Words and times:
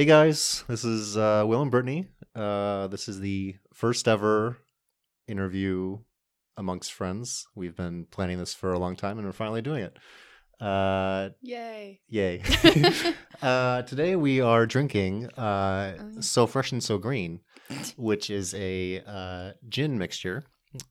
Hey 0.00 0.06
guys, 0.06 0.64
this 0.66 0.82
is 0.82 1.18
uh, 1.18 1.44
Will 1.46 1.60
and 1.60 1.70
Brittany. 1.70 2.08
Uh, 2.34 2.86
this 2.86 3.06
is 3.06 3.20
the 3.20 3.56
first 3.74 4.08
ever 4.08 4.56
interview 5.28 5.98
amongst 6.56 6.94
friends. 6.94 7.46
We've 7.54 7.76
been 7.76 8.06
planning 8.10 8.38
this 8.38 8.54
for 8.54 8.72
a 8.72 8.78
long 8.78 8.96
time, 8.96 9.18
and 9.18 9.26
we're 9.26 9.34
finally 9.34 9.60
doing 9.60 9.82
it. 9.82 9.98
Uh, 10.58 11.28
Yay. 11.42 12.00
yay! 12.08 12.42
uh, 13.42 13.82
today 13.82 14.16
we 14.16 14.40
are 14.40 14.64
drinking 14.64 15.26
uh, 15.32 15.98
Oh. 16.00 16.20
"So 16.22 16.46
Fresh 16.46 16.72
and 16.72 16.82
So 16.82 16.96
Green," 16.96 17.40
which 17.98 18.30
is 18.30 18.54
a 18.54 19.02
uh, 19.06 19.52
gin 19.68 19.98
mixture 19.98 20.44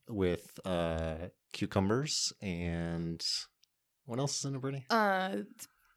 with 0.07 0.60
uh, 0.66 1.30
cucumbers 1.52 2.32
and 2.44 3.26
what 4.05 4.20
else 4.20 4.38
is 4.38 4.46
in 4.46 4.54
it, 4.54 4.62
Brittany? 4.62 4.86
Uh, 4.91 5.38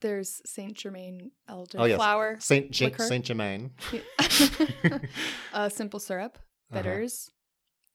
there's 0.02 0.40
Saint 0.44 0.74
Germain 0.76 1.30
elderflower. 1.48 1.80
Oh, 1.80 1.84
yes. 1.86 1.96
flower, 1.96 2.36
Saint 2.40 2.80
liquor. 2.80 3.02
Saint 3.04 3.24
Germain. 3.24 3.70
uh, 5.52 5.68
simple 5.68 6.00
syrup, 6.00 6.38
Uh-huh. 6.70 6.82
bitters, 6.82 7.30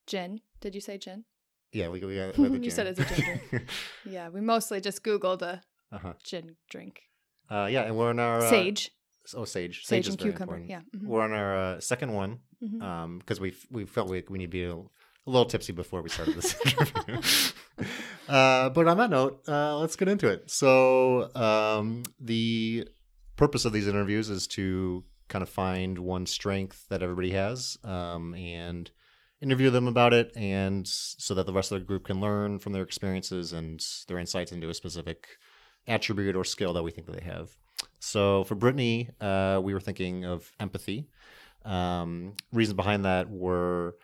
gin. 0.07 0.41
Did 0.61 0.75
you 0.75 0.81
say 0.81 0.97
gin? 0.97 1.25
Yeah, 1.71 1.89
we, 1.89 1.99
we 2.03 2.15
got. 2.15 2.33
The 2.35 2.59
You 2.59 2.71
said 2.71 2.85
gin. 2.95 3.05
it's 3.05 3.11
a 3.11 3.15
gin 3.21 3.65
Yeah, 4.05 4.29
we 4.29 4.41
mostly 4.41 4.81
just 4.81 5.03
Googled 5.03 5.41
a 5.41 5.61
uh-huh. 5.91 6.13
gin 6.23 6.55
drink. 6.69 7.01
Uh, 7.49 7.67
yeah, 7.71 7.83
and 7.83 7.95
we're 7.97 8.09
on 8.09 8.19
our 8.19 8.39
uh, 8.39 8.49
Sage, 8.49 8.91
Oh, 9.35 9.45
sage. 9.45 9.83
sage, 9.83 10.07
is 10.07 10.13
and 10.13 10.19
very 10.21 10.31
cucumber. 10.31 10.55
important. 10.57 10.69
Yeah. 10.69 10.81
mhm, 10.95 11.07
We're 11.07 11.21
on 11.21 11.33
our 11.33 11.55
uh, 11.57 11.79
second 11.81 12.13
one 12.13 12.39
mhm. 12.63 12.81
um 12.81 13.19
because 13.19 13.39
we 13.39 13.53
we 13.69 13.85
felt 13.85 14.09
like 14.09 14.29
we 14.29 14.37
need 14.37 14.51
to 14.51 14.57
be 14.57 14.65
a, 15.27 15.29
little 15.29 15.45
tipsy 15.45 15.73
before 15.73 16.01
we 16.01 16.09
started 16.09 16.35
this 16.35 16.55
interview. 16.65 17.21
uh, 18.29 18.69
but 18.69 18.87
on 18.87 18.97
that 18.97 19.09
note, 19.09 19.41
uh, 19.47 19.77
let's 19.77 19.95
get 19.95 20.07
into 20.07 20.27
it. 20.27 20.49
So 20.49 21.29
um, 21.35 22.03
the 22.19 22.87
purpose 23.35 23.65
of 23.65 23.73
these 23.73 23.87
interviews 23.87 24.29
is 24.29 24.47
to 24.47 25.03
kind 25.27 25.43
of 25.43 25.49
find 25.49 25.99
one 25.99 26.25
strength 26.25 26.85
that 26.89 27.03
everybody 27.03 27.31
has 27.31 27.77
um, 27.83 28.33
and 28.33 28.89
interview 29.41 29.69
them 29.69 29.87
about 29.87 30.13
it 30.13 30.31
and 30.35 30.87
so 30.87 31.35
that 31.35 31.45
the 31.45 31.53
rest 31.53 31.71
of 31.71 31.79
the 31.79 31.85
group 31.85 32.05
can 32.05 32.19
learn 32.19 32.57
from 32.57 32.73
their 32.73 32.81
experiences 32.81 33.53
and 33.53 33.85
their 34.07 34.17
insights 34.17 34.51
into 34.51 34.69
a 34.69 34.73
specific 34.73 35.27
attribute 35.87 36.35
or 36.35 36.43
skill 36.43 36.73
that 36.73 36.81
we 36.81 36.89
think 36.89 37.05
that 37.05 37.15
they 37.15 37.23
have 37.23 37.55
so 37.99 38.43
for 38.45 38.55
brittany 38.55 39.09
uh, 39.21 39.59
we 39.63 39.73
were 39.73 39.79
thinking 39.79 40.25
of 40.25 40.51
empathy 40.59 41.07
um, 41.65 42.33
reasons 42.51 42.75
behind 42.75 43.05
that 43.05 43.29
were 43.29 43.95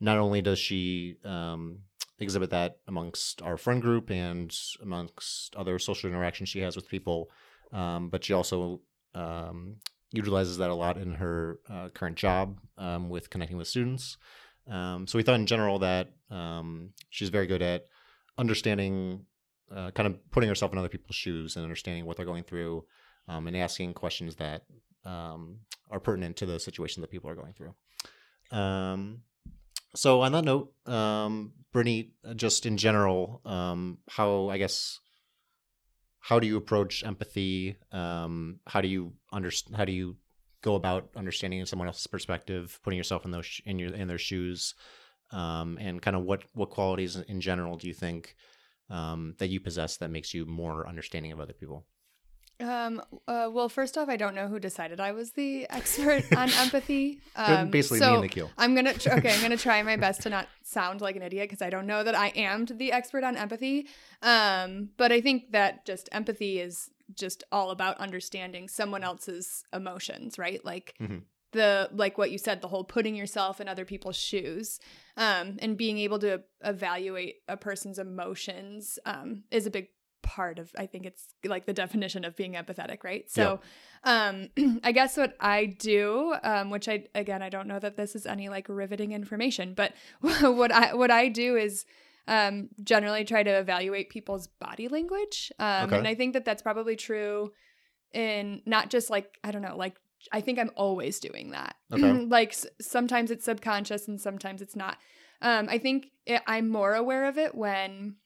not 0.00 0.18
only 0.18 0.42
does 0.42 0.58
she 0.58 1.16
um, 1.24 1.80
exhibit 2.18 2.50
that 2.50 2.78
amongst 2.86 3.42
our 3.42 3.56
friend 3.56 3.82
group 3.82 4.10
and 4.10 4.56
amongst 4.82 5.54
other 5.56 5.78
social 5.78 6.10
interactions 6.10 6.48
she 6.48 6.60
has 6.60 6.76
with 6.76 6.88
people, 6.88 7.30
um, 7.72 8.08
but 8.08 8.24
she 8.24 8.32
also 8.32 8.80
um, 9.14 9.76
utilizes 10.12 10.58
that 10.58 10.70
a 10.70 10.74
lot 10.74 10.96
in 10.96 11.14
her 11.14 11.58
uh, 11.68 11.88
current 11.88 12.16
job 12.16 12.58
um, 12.78 13.08
with 13.08 13.30
connecting 13.30 13.56
with 13.56 13.68
students. 13.68 14.16
Um, 14.70 15.06
so 15.06 15.18
we 15.18 15.22
thought 15.22 15.34
in 15.40 15.46
general 15.46 15.78
that 15.80 16.12
um, 16.30 16.90
she's 17.10 17.28
very 17.28 17.46
good 17.46 17.62
at 17.62 17.86
understanding, 18.38 19.26
uh, 19.74 19.90
kind 19.90 20.06
of 20.06 20.30
putting 20.30 20.48
herself 20.48 20.72
in 20.72 20.78
other 20.78 20.88
people's 20.88 21.16
shoes 21.16 21.56
and 21.56 21.64
understanding 21.64 22.06
what 22.06 22.16
they're 22.16 22.26
going 22.26 22.44
through, 22.44 22.84
and 23.26 23.56
asking 23.56 23.94
questions 23.94 24.36
that 24.36 24.64
are 25.04 26.00
pertinent 26.02 26.36
to 26.36 26.46
the 26.46 26.58
situation 26.58 27.00
that 27.00 27.10
people 27.10 27.30
are 27.30 27.34
going 27.34 27.52
through. 27.52 27.74
Um, 28.50 29.22
so 29.94 30.22
on 30.22 30.32
that 30.32 30.44
note, 30.44 30.72
um, 30.86 31.52
Brittany, 31.72 32.12
uh, 32.24 32.34
just 32.34 32.66
in 32.66 32.76
general, 32.76 33.40
um, 33.44 33.98
how 34.08 34.48
I 34.48 34.58
guess 34.58 35.00
how 36.20 36.38
do 36.40 36.46
you 36.46 36.56
approach 36.56 37.04
empathy? 37.04 37.76
Um, 37.92 38.60
how 38.66 38.80
do 38.80 38.88
you 38.88 39.12
understand? 39.32 39.76
How 39.76 39.84
do 39.84 39.92
you 39.92 40.16
go 40.62 40.74
about 40.74 41.10
understanding 41.16 41.64
someone 41.66 41.88
else's 41.88 42.06
perspective, 42.06 42.80
putting 42.82 42.96
yourself 42.96 43.24
in 43.24 43.30
those 43.30 43.46
sh- 43.46 43.60
in 43.66 43.78
your 43.78 43.92
in 43.94 44.08
their 44.08 44.18
shoes, 44.18 44.74
um, 45.30 45.78
and 45.80 46.00
kind 46.00 46.16
of 46.16 46.22
what 46.22 46.42
what 46.54 46.70
qualities 46.70 47.16
in 47.16 47.40
general 47.40 47.76
do 47.76 47.86
you 47.86 47.94
think 47.94 48.36
um, 48.90 49.34
that 49.38 49.48
you 49.48 49.60
possess 49.60 49.98
that 49.98 50.10
makes 50.10 50.32
you 50.32 50.46
more 50.46 50.88
understanding 50.88 51.32
of 51.32 51.40
other 51.40 51.52
people? 51.52 51.86
Um. 52.60 53.02
Uh, 53.26 53.48
well, 53.52 53.68
first 53.68 53.98
off, 53.98 54.08
I 54.08 54.16
don't 54.16 54.34
know 54.34 54.46
who 54.48 54.58
decided 54.60 55.00
I 55.00 55.12
was 55.12 55.32
the 55.32 55.66
expert 55.70 56.24
on 56.36 56.50
empathy. 56.52 57.18
Um, 57.36 57.70
Basically, 57.70 57.98
so 57.98 58.08
me 58.08 58.14
and 58.14 58.22
Nikhil. 58.22 58.50
I'm 58.56 58.74
gonna 58.74 58.94
tr- 58.94 59.10
okay. 59.14 59.34
I'm 59.34 59.42
gonna 59.42 59.56
try 59.56 59.82
my 59.82 59.96
best 59.96 60.22
to 60.22 60.30
not 60.30 60.46
sound 60.62 61.00
like 61.00 61.16
an 61.16 61.22
idiot 61.22 61.48
because 61.48 61.62
I 61.62 61.70
don't 61.70 61.86
know 61.86 62.04
that 62.04 62.14
I 62.14 62.28
am 62.28 62.64
the 62.66 62.92
expert 62.92 63.24
on 63.24 63.36
empathy. 63.36 63.88
Um, 64.22 64.90
but 64.96 65.10
I 65.12 65.20
think 65.20 65.52
that 65.52 65.84
just 65.84 66.08
empathy 66.12 66.60
is 66.60 66.90
just 67.14 67.44
all 67.52 67.70
about 67.70 67.98
understanding 67.98 68.68
someone 68.68 69.02
else's 69.04 69.64
emotions, 69.72 70.38
right? 70.38 70.64
Like 70.64 70.94
Mhm. 71.02 71.22
the 71.52 71.88
like 71.92 72.16
what 72.18 72.30
you 72.30 72.38
said, 72.38 72.60
the 72.62 72.68
whole 72.68 72.84
putting 72.84 73.14
yourself 73.16 73.60
in 73.60 73.68
other 73.68 73.84
people's 73.84 74.16
shoes, 74.16 74.78
um, 75.16 75.56
and 75.60 75.76
being 75.76 75.98
able 75.98 76.18
to 76.20 76.42
evaluate 76.62 77.36
a 77.48 77.56
person's 77.56 77.98
emotions 77.98 78.98
um, 79.04 79.44
is 79.50 79.66
a 79.66 79.70
big 79.70 79.88
part 80.24 80.58
of 80.58 80.72
I 80.76 80.86
think 80.86 81.06
it's 81.06 81.28
like 81.44 81.66
the 81.66 81.72
definition 81.72 82.24
of 82.24 82.34
being 82.34 82.54
empathetic, 82.54 83.04
right? 83.04 83.30
So 83.30 83.60
um 84.02 84.48
I 84.82 84.90
guess 84.92 85.16
what 85.16 85.36
I 85.38 85.66
do, 85.66 86.34
um, 86.42 86.70
which 86.70 86.88
I 86.88 87.04
again 87.14 87.42
I 87.42 87.50
don't 87.50 87.68
know 87.68 87.78
that 87.78 87.96
this 87.96 88.16
is 88.16 88.26
any 88.26 88.48
like 88.48 88.66
riveting 88.68 89.12
information, 89.12 89.74
but 89.74 89.92
what 90.20 90.72
I 90.72 90.94
what 90.94 91.10
I 91.12 91.28
do 91.28 91.54
is 91.56 91.84
um 92.26 92.70
generally 92.82 93.24
try 93.24 93.42
to 93.42 93.50
evaluate 93.50 94.08
people's 94.10 94.46
body 94.48 94.88
language. 94.88 95.52
Um 95.58 95.84
Okay. 95.84 95.98
and 95.98 96.08
I 96.08 96.14
think 96.14 96.32
that 96.32 96.44
that's 96.44 96.62
probably 96.62 96.96
true 96.96 97.52
in 98.12 98.62
not 98.66 98.90
just 98.90 99.10
like 99.10 99.38
I 99.44 99.50
don't 99.50 99.62
know, 99.62 99.76
like 99.76 99.96
I 100.32 100.40
think 100.40 100.58
I'm 100.58 100.70
always 100.74 101.20
doing 101.20 101.50
that. 101.50 101.76
Okay. 101.92 102.24
like 102.26 102.50
s- 102.50 102.66
sometimes 102.80 103.30
it's 103.30 103.44
subconscious 103.44 104.08
and 104.08 104.20
sometimes 104.20 104.62
it's 104.62 104.74
not. 104.76 104.96
Um 105.42 105.68
I 105.68 105.78
think 105.78 106.08
it, 106.26 106.40
I'm 106.46 106.68
more 106.68 106.94
aware 106.94 107.26
of 107.26 107.36
it 107.38 107.54
when 107.54 108.16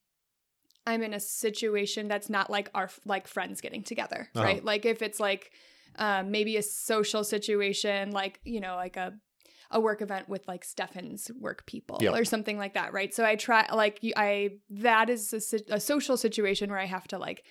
I'm 0.91 1.03
in 1.03 1.15
a 1.15 1.21
situation 1.21 2.09
that's 2.09 2.29
not 2.31 2.47
like 2.57 2.69
our 2.75 2.89
like 3.05 3.27
friends 3.29 3.61
getting 3.61 3.83
together, 3.83 4.21
Uh-huh. 4.35 4.45
right? 4.45 4.65
Like 4.65 4.85
if 4.95 5.03
it's 5.03 5.21
like 5.21 5.53
um, 5.97 6.31
maybe 6.31 6.57
a 6.57 6.63
social 6.63 7.25
situation, 7.25 8.11
like 8.13 8.41
you 8.45 8.61
know, 8.61 8.75
like 8.77 8.97
a 8.97 9.09
a 9.71 9.79
work 9.89 10.01
event 10.01 10.29
with 10.29 10.49
like 10.49 10.65
Stefan's 10.65 11.31
work 11.39 11.67
people 11.67 11.99
Yeah. 12.01 12.13
or 12.19 12.25
something 12.25 12.57
like 12.57 12.75
that, 12.75 12.93
right? 12.95 13.13
So 13.15 13.23
I 13.25 13.37
try 13.37 13.67
like 13.73 13.99
I 14.17 14.33
that 14.71 15.11
is 15.11 15.23
a, 15.35 15.75
a 15.75 15.81
social 15.81 16.17
situation 16.17 16.71
where 16.71 16.79
I 16.79 16.87
have 16.87 17.07
to 17.09 17.19
like 17.19 17.45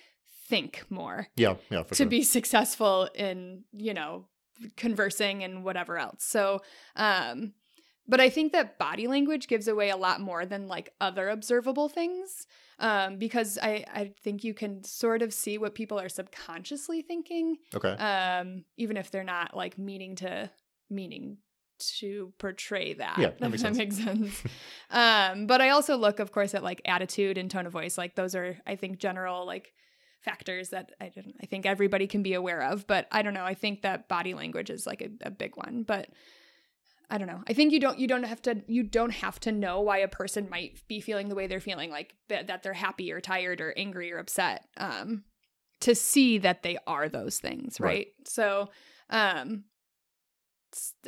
think 0.48 0.84
more 0.90 1.28
Yeah, 1.36 1.54
yeah, 1.70 1.82
for 1.84 1.94
to 1.94 2.02
sure. 2.04 2.06
be 2.06 2.22
successful 2.22 3.08
in 3.14 3.64
you 3.72 3.94
know 3.94 4.26
conversing 4.76 5.44
and 5.44 5.62
whatever 5.62 5.98
else 5.98 6.24
so 6.24 6.60
um 6.96 7.52
but 8.08 8.20
i 8.20 8.28
think 8.28 8.50
that 8.52 8.76
body 8.78 9.06
language 9.06 9.46
gives 9.46 9.68
away 9.68 9.88
a 9.90 9.96
lot 9.96 10.20
more 10.20 10.44
than 10.46 10.66
like 10.66 10.92
other 11.00 11.28
observable 11.28 11.88
things 11.88 12.46
um 12.78 13.16
because 13.18 13.58
i 13.62 13.84
i 13.92 14.12
think 14.22 14.44
you 14.44 14.54
can 14.54 14.82
sort 14.84 15.22
of 15.22 15.32
see 15.32 15.58
what 15.58 15.74
people 15.74 15.98
are 15.98 16.08
subconsciously 16.08 17.02
thinking 17.02 17.56
okay. 17.74 17.90
um 17.92 18.64
even 18.76 18.96
if 18.96 19.10
they're 19.10 19.24
not 19.24 19.56
like 19.56 19.78
meaning 19.78 20.16
to 20.16 20.50
meaning 20.90 21.38
to 21.78 22.32
portray 22.38 22.94
that 22.94 23.18
Yeah, 23.18 23.30
that 23.38 23.50
makes 23.50 23.62
that 23.62 23.76
sense. 23.76 23.78
makes 23.78 23.96
sense 23.96 24.42
um 24.90 25.46
but 25.46 25.60
i 25.60 25.70
also 25.70 25.96
look 25.96 26.18
of 26.18 26.32
course 26.32 26.54
at 26.54 26.62
like 26.62 26.82
attitude 26.84 27.38
and 27.38 27.50
tone 27.50 27.66
of 27.66 27.72
voice 27.72 27.96
like 27.98 28.14
those 28.14 28.34
are 28.34 28.58
i 28.66 28.74
think 28.76 28.98
general 28.98 29.46
like 29.46 29.72
factors 30.24 30.70
that 30.70 30.90
i 31.00 31.08
don't 31.14 31.34
i 31.40 31.46
think 31.46 31.66
everybody 31.66 32.06
can 32.08 32.22
be 32.22 32.34
aware 32.34 32.62
of 32.62 32.86
but 32.86 33.06
i 33.12 33.22
don't 33.22 33.34
know 33.34 33.44
i 33.44 33.54
think 33.54 33.82
that 33.82 34.08
body 34.08 34.34
language 34.34 34.70
is 34.70 34.86
like 34.86 35.00
a, 35.00 35.10
a 35.26 35.30
big 35.30 35.56
one 35.56 35.84
but 35.84 36.08
I 37.10 37.16
don't 37.16 37.28
know. 37.28 37.42
I 37.48 37.54
think 37.54 37.72
you 37.72 37.80
don't 37.80 37.98
you 37.98 38.06
don't 38.06 38.24
have 38.24 38.42
to 38.42 38.62
you 38.66 38.82
don't 38.82 39.12
have 39.12 39.40
to 39.40 39.52
know 39.52 39.80
why 39.80 39.98
a 39.98 40.08
person 40.08 40.48
might 40.50 40.86
be 40.88 41.00
feeling 41.00 41.28
the 41.28 41.34
way 41.34 41.46
they're 41.46 41.60
feeling 41.60 41.90
like 41.90 42.14
that, 42.28 42.48
that 42.48 42.62
they're 42.62 42.74
happy 42.74 43.10
or 43.12 43.20
tired 43.20 43.60
or 43.60 43.72
angry 43.76 44.12
or 44.12 44.18
upset 44.18 44.66
um 44.76 45.24
to 45.80 45.94
see 45.94 46.38
that 46.38 46.62
they 46.62 46.76
are 46.86 47.08
those 47.08 47.38
things, 47.38 47.80
right? 47.80 47.88
Right. 47.88 48.06
So, 48.26 48.70
um 49.10 49.64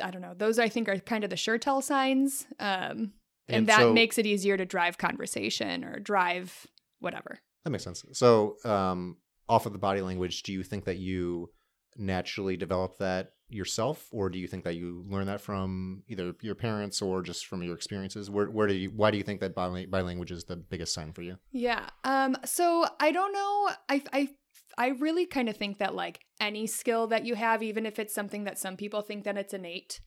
I 0.01 0.09
don't 0.09 0.21
know. 0.21 0.33
Those 0.35 0.57
I 0.57 0.69
think 0.69 0.89
are 0.89 0.97
kind 0.97 1.23
of 1.23 1.29
the 1.29 1.37
sure 1.37 1.57
tell 1.57 1.81
signs. 1.81 2.47
Um 2.59 3.13
and, 3.47 3.67
that 3.67 3.79
so- 3.79 3.93
makes 3.93 4.17
it 4.17 4.25
easier 4.25 4.57
to 4.57 4.65
drive 4.65 4.97
conversation 4.97 5.83
or 5.83 5.99
drive 5.99 6.65
whatever. 6.99 7.39
That 7.63 7.71
makes 7.71 7.83
sense. 7.83 8.03
So, 8.13 8.57
um, 8.63 9.17
off 9.49 9.65
of 9.65 9.73
the 9.73 9.79
body 9.79 10.01
language, 10.01 10.43
do 10.43 10.53
you 10.53 10.63
think 10.63 10.85
that 10.85 10.97
you 10.97 11.49
naturally 11.97 12.55
develop 12.57 12.97
that 12.99 13.33
yourself, 13.53 14.07
or 14.11 14.29
do 14.29 14.39
you 14.39 14.47
think 14.47 14.63
that 14.63 14.75
you 14.75 15.03
learn 15.07 15.27
that 15.27 15.41
from 15.41 16.03
either 16.07 16.33
your 16.41 16.55
parents 16.55 17.01
or 17.01 17.21
just 17.21 17.45
from 17.45 17.63
your 17.63 17.75
experiences? 17.75 18.29
Where, 18.29 18.49
where 18.49 18.67
do 18.67 18.73
you, 18.73 18.89
why 18.89 19.11
do 19.11 19.17
you 19.17 19.23
think 19.23 19.39
that 19.41 19.57
language 19.57 20.31
is 20.31 20.43
the 20.45 20.55
biggest 20.55 20.93
sign 20.93 21.13
for 21.13 21.21
you? 21.21 21.37
Yeah. 21.51 21.89
Um 22.03 22.35
so 22.45 22.85
I 22.99 23.11
don't 23.11 23.33
know. 23.33 23.69
I 23.89 24.03
I 24.13 24.29
I 24.77 24.87
really 24.89 25.25
kind 25.25 25.49
of 25.49 25.57
think 25.57 25.79
that 25.79 25.95
like 25.95 26.21
any 26.39 26.67
skill 26.67 27.07
that 27.07 27.25
you 27.25 27.35
have 27.35 27.61
even 27.61 27.85
if 27.85 27.99
it's 27.99 28.13
something 28.13 28.45
that 28.45 28.57
some 28.57 28.77
people 28.77 29.01
think 29.01 29.25
that 29.25 29.37
it's 29.37 29.53
innate, 29.53 30.01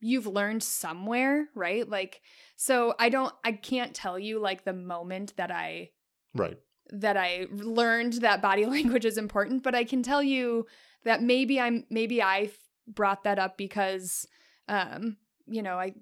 you've 0.00 0.26
learned 0.26 0.62
somewhere, 0.62 1.48
right? 1.54 1.88
Like 1.88 2.20
so 2.56 2.94
I 2.98 3.08
don't 3.08 3.32
I 3.44 3.52
can't 3.52 3.94
tell 3.94 4.18
you 4.18 4.38
like 4.38 4.64
the 4.64 4.72
moment 4.72 5.34
that 5.36 5.50
I 5.50 5.90
Right. 6.34 6.58
that 6.90 7.16
I 7.16 7.46
learned 7.50 8.14
that 8.14 8.42
body 8.42 8.66
language 8.76 9.04
is 9.04 9.18
important, 9.18 9.62
but 9.62 9.74
I 9.74 9.84
can 9.84 10.02
tell 10.02 10.22
you 10.22 10.66
that 11.04 11.22
maybe 11.22 11.60
I'm 11.60 11.84
maybe 11.90 12.22
I 12.22 12.50
brought 12.86 13.24
that 13.24 13.38
up 13.38 13.56
because 13.56 14.26
um 14.68 15.16
you 15.46 15.62
know 15.62 15.78
I 15.78 15.94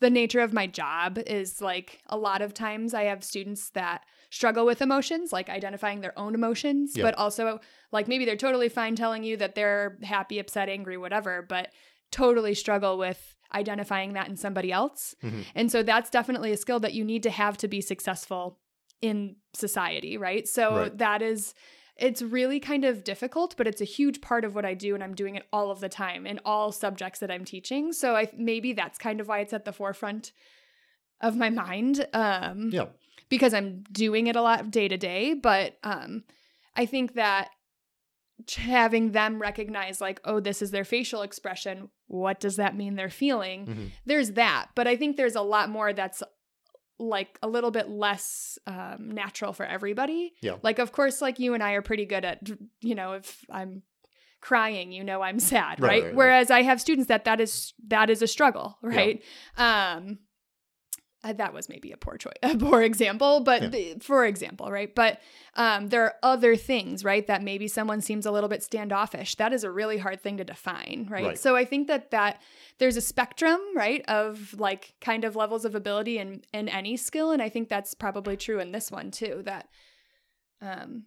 the 0.00 0.10
nature 0.10 0.40
of 0.40 0.52
my 0.52 0.66
job 0.66 1.18
is 1.26 1.60
like 1.60 2.00
a 2.06 2.16
lot 2.16 2.42
of 2.42 2.52
times 2.52 2.92
I 2.92 3.04
have 3.04 3.22
students 3.22 3.70
that 3.70 4.04
struggle 4.30 4.66
with 4.66 4.82
emotions, 4.82 5.32
like 5.32 5.48
identifying 5.48 6.00
their 6.00 6.18
own 6.18 6.34
emotions, 6.34 6.94
Yeah. 6.96 7.04
but 7.04 7.14
also 7.16 7.60
like 7.92 8.08
maybe 8.08 8.24
they're 8.24 8.34
totally 8.36 8.68
fine 8.68 8.96
telling 8.96 9.22
you 9.22 9.36
that 9.36 9.54
they're 9.54 9.98
happy, 10.02 10.40
upset, 10.40 10.68
angry, 10.68 10.96
whatever, 10.96 11.42
but 11.48 11.70
totally 12.10 12.54
struggle 12.54 12.98
with 12.98 13.36
identifying 13.54 14.14
that 14.14 14.28
in 14.28 14.36
somebody 14.36 14.72
else. 14.72 15.14
Mhm. 15.22 15.44
And 15.54 15.70
so 15.70 15.82
that's 15.84 16.10
definitely 16.10 16.50
a 16.52 16.56
skill 16.56 16.80
that 16.80 16.94
you 16.94 17.04
need 17.04 17.22
to 17.22 17.30
have 17.30 17.56
to 17.58 17.68
be 17.68 17.80
successful 17.80 18.58
in 19.00 19.36
society, 19.54 20.16
right? 20.16 20.48
So 20.48 20.74
Right. 20.74 20.98
that 20.98 21.22
is 21.22 21.54
it's 22.02 22.20
really 22.20 22.60
kind 22.60 22.84
of 22.84 23.04
difficult, 23.04 23.54
but 23.56 23.66
it's 23.66 23.80
a 23.80 23.84
huge 23.86 24.20
part 24.20 24.44
of 24.44 24.54
what 24.54 24.64
I 24.64 24.74
do 24.74 24.94
and 24.94 25.02
I'm 25.04 25.14
doing 25.14 25.36
it 25.36 25.46
all 25.52 25.70
of 25.70 25.80
the 25.80 25.88
time 25.88 26.26
in 26.26 26.40
all 26.44 26.72
subjects 26.72 27.20
that 27.20 27.30
I'm 27.30 27.44
teaching. 27.44 27.92
So 27.92 28.16
I 28.16 28.28
maybe 28.36 28.72
that's 28.74 28.98
kind 28.98 29.20
of 29.20 29.28
why 29.28 29.38
it's 29.40 29.52
at 29.52 29.64
the 29.64 29.72
forefront 29.72 30.32
of 31.20 31.36
my 31.36 31.48
mind. 31.48 32.06
Um 32.12 32.70
Yeah. 32.72 32.86
because 33.28 33.54
I'm 33.54 33.84
doing 33.92 34.26
it 34.26 34.36
a 34.36 34.42
lot 34.42 34.70
day 34.70 34.88
to 34.88 34.98
day, 34.98 35.34
but 35.34 35.78
um 35.84 36.24
I 36.76 36.86
think 36.86 37.14
that 37.14 37.48
having 38.56 39.12
them 39.12 39.40
recognize 39.40 40.00
like 40.00 40.20
oh 40.24 40.40
this 40.40 40.62
is 40.62 40.70
their 40.72 40.84
facial 40.84 41.22
expression 41.22 41.88
what 42.08 42.40
does 42.40 42.56
that 42.56 42.74
mean 42.74 42.96
they're 42.96 43.08
feeling 43.10 43.66
Mhm. 43.66 43.90
there's 44.04 44.32
that 44.32 44.70
but 44.74 44.88
i 44.88 44.96
think 44.96 45.16
there's 45.16 45.36
a 45.36 45.42
lot 45.42 45.68
more 45.68 45.92
that's 45.92 46.22
like 46.98 47.38
a 47.42 47.48
little 47.48 47.70
bit 47.70 47.88
less 47.88 48.58
um, 48.66 49.10
natural 49.10 49.52
for 49.52 49.64
everybody 49.66 50.34
Yeah. 50.40 50.56
like 50.62 50.78
of 50.78 50.92
course 50.92 51.20
like 51.20 51.38
you 51.38 51.54
and 51.54 51.62
i 51.62 51.72
are 51.72 51.82
pretty 51.82 52.04
good 52.06 52.24
at 52.24 52.40
you 52.80 52.94
know 52.94 53.12
if 53.14 53.44
i'm 53.50 53.82
crying 54.40 54.92
you 54.92 55.02
know 55.04 55.22
i'm 55.22 55.38
sad 55.38 55.80
Right, 55.80 55.88
right, 55.88 55.88
right, 55.90 56.04
right. 56.06 56.14
whereas 56.14 56.50
i 56.50 56.62
have 56.62 56.80
students 56.80 57.08
that 57.08 57.24
that 57.24 57.40
is 57.40 57.72
that 57.88 58.10
is 58.10 58.22
a 58.22 58.26
struggle 58.26 58.76
right 58.82 59.22
um 59.56 60.18
uh, 61.24 61.32
that 61.32 61.54
was 61.54 61.68
maybe 61.68 61.92
a 61.92 61.96
poor 61.96 62.16
choice 62.16 62.32
a 62.42 62.56
poor 62.56 62.82
example 62.82 63.40
but 63.40 63.62
Yeah. 63.62 63.68
the, 63.68 63.96
for 64.00 64.24
example 64.26 64.70
right? 64.70 64.92
But 64.94 65.20
um, 65.54 65.88
there 65.88 66.04
are 66.04 66.14
other 66.22 66.56
things 66.56 67.04
right 67.04 67.26
that 67.26 67.42
maybe 67.42 67.68
someone 67.68 68.00
seems 68.00 68.26
a 68.26 68.30
little 68.30 68.48
bit 68.48 68.62
standoffish. 68.62 69.34
That 69.36 69.52
is 69.52 69.64
a 69.64 69.70
really 69.70 69.98
hard 69.98 70.20
thing 70.22 70.36
to 70.38 70.44
define 70.44 71.06
right, 71.10 71.24
Right. 71.24 71.38
so 71.38 71.54
i 71.56 71.64
think 71.64 71.88
that 71.88 72.10
that 72.10 72.40
there's 72.78 72.96
a 72.96 73.00
spectrum 73.00 73.60
right 73.76 74.02
of 74.08 74.54
like 74.58 74.94
kind 75.00 75.24
of 75.24 75.36
levels 75.36 75.64
of 75.64 75.74
ability 75.74 76.18
in 76.18 76.42
in 76.52 76.68
any 76.68 76.96
skill 76.96 77.30
and 77.32 77.40
i 77.42 77.48
think 77.48 77.68
that's 77.68 77.94
probably 77.94 78.36
true 78.36 78.58
in 78.60 78.72
this 78.72 78.90
one 78.90 79.10
too 79.10 79.42
that 79.44 79.68
um 80.60 81.04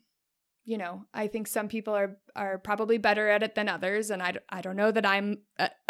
you 0.64 0.78
know 0.78 1.04
i 1.14 1.28
think 1.28 1.48
some 1.48 1.68
people 1.68 1.94
are 1.94 2.18
are 2.36 2.58
probably 2.58 2.98
better 2.98 3.28
at 3.30 3.44
it 3.44 3.56
than 3.56 3.70
others 3.70 4.10
and 4.10 4.22
I 4.22 4.34
I 4.50 4.62
don't 4.62 4.76
know 4.76 4.92
that 4.92 5.06
i'm 5.06 5.40
uh, 5.60 5.70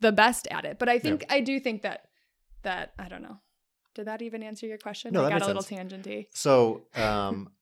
the 0.00 0.12
best 0.12 0.46
at 0.50 0.64
it 0.64 0.78
but 0.78 0.88
i 0.88 0.98
think 0.98 1.24
i 1.30 1.40
do 1.40 1.58
think 1.60 1.82
that 1.82 2.08
that 2.62 2.92
i 2.98 3.08
don't 3.08 3.22
know 3.22 3.38
did 3.94 4.06
that 4.06 4.22
even 4.22 4.42
answer 4.42 4.66
your 4.66 4.78
question 4.78 5.12
No, 5.12 5.20
i 5.20 5.24
that 5.24 5.28
got 5.30 5.34
makes 5.36 5.44
a 5.44 5.48
little 5.48 5.62
sense. 5.62 5.92
tangenty 5.92 6.26
So, 6.32 6.86
um, 6.94 7.52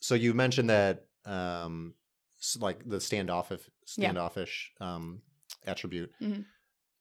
so 0.00 0.14
you 0.14 0.34
mentioned 0.34 0.70
that, 0.70 1.06
um, 1.24 1.94
s- 2.38 2.58
like 2.60 2.86
the 2.88 3.00
standoffish, 3.00 3.60
Yeah. 3.96 4.08
standoffish, 4.10 4.72
um, 4.80 5.22
attribute. 5.66 6.12
Mhm. 6.20 6.44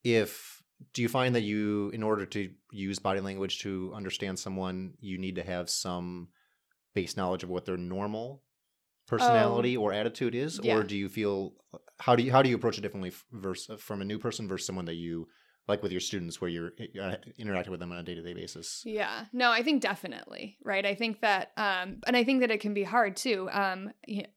If 0.03 0.61
do 0.93 1.01
you 1.03 1.09
find 1.09 1.35
that 1.35 1.41
you, 1.41 1.89
in 1.93 2.01
order 2.01 2.25
to 2.25 2.51
use 2.71 2.97
body 2.97 3.19
language 3.19 3.59
to 3.59 3.91
understand 3.93 4.39
someone, 4.39 4.95
you 4.99 5.17
need 5.19 5.35
to 5.35 5.43
have 5.43 5.69
some 5.69 6.29
base 6.95 7.15
knowledge 7.15 7.43
of 7.43 7.49
what 7.49 7.65
their 7.65 7.77
normal 7.77 8.43
personality 9.07 9.75
or 9.77 9.93
attitude 9.93 10.33
is, 10.35 10.59
Oh. 10.59 10.63
Yeah. 10.63 10.77
or 10.77 10.83
do 10.83 10.95
you 10.97 11.09
feel 11.09 11.53
how 11.99 12.15
do 12.15 12.23
you 12.23 12.31
how 12.31 12.41
do 12.41 12.49
you 12.49 12.55
approach 12.55 12.77
it 12.77 12.81
differently 12.81 13.09
f- 13.09 13.25
versus 13.31 13.79
from 13.81 14.01
a 14.01 14.05
new 14.05 14.17
person 14.17 14.47
versus 14.47 14.65
someone 14.65 14.85
that 14.85 14.95
you 14.95 15.27
like 15.67 15.83
with 15.83 15.91
your 15.91 16.01
students 16.01 16.41
where 16.41 16.49
you're 16.49 16.71
uh, 17.01 17.15
interacting 17.37 17.71
with 17.71 17.79
them 17.79 17.91
on 17.91 17.97
a 17.97 18.03
day 18.03 18.15
to 18.15 18.21
day 18.21 18.33
basis? 18.33 18.81
Yeah. 18.85 19.25
No, 19.31 19.51
I 19.51 19.63
think 19.63 19.81
definitely, 19.81 20.57
right? 20.63 20.85
I 20.85 20.95
think 20.95 21.21
that 21.21 21.51
um 21.57 22.01
and 22.07 22.17
I 22.17 22.23
think 22.23 22.41
that 22.41 22.51
it 22.51 22.59
can 22.59 22.73
be 22.73 22.83
hard 22.83 23.15
too. 23.15 23.49
Um 23.51 23.91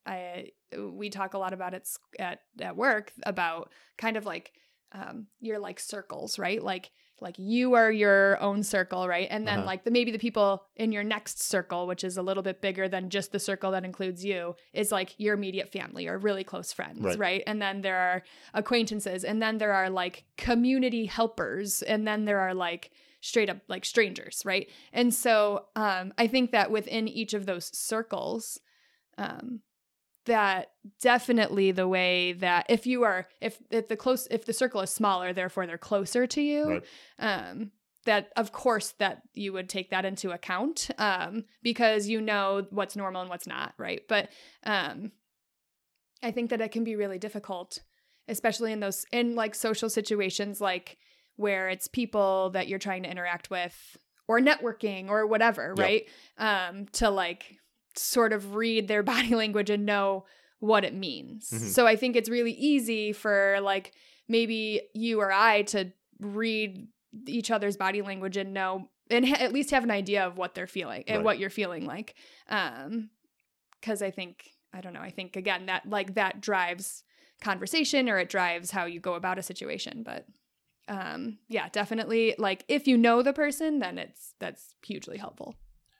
I 0.06 0.48
we 0.78 1.10
talk 1.10 1.34
a 1.34 1.38
lot 1.38 1.52
about 1.52 1.74
it 1.74 1.88
at 2.18 2.40
at 2.60 2.76
work 2.76 3.12
about 3.24 3.72
kind 3.98 4.16
of 4.16 4.26
like 4.26 4.52
um 4.92 5.26
your 5.40 5.58
like 5.58 5.80
circles, 5.80 6.38
right? 6.38 6.62
Like 6.62 6.90
like 7.20 7.36
you 7.38 7.74
are 7.74 7.90
your 7.90 8.40
own 8.42 8.62
circle, 8.62 9.06
right? 9.08 9.28
And 9.30 9.46
then 9.46 9.58
Uh-huh. 9.60 9.66
like 9.66 9.84
the 9.84 9.90
maybe 9.90 10.10
the 10.10 10.18
people 10.18 10.64
in 10.76 10.92
your 10.92 11.04
next 11.04 11.40
circle, 11.40 11.86
which 11.86 12.04
is 12.04 12.16
a 12.16 12.22
little 12.22 12.42
bit 12.42 12.60
bigger 12.60 12.88
than 12.88 13.08
just 13.08 13.32
the 13.32 13.38
circle 13.38 13.70
that 13.70 13.84
includes 13.84 14.24
you, 14.24 14.56
is 14.72 14.90
like 14.92 15.14
your 15.18 15.34
immediate 15.34 15.70
family 15.70 16.06
or 16.06 16.18
really 16.18 16.44
close 16.44 16.72
friends, 16.72 17.00
Right. 17.00 17.18
right? 17.18 17.42
And 17.46 17.62
then 17.62 17.80
there 17.82 17.96
are 17.96 18.22
acquaintances, 18.52 19.24
and 19.24 19.40
then 19.40 19.58
there 19.58 19.72
are 19.72 19.88
like 19.90 20.24
community 20.36 21.06
helpers, 21.06 21.82
and 21.82 22.06
then 22.06 22.24
there 22.24 22.40
are 22.40 22.54
like 22.54 22.90
straight 23.20 23.48
up 23.48 23.58
like 23.68 23.84
strangers, 23.84 24.42
right? 24.44 24.68
And 24.92 25.14
so 25.14 25.66
um, 25.76 26.12
I 26.18 26.26
think 26.26 26.50
that 26.52 26.70
within 26.70 27.08
each 27.08 27.32
of 27.32 27.46
those 27.46 27.66
circles, 27.76 28.60
um, 29.16 29.60
that 30.26 30.70
definitely 31.00 31.70
the 31.72 31.86
way 31.88 32.32
that 32.32 32.66
if 32.68 32.86
you 32.86 33.02
are 33.02 33.26
if 33.40 33.58
if 33.70 33.88
the 33.88 33.96
close 33.96 34.26
if 34.30 34.44
the 34.46 34.52
circle 34.52 34.80
is 34.80 34.90
smaller, 34.90 35.32
therefore 35.32 35.66
they're 35.66 35.78
closer 35.78 36.26
to 36.26 36.40
you. 36.42 36.68
Right. 36.68 36.84
Um, 37.18 37.70
that 38.06 38.30
of 38.36 38.52
course 38.52 38.92
that 38.98 39.22
you 39.32 39.52
would 39.54 39.68
take 39.68 39.88
that 39.90 40.04
into 40.04 40.30
account 40.30 40.90
um, 40.98 41.44
because 41.62 42.06
you 42.06 42.20
know 42.20 42.66
what's 42.70 42.96
normal 42.96 43.22
and 43.22 43.30
what's 43.30 43.46
not, 43.46 43.72
right? 43.78 44.02
But 44.08 44.28
um, 44.64 45.10
I 46.22 46.30
think 46.30 46.50
that 46.50 46.60
it 46.60 46.70
can 46.70 46.84
be 46.84 46.96
really 46.96 47.18
difficult, 47.18 47.78
especially 48.28 48.72
in 48.72 48.80
those 48.80 49.06
in 49.12 49.34
like 49.34 49.54
social 49.54 49.88
situations 49.88 50.60
like 50.60 50.98
where 51.36 51.68
it's 51.68 51.88
people 51.88 52.50
that 52.50 52.68
you're 52.68 52.78
trying 52.78 53.02
to 53.04 53.10
interact 53.10 53.50
with 53.50 53.96
or 54.28 54.38
networking 54.38 55.08
or 55.08 55.26
whatever, 55.26 55.74
Yep. 55.76 55.78
right? 55.78 56.08
Um, 56.38 56.86
to 56.92 57.10
like 57.10 57.58
sort 57.96 58.32
of 58.32 58.54
read 58.54 58.88
their 58.88 59.02
body 59.14 59.34
language 59.34 59.70
and 59.70 59.84
know 59.86 60.24
what 60.60 60.84
it 60.84 60.94
means. 60.94 61.50
Mhm. 61.50 61.58
So 61.60 61.86
I 61.86 61.96
think 61.96 62.16
it's 62.16 62.28
really 62.28 62.52
easy 62.52 63.12
for 63.12 63.58
like 63.60 63.92
maybe 64.28 64.82
you 64.94 65.20
or 65.20 65.30
I 65.32 65.62
to 65.62 65.92
read 66.20 66.88
each 67.26 67.50
other's 67.50 67.76
body 67.76 68.02
language 68.02 68.36
and 68.36 68.54
know 68.54 68.88
and 69.10 69.28
ha- 69.28 69.36
at 69.38 69.52
least 69.52 69.70
have 69.70 69.84
an 69.84 69.90
idea 69.90 70.26
of 70.26 70.38
what 70.38 70.54
they're 70.54 70.66
feeling 70.66 71.04
and 71.06 71.18
Right. 71.18 71.24
what 71.24 71.38
you're 71.38 71.50
feeling 71.50 71.84
like. 71.84 72.14
Um, 72.48 73.10
because 73.80 74.00
I 74.00 74.10
think 74.10 74.44
I 74.72 74.80
don't 74.80 74.94
know. 74.94 75.00
I 75.02 75.10
think 75.10 75.36
again 75.36 75.66
that 75.66 75.88
like 75.88 76.14
that 76.14 76.40
drives 76.40 77.04
conversation 77.42 78.08
or 78.08 78.18
it 78.18 78.28
drives 78.30 78.70
how 78.70 78.86
you 78.86 79.00
go 79.00 79.14
about 79.14 79.38
a 79.38 79.42
situation. 79.42 80.02
But 80.02 80.26
um, 80.88 81.38
yeah, 81.48 81.68
definitely. 81.68 82.34
Like 82.38 82.64
if 82.68 82.86
you 82.88 82.96
know 82.96 83.22
the 83.22 83.32
person, 83.34 83.78
then 83.80 83.98
it's 83.98 84.34
that's 84.40 84.74
hugely 84.84 85.18
helpful. 85.18 85.54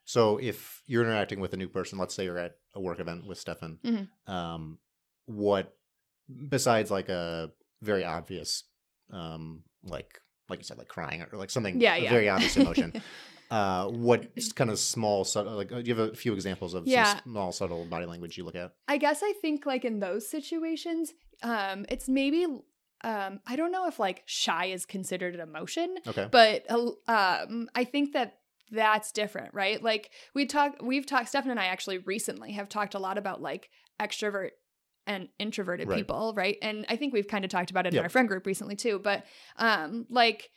So 0.05 0.39
if 0.39 0.83
you're 0.87 1.03
interacting 1.05 1.41
with 1.41 1.53
a 1.55 1.57
new 1.57 1.69
person, 1.69 1.99
let's 1.99 2.15
say 2.15 2.25
you're 2.25 2.39
at 2.39 2.57
a 2.75 2.81
work 2.81 3.01
event 3.01 3.27
with 3.27 3.39
Stefan, 3.39 3.79
Mhm. 3.85 4.09
um, 4.27 4.79
what 5.27 5.77
besides 6.49 6.91
like 6.91 7.09
a 7.09 7.53
very 7.83 8.05
obvious, 8.05 8.65
um, 9.11 9.65
like 9.83 10.21
like 10.49 10.59
you 10.59 10.65
said, 10.65 10.77
like 10.77 10.89
crying 10.89 11.23
or 11.23 11.39
like 11.39 11.49
something, 11.51 11.81
Yeah, 11.81 11.97
a 11.97 12.03
yeah. 12.03 12.11
very 12.11 12.29
obvious 12.29 12.57
emotion. 12.59 12.93
uh, 13.51 13.89
what 13.89 14.29
kind 14.55 14.69
of 14.69 14.79
small, 14.79 15.25
subtle, 15.25 15.55
like 15.55 15.73
uh, 15.73 15.81
do 15.81 15.89
you 15.89 15.95
have 15.97 16.13
a 16.13 16.15
few 16.15 16.35
examples 16.35 16.75
of 16.75 16.87
Yeah. 16.87 17.21
small, 17.23 17.51
subtle 17.51 17.87
body 17.87 18.05
language 18.05 18.37
you 18.37 18.45
look 18.45 18.55
at? 18.55 18.75
I 18.87 18.99
guess 18.99 19.23
I 19.23 19.33
think 19.41 19.65
like 19.65 19.87
in 19.87 20.01
those 20.01 20.29
situations, 20.29 21.15
um, 21.43 21.87
it's 21.89 22.09
maybe 22.11 22.45
um, 22.45 23.41
I 23.47 23.57
don't 23.57 23.73
know 23.73 23.87
if 23.87 23.99
like 23.99 24.23
shy 24.27 24.67
is 24.67 24.85
considered 24.85 25.35
an 25.35 25.41
emotion, 25.41 25.97
Okay, 26.07 26.29
but 26.31 26.71
um, 26.71 27.69
I 27.75 27.85
think 27.85 28.13
that 28.13 28.41
that's 28.71 29.13
different, 29.13 29.55
right? 29.55 29.83
Like 29.83 30.11
we 30.35 30.47
talk, 30.47 30.77
we've 30.83 31.07
talked. 31.07 31.29
Stefan 31.29 31.51
and 31.51 31.61
I 31.61 31.67
actually 31.67 31.99
recently 31.99 32.53
have 32.53 32.69
talked 32.69 32.95
a 32.95 32.99
lot 32.99 33.19
about 33.19 33.41
like 33.43 33.71
extrovert 34.01 34.51
and 35.07 35.29
introverted 35.39 35.89
Right. 35.89 35.99
people, 35.99 36.33
right? 36.37 36.57
And 36.63 36.87
I 36.89 36.97
think 36.97 37.13
we've 37.13 37.29
kind 37.29 37.45
of 37.45 37.51
talked 37.51 37.71
about 37.71 37.87
it 37.87 37.93
in 37.95 38.01
our 38.01 38.09
friend 38.09 38.27
group 38.29 38.47
recently 38.47 38.77
too. 38.77 38.99
But 38.99 39.25
um, 39.57 40.07
like. 40.09 40.51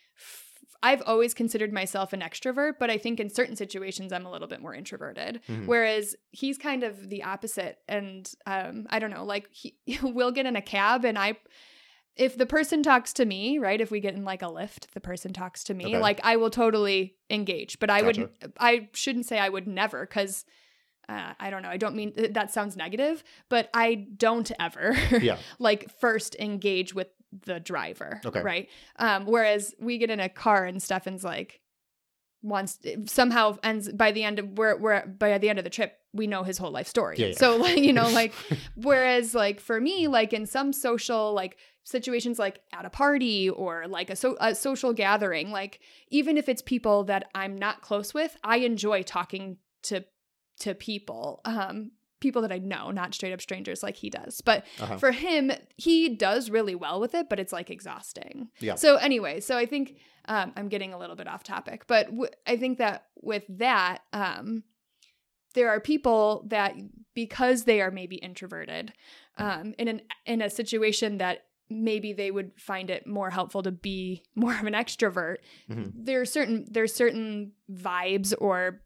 I've 0.84 1.02
always 1.08 1.34
considered 1.34 1.74
myself 1.74 2.14
an 2.14 2.20
extrovert, 2.22 2.74
but 2.80 2.92
I 2.92 3.00
think 3.00 3.20
in 3.20 3.32
certain 3.32 3.56
situations 3.56 4.14
I'm 4.14 4.28
a 4.28 4.32
little 4.32 4.48
bit 4.48 4.62
more 4.62 4.76
introverted. 4.76 5.42
Mhm. 5.50 5.66
Whereas 5.66 6.16
he's 6.30 6.60
kind 6.60 6.84
of 6.84 7.10
the 7.10 7.24
opposite. 7.24 7.80
And 7.88 8.32
um, 8.46 8.86
I 8.92 9.00
don't 9.00 9.10
know, 9.10 9.26
like 9.26 9.50
he, 9.52 9.76
we'll 10.04 10.32
get 10.32 10.46
in 10.46 10.56
a 10.56 10.62
cab 10.62 11.04
and 11.04 11.18
I, 11.18 11.38
if 12.18 12.38
the 12.38 12.46
person 12.46 12.84
talks 12.84 13.14
to 13.14 13.26
me, 13.26 13.60
right? 13.60 13.80
If 13.80 13.92
we 13.92 14.00
get 14.00 14.14
in 14.16 14.24
like 14.26 14.42
a 14.42 14.46
Lyft, 14.48 14.92
the 14.94 15.00
person 15.02 15.34
talks 15.34 15.64
to 15.66 15.74
me, 15.74 15.86
Okay. 15.86 16.00
like 16.00 16.20
I 16.24 16.36
will 16.38 16.50
totally 16.50 17.16
engage. 17.30 17.80
But 17.80 17.90
I 17.90 18.02
Gotcha. 18.02 18.30
would, 18.42 18.54
I 18.60 18.90
shouldn't 18.94 19.26
say 19.26 19.40
I 19.40 19.50
would 19.50 19.68
never 19.68 20.02
because. 20.02 20.46
Uh, 21.10 21.34
I 21.40 21.50
don't 21.52 21.62
know. 21.62 21.70
I 21.70 21.78
don't 21.78 21.96
mean 21.96 22.12
that 22.32 22.52
sounds 22.52 22.76
negative, 22.76 23.24
but 23.48 23.70
I 23.74 23.96
don't 24.18 24.52
ever 24.60 24.94
yeah, 25.22 25.38
like 25.58 25.90
first 26.02 26.36
engage 26.36 26.94
with 26.94 27.08
the 27.46 27.62
driver. 27.62 28.20
Okay. 28.26 28.42
Right. 28.42 28.70
Um, 28.98 29.26
whereas 29.26 29.74
we 29.80 30.00
get 30.00 30.10
in 30.10 30.20
a 30.20 30.28
car 30.28 30.66
and 30.66 30.84
Stefan's 30.84 31.24
like 31.24 31.62
wants 32.42 32.80
somehow 33.06 33.58
ends 33.64 33.90
by 33.92 34.12
the 34.12 34.24
end 34.24 34.40
of 34.40 34.58
we're 34.58 34.76
we're 34.78 35.06
by 35.06 35.38
the 35.38 35.50
end 35.50 35.60
of 35.60 35.64
the 35.64 35.70
trip, 35.72 35.98
we 36.18 36.28
know 36.28 36.44
his 36.44 36.58
whole 36.58 36.72
life 36.72 36.88
story. 36.88 37.16
Yeah, 37.18 37.28
yeah. 37.28 37.36
So 37.38 37.56
like, 37.56 37.78
you 37.78 37.94
know, 37.94 38.10
like 38.22 38.34
whereas 38.76 39.34
like 39.34 39.60
for 39.60 39.80
me, 39.80 40.08
like 40.08 40.34
in 40.34 40.46
some 40.46 40.74
social 40.74 41.34
like 41.34 41.58
situations 41.84 42.38
like 42.38 42.60
at 42.74 42.86
a 42.86 42.90
party 42.90 43.50
or 43.50 43.88
like 43.88 44.10
a, 44.10 44.16
so- 44.16 44.38
a 44.42 44.54
social 44.54 44.92
gathering, 44.94 45.52
like 45.52 45.80
even 46.10 46.38
if 46.38 46.50
it's 46.50 46.62
people 46.62 47.06
that 47.06 47.30
I'm 47.34 47.56
not 47.58 47.82
close 47.82 48.14
with, 48.14 48.36
I 48.44 48.58
enjoy 48.58 49.04
talking 49.04 49.58
to 49.84 50.04
to 50.60 50.74
people. 50.76 51.42
Um 51.46 51.92
people 52.20 52.42
that 52.42 52.52
I 52.52 52.58
know, 52.58 52.90
not 52.90 53.14
straight 53.14 53.32
up 53.32 53.40
strangers 53.42 53.84
like 53.84 53.96
he 53.96 54.10
does. 54.10 54.42
But 54.42 54.66
Uh-huh. 54.80 54.98
for 54.98 55.12
him, 55.12 55.52
he 55.78 56.10
does 56.10 56.50
really 56.50 56.74
well 56.74 57.00
with 57.00 57.14
it, 57.14 57.30
but 57.30 57.40
it's 57.40 57.54
like 57.54 57.70
exhausting. 57.70 58.50
Yeah. 58.60 58.74
So 58.74 58.96
anyway, 58.96 59.40
so 59.40 59.56
I 59.56 59.68
think 59.68 59.98
um, 60.28 60.52
I'm 60.58 60.68
getting 60.68 60.94
a 60.94 60.98
little 60.98 61.16
bit 61.16 61.28
off 61.28 61.44
topic, 61.44 61.86
but 61.86 62.08
w- 62.08 62.32
I 62.48 62.58
think 62.58 62.80
that 62.80 63.06
with 63.22 63.44
that, 63.50 64.00
um, 64.14 64.64
there 65.58 65.70
are 65.70 65.80
people 65.82 66.44
that 66.48 66.76
because 67.16 67.64
they 67.64 67.82
are 67.82 67.92
maybe 67.92 68.16
introverted, 68.18 68.94
um, 69.38 69.74
in 69.80 69.88
an 69.88 70.02
in 70.26 70.42
a 70.42 70.50
situation 70.50 71.18
that 71.18 71.46
maybe 71.70 72.14
they 72.14 72.32
would 72.32 72.52
find 72.70 72.90
it 72.90 73.06
more 73.06 73.30
helpful 73.30 73.62
to 73.64 73.72
be 73.72 74.24
more 74.36 74.54
of 74.62 74.66
an 74.66 74.74
extrovert. 74.74 75.38
Mhm. 75.70 75.92
There 76.08 76.22
are 76.22 76.26
certain 76.26 76.66
there's 76.70 76.94
certain 76.94 77.52
vibes 77.72 78.34
or 78.40 78.82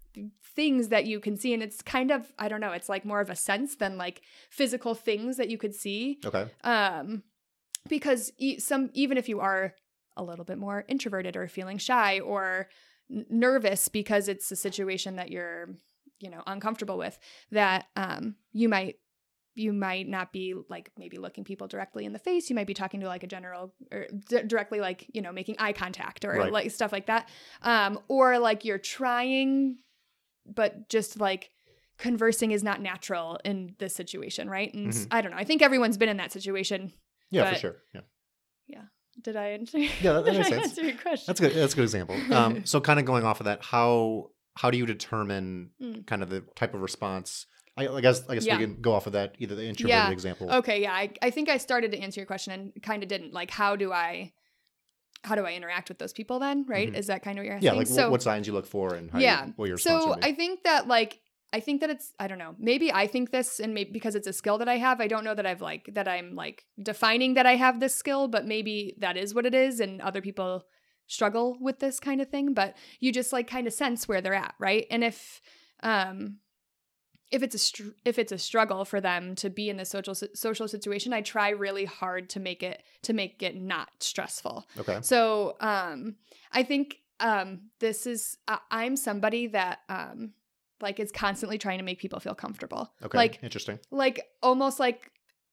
things 0.55 0.87
that 0.89 1.05
you 1.05 1.19
can 1.19 1.35
see 1.37 1.53
and 1.53 1.63
it's 1.63 1.81
kind 1.81 2.11
of 2.11 2.33
i 2.37 2.49
don't 2.49 2.59
know 2.59 2.73
it's 2.73 2.89
like 2.89 3.05
more 3.05 3.21
of 3.21 3.29
a 3.29 3.35
sense 3.35 3.77
than 3.77 3.97
like 3.97 4.21
physical 4.49 4.93
things 4.93 5.37
that 5.37 5.49
you 5.49 5.57
could 5.57 5.73
see 5.73 6.19
Okay. 6.25 6.45
um 6.65 7.23
because 7.87 8.31
e- 8.37 8.59
some 8.59 8.89
even 8.93 9.17
if 9.17 9.29
you 9.29 9.39
are 9.39 9.73
a 10.17 10.23
little 10.23 10.43
bit 10.43 10.57
more 10.57 10.83
introverted 10.89 11.37
or 11.37 11.47
feeling 11.47 11.77
shy 11.77 12.19
or 12.19 12.67
n- 13.09 13.25
nervous 13.29 13.87
because 13.87 14.27
it's 14.27 14.51
a 14.51 14.55
situation 14.67 15.15
that 15.15 15.31
you're 15.31 15.69
you 16.21 16.29
know 16.29 16.43
uncomfortable 16.47 16.97
with 16.97 17.17
that 17.51 17.85
um 17.95 18.35
you 18.53 18.69
might 18.69 18.95
you 19.55 19.73
might 19.73 20.07
not 20.07 20.31
be 20.31 20.53
like 20.69 20.91
maybe 20.97 21.17
looking 21.17 21.43
people 21.43 21.67
directly 21.67 22.05
in 22.05 22.13
the 22.13 22.19
face 22.19 22.49
you 22.49 22.55
might 22.55 22.67
be 22.67 22.73
talking 22.73 23.01
to 23.01 23.07
like 23.07 23.23
a 23.23 23.27
general 23.27 23.73
or 23.91 24.07
d- 24.29 24.43
directly 24.47 24.79
like 24.79 25.05
you 25.13 25.21
know 25.21 25.31
making 25.33 25.55
eye 25.59 25.73
contact 25.73 26.23
or 26.23 26.31
Right. 26.33 26.51
like 26.51 26.71
stuff 26.71 26.91
like 26.93 27.07
that 27.07 27.27
um 27.61 27.99
or 28.07 28.39
like 28.39 28.63
you're 28.63 28.77
trying 28.77 29.77
but 30.45 30.87
just 30.89 31.19
like 31.19 31.51
conversing 31.97 32.51
is 32.51 32.63
not 32.63 32.81
natural 32.81 33.39
in 33.43 33.75
this 33.77 33.93
situation 33.93 34.49
right 34.49 34.73
and 34.73 34.93
Mhm. 34.93 35.07
i 35.11 35.21
don't 35.21 35.31
know 35.31 35.37
i 35.37 35.43
think 35.43 35.61
everyone's 35.61 35.97
been 35.97 36.09
in 36.09 36.17
that 36.17 36.31
situation 36.31 36.93
Yeah, 37.29 37.51
for 37.53 37.59
sure. 37.59 37.75
Yeah. 37.93 38.01
yeah 38.67 38.81
did 39.21 39.35
i 39.35 39.49
answer 39.49 39.77
Yeah, 39.79 40.13
that- 40.13 40.25
that 40.25 40.33
makes 40.37 40.47
sense. 40.47 40.63
answer 40.69 40.83
your 40.83 40.97
question 40.97 41.25
That's 41.27 41.39
good. 41.41 41.53
That's 41.53 41.73
a 41.73 41.75
good 41.75 41.83
example. 41.83 42.15
Um, 42.31 42.65
so 42.65 42.79
kind 42.81 42.99
of 42.99 43.05
going 43.05 43.25
off 43.25 43.41
of 43.41 43.45
that, 43.45 43.63
how 43.63 44.31
how 44.55 44.69
do 44.71 44.77
you 44.77 44.85
determine 44.85 45.71
Mm. 45.81 46.05
kind 46.07 46.23
of 46.23 46.29
the 46.29 46.41
type 46.55 46.73
of 46.73 46.81
response? 46.81 47.45
I, 47.77 47.87
I 47.87 48.01
guess 48.01 48.27
I 48.29 48.35
guess 48.35 48.45
Yeah. 48.45 48.57
we 48.57 48.65
can 48.65 48.81
go 48.81 48.91
off 48.93 49.07
of 49.07 49.13
that 49.13 49.35
either 49.39 49.55
the 49.55 49.65
introverted 49.65 49.89
Yeah. 49.89 50.11
example. 50.11 50.51
Okay, 50.51 50.81
yeah, 50.81 50.93
I, 50.93 51.11
I 51.21 51.29
think 51.29 51.49
I 51.49 51.57
started 51.57 51.91
to 51.93 51.99
answer 51.99 52.19
your 52.19 52.25
question 52.27 52.51
and 52.53 52.83
kind 52.83 53.01
of 53.01 53.09
didn't. 53.09 53.33
Like, 53.33 53.49
how 53.49 53.75
do 53.77 53.93
I, 53.93 54.33
how 55.23 55.35
do 55.35 55.45
I 55.45 55.53
interact 55.53 55.87
with 55.89 55.97
those 55.99 56.11
people 56.13 56.39
then? 56.39 56.65
Right? 56.67 56.91
Mhm. 56.91 56.97
Is 56.97 57.07
that 57.07 57.23
kind 57.23 57.37
of 57.37 57.43
what 57.43 57.45
you're 57.45 57.55
asking? 57.55 57.65
Yeah, 57.71 57.77
like 57.77 57.87
so, 57.87 58.03
what, 58.03 58.11
what 58.11 58.21
signs 58.23 58.45
you 58.47 58.53
look 58.53 58.65
for 58.65 58.93
and 58.95 59.09
how 59.09 59.19
Yeah. 59.19 59.45
you, 59.47 59.53
what 59.55 59.69
your 59.69 59.77
so. 59.77 60.15
I 60.21 60.33
think 60.33 60.63
that 60.63 60.87
like 60.87 61.19
I 61.53 61.59
think 61.59 61.81
that 61.81 61.89
it's 61.89 62.13
I 62.19 62.27
don't 62.27 62.37
know 62.39 62.55
maybe 62.59 62.91
I 62.93 63.07
think 63.07 63.31
this 63.31 63.59
and 63.59 63.73
maybe 63.73 63.91
because 63.91 64.15
it's 64.15 64.27
a 64.27 64.33
skill 64.33 64.57
that 64.59 64.69
I 64.69 64.77
have 64.77 64.99
I 65.01 65.07
don't 65.07 65.23
know 65.25 65.35
that 65.35 65.45
I've 65.45 65.61
like 65.61 65.89
that 65.93 66.07
I'm 66.07 66.33
like 66.35 66.65
defining 66.81 67.33
that 67.35 67.45
I 67.45 67.55
have 67.55 67.79
this 67.81 67.93
skill 67.93 68.27
but 68.29 68.45
maybe 68.45 68.95
that 68.99 69.15
is 69.17 69.33
what 69.33 69.45
it 69.45 69.53
is 69.53 69.79
and 69.81 70.01
other 70.01 70.21
people 70.21 70.65
struggle 71.11 71.57
with 71.59 71.79
this 71.79 71.99
kind 71.99 72.21
of 72.21 72.29
thing 72.29 72.53
but 72.53 72.75
you 72.99 73.11
just 73.11 73.33
like 73.33 73.47
kind 73.47 73.67
of 73.67 73.73
sense 73.73 74.07
where 74.07 74.21
they're 74.21 74.33
at 74.33 74.55
right 74.59 74.87
and 74.89 75.03
if 75.03 75.41
um 75.83 76.37
if 77.31 77.41
it's 77.43 77.55
a 77.55 77.57
str- 77.57 77.95
if 78.03 78.19
it's 78.19 78.31
a 78.31 78.37
struggle 78.37 78.83
for 78.83 78.99
them 78.99 79.35
to 79.35 79.49
be 79.49 79.69
in 79.69 79.77
this 79.77 79.89
social 79.89 80.15
social 80.33 80.67
situation 80.67 81.13
I 81.13 81.21
try 81.21 81.49
really 81.49 81.85
hard 81.85 82.29
to 82.31 82.39
make 82.39 82.63
it 82.63 82.83
to 83.03 83.13
make 83.13 83.41
it 83.43 83.55
not 83.55 83.89
stressful 83.99 84.67
okay. 84.79 84.99
so 85.01 85.55
um 85.59 86.15
I 86.51 86.63
think 86.63 86.97
um 87.19 87.69
this 87.79 88.07
is 88.07 88.37
I 88.47 88.59
I'm 88.69 88.95
somebody 88.95 89.47
that 89.47 89.79
um 89.89 90.33
like 90.81 90.99
is 90.99 91.11
constantly 91.11 91.57
trying 91.57 91.77
to 91.77 91.83
make 91.83 91.99
people 91.99 92.19
feel 92.19 92.35
comfortable. 92.35 92.91
Okay. 93.03 93.17
Like 93.17 93.39
interesting. 93.43 93.79
like 93.91 94.25
almost 94.41 94.79
like 94.79 95.10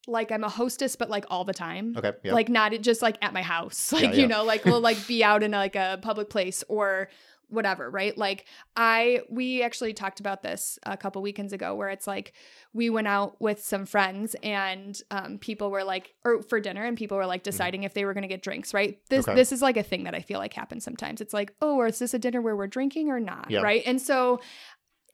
like 0.09 0.33
I'm 0.33 0.43
a 0.45 0.49
hostess 0.49 0.97
but 0.97 1.09
like 1.11 1.27
all 1.31 1.45
the 1.45 1.55
time. 1.55 1.95
Okay. 1.97 2.13
Yeah. 2.25 2.33
Like 2.35 2.49
not 2.49 2.73
just 2.81 3.03
like 3.03 3.17
at 3.23 3.33
my 3.33 3.43
house. 3.43 3.93
Like 3.99 4.03
Yeah, 4.03 4.13
you 4.15 4.21
yeah. 4.23 4.27
know 4.27 4.45
like 4.45 4.65
we'll 4.65 4.81
like 4.81 5.07
be 5.07 5.23
out 5.23 5.43
in 5.43 5.51
like 5.53 5.77
a 5.77 5.99
public 6.03 6.31
place 6.31 6.65
or 6.69 7.09
whatever, 7.51 7.89
right? 7.89 8.17
Like 8.19 8.45
I 8.77 9.23
we 9.31 9.63
actually 9.63 9.95
talked 9.95 10.21
about 10.21 10.43
this 10.43 10.79
a 10.85 10.99
couple 10.99 11.23
weekends 11.23 11.55
ago 11.55 11.75
where 11.75 11.89
it's 11.89 12.07
like 12.07 12.35
we 12.75 12.91
went 12.91 13.09
out 13.09 13.41
with 13.41 13.63
some 13.63 13.87
friends 13.87 14.37
and 14.43 15.01
um 15.11 15.39
people 15.39 15.71
were 15.71 15.83
like 15.85 16.13
or 16.27 16.43
for 16.43 16.61
dinner 16.61 16.85
and 16.85 16.97
people 16.97 17.17
were 17.17 17.25
like 17.27 17.43
deciding 17.43 17.85
if 17.85 17.95
they 17.95 18.05
were 18.05 18.13
going 18.13 18.23
to 18.23 18.29
get 18.29 18.43
drinks, 18.43 18.75
right? 18.75 18.99
This 19.09 19.23
Mm-hmm. 19.23 19.31
Okay. 19.31 19.41
this 19.41 19.53
is 19.53 19.63
like 19.63 19.79
a 19.79 19.83
thing 19.83 20.05
that 20.05 20.15
I 20.15 20.21
feel 20.21 20.39
like 20.39 20.53
happens 20.53 20.85
sometimes. 20.85 21.21
It's 21.23 21.33
like, 21.33 21.55
"Oh, 21.63 21.81
is 21.83 21.99
this 21.99 22.13
a 22.13 22.19
dinner 22.19 22.43
where 22.43 22.55
we're 22.55 22.67
drinking 22.67 23.09
or 23.11 23.19
not?" 23.21 23.51
Right? 23.63 23.83
And 23.87 24.01
so 24.01 24.41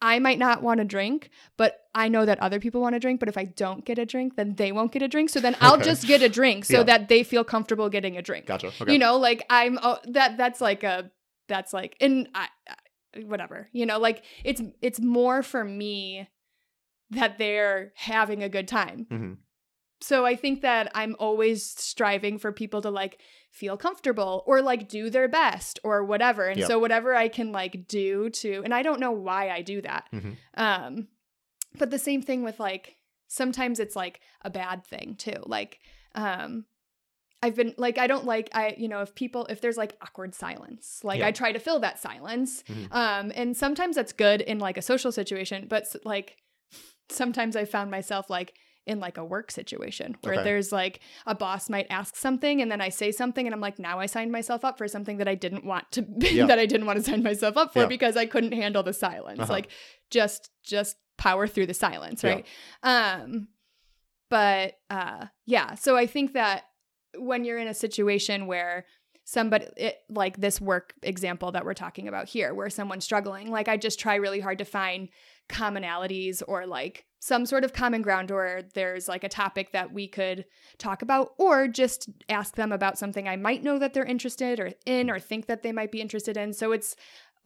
I 0.04 0.18
might 0.18 0.38
not 0.38 0.62
want 0.62 0.78
to 0.78 0.84
drink, 0.84 1.30
but 1.56 1.80
I 1.94 2.08
know 2.08 2.25
that 2.26 2.38
other 2.40 2.61
people 2.61 2.80
want 2.80 2.94
to 2.94 3.00
drink. 3.00 3.20
But 3.20 3.28
if 3.28 3.38
I 3.38 3.44
don't 3.44 3.84
get 3.84 3.99
a 3.99 4.04
drink, 4.06 4.37
then 4.37 4.54
they 4.56 4.70
won't 4.70 4.92
get 4.92 5.02
a 5.02 5.08
drink. 5.08 5.30
So 5.30 5.40
then 5.40 5.56
I'll 5.61 5.75
Okay. 5.75 5.84
just 5.84 6.06
get 6.06 6.20
a 6.23 6.28
drink 6.28 6.64
so 6.66 6.78
Yeah. 6.78 6.82
that 6.84 7.08
they 7.08 7.23
feel 7.23 7.44
comfortable 7.44 7.88
getting 7.88 8.16
a 8.16 8.23
drink. 8.23 8.46
gotcha. 8.46 8.68
Okay. 8.80 8.92
You 8.92 8.99
know, 8.99 9.16
like 9.16 9.44
I'm 9.49 9.78
oh, 9.82 9.99
that. 10.08 10.37
That's 10.37 10.61
like 10.61 10.82
a 10.84 11.11
that's 11.49 11.73
like 11.73 11.96
and 12.00 12.28
I, 12.34 12.49
I- 12.68 13.20
whatever. 13.25 13.68
You 13.73 13.87
know, 13.87 13.99
like 13.99 14.23
it's 14.44 14.61
it's 14.82 15.00
more 15.00 15.42
for 15.42 15.64
me 15.64 16.28
that 17.11 17.38
they're 17.38 17.92
having 17.96 18.42
a 18.42 18.49
good 18.49 18.66
time. 18.68 19.06
Mhm. 19.11 19.37
So 20.06 20.26
I 20.26 20.37
think 20.37 20.61
that 20.61 20.90
I'm 20.94 21.16
always 21.18 21.64
striving 21.64 22.38
for 22.38 22.52
people 22.52 22.82
to 22.82 22.90
like 22.90 23.20
feel 23.50 23.76
comfortable 23.78 24.42
or 24.46 24.61
like 24.61 24.87
do 24.88 25.08
their 25.08 25.28
best 25.28 25.78
or 25.82 26.04
whatever. 26.04 26.46
And 26.49 26.61
Yeah. 26.61 26.66
so 26.66 26.78
whatever 26.78 27.14
I 27.14 27.28
can 27.28 27.52
like 27.52 27.88
do 27.88 28.28
to 28.42 28.50
and 28.64 28.75
I 28.75 28.82
don't 28.82 29.00
know 29.00 29.12
why 29.12 29.49
I 29.49 29.62
do 29.62 29.80
that. 29.82 30.04
Mhm. 30.12 30.37
Um 30.66 31.08
but 31.78 31.90
the 31.90 31.99
same 31.99 32.20
thing 32.23 32.42
with 32.44 32.61
like 32.61 32.96
sometimes 33.28 33.80
it's 33.80 33.96
like 33.96 34.20
a 34.42 34.50
bad 34.50 34.84
thing 34.84 35.14
too. 35.16 35.40
Like 35.46 35.80
um 36.14 36.66
I've 37.42 37.56
been 37.56 37.75
like 37.78 37.96
I 37.99 38.06
don't 38.06 38.26
like 38.26 38.50
I 38.52 38.75
you 38.76 38.88
know 38.88 39.00
if 39.00 39.14
people 39.14 39.46
if 39.54 39.61
there's 39.62 39.78
like 39.78 39.96
awkward 40.02 40.34
silence 40.34 41.00
like 41.02 41.20
Yeah. 41.20 41.28
I 41.28 41.32
try 41.32 41.50
to 41.52 41.58
fill 41.58 41.80
that 41.80 41.99
silence 41.99 42.62
Mhm. 42.68 42.88
um 42.92 43.32
and 43.34 43.56
sometimes 43.56 43.96
that's 43.96 44.12
good 44.12 44.40
in 44.42 44.58
like 44.58 44.76
a 44.76 44.82
social 44.82 45.12
situation 45.12 45.66
but 45.68 45.84
like 46.04 46.37
sometimes 47.08 47.56
I 47.56 47.64
found 47.64 47.90
myself 47.90 48.28
like 48.28 48.54
in 48.86 49.00
like 49.00 49.16
a 49.16 49.24
work 49.24 49.50
situation 49.50 50.16
where 50.22 50.34
Okay. 50.34 50.44
there's 50.44 50.70
like 50.72 51.00
a 51.26 51.34
boss 51.34 51.70
might 51.70 51.86
ask 51.90 52.16
something 52.16 52.60
and 52.60 52.70
then 52.70 52.80
I 52.80 52.90
say 52.90 53.12
something 53.12 53.46
and 53.46 53.54
I'm 53.54 53.60
like 53.60 53.78
now 53.78 53.98
I 53.98 54.06
signed 54.06 54.30
myself 54.32 54.64
up 54.64 54.76
for 54.76 54.86
something 54.88 55.16
that 55.18 55.28
I 55.28 55.34
didn't 55.34 55.64
want 55.64 55.90
to 55.92 56.06
Yeah. 56.18 56.46
that 56.46 56.58
I 56.58 56.66
didn't 56.66 56.86
want 56.86 56.98
to 56.98 57.04
sign 57.10 57.22
myself 57.22 57.56
up 57.56 57.72
for 57.72 57.80
Yeah. 57.80 57.86
because 57.86 58.16
I 58.16 58.26
couldn't 58.26 58.52
handle 58.52 58.82
the 58.82 58.92
silence 58.92 59.40
Uh-huh. 59.40 59.52
like 59.52 59.68
just 60.10 60.50
just 60.62 60.96
power 61.16 61.46
through 61.46 61.66
the 61.66 61.74
silence 61.74 62.22
Yeah. 62.22 62.30
right 62.30 62.46
um 62.82 63.48
but 64.30 64.74
uh 64.90 65.26
yeah 65.46 65.74
so 65.76 65.96
I 65.96 66.06
think 66.06 66.32
that 66.34 66.64
when 67.16 67.44
you're 67.44 67.58
in 67.58 67.68
a 67.68 67.74
situation 67.74 68.46
where 68.46 68.84
somebody 69.26 69.66
it, 69.78 69.96
like 70.10 70.36
this 70.36 70.60
work 70.60 70.92
example 71.02 71.52
that 71.52 71.64
we're 71.64 71.72
talking 71.72 72.08
about 72.08 72.28
here 72.28 72.52
where 72.52 72.68
someone's 72.68 73.04
struggling 73.04 73.50
like 73.50 73.68
i 73.68 73.76
just 73.78 73.98
try 73.98 74.16
really 74.16 74.38
hard 74.40 74.58
to 74.58 74.66
find 74.66 75.08
commonalities 75.48 76.42
or 76.46 76.66
like 76.66 77.06
some 77.30 77.46
sort 77.46 77.64
of 77.64 77.72
common 77.72 78.02
ground 78.02 78.30
or 78.30 78.60
there's 78.74 79.08
like 79.08 79.24
a 79.24 79.28
topic 79.30 79.72
that 79.72 79.92
we 79.98 80.06
could 80.06 80.44
talk 80.76 81.00
about 81.00 81.32
or 81.38 81.66
just 81.66 82.10
ask 82.28 82.54
them 82.56 82.70
about 82.70 82.98
something 82.98 83.26
i 83.28 83.36
might 83.36 83.62
know 83.62 83.78
that 83.78 83.94
they're 83.94 84.04
interested 84.16 84.60
or 84.60 84.68
in 84.84 85.08
or 85.12 85.18
think 85.18 85.46
that 85.46 85.62
they 85.62 85.72
might 85.72 85.90
be 85.90 86.00
interested 86.02 86.36
in 86.36 86.52
so 86.52 86.72
it's 86.72 86.96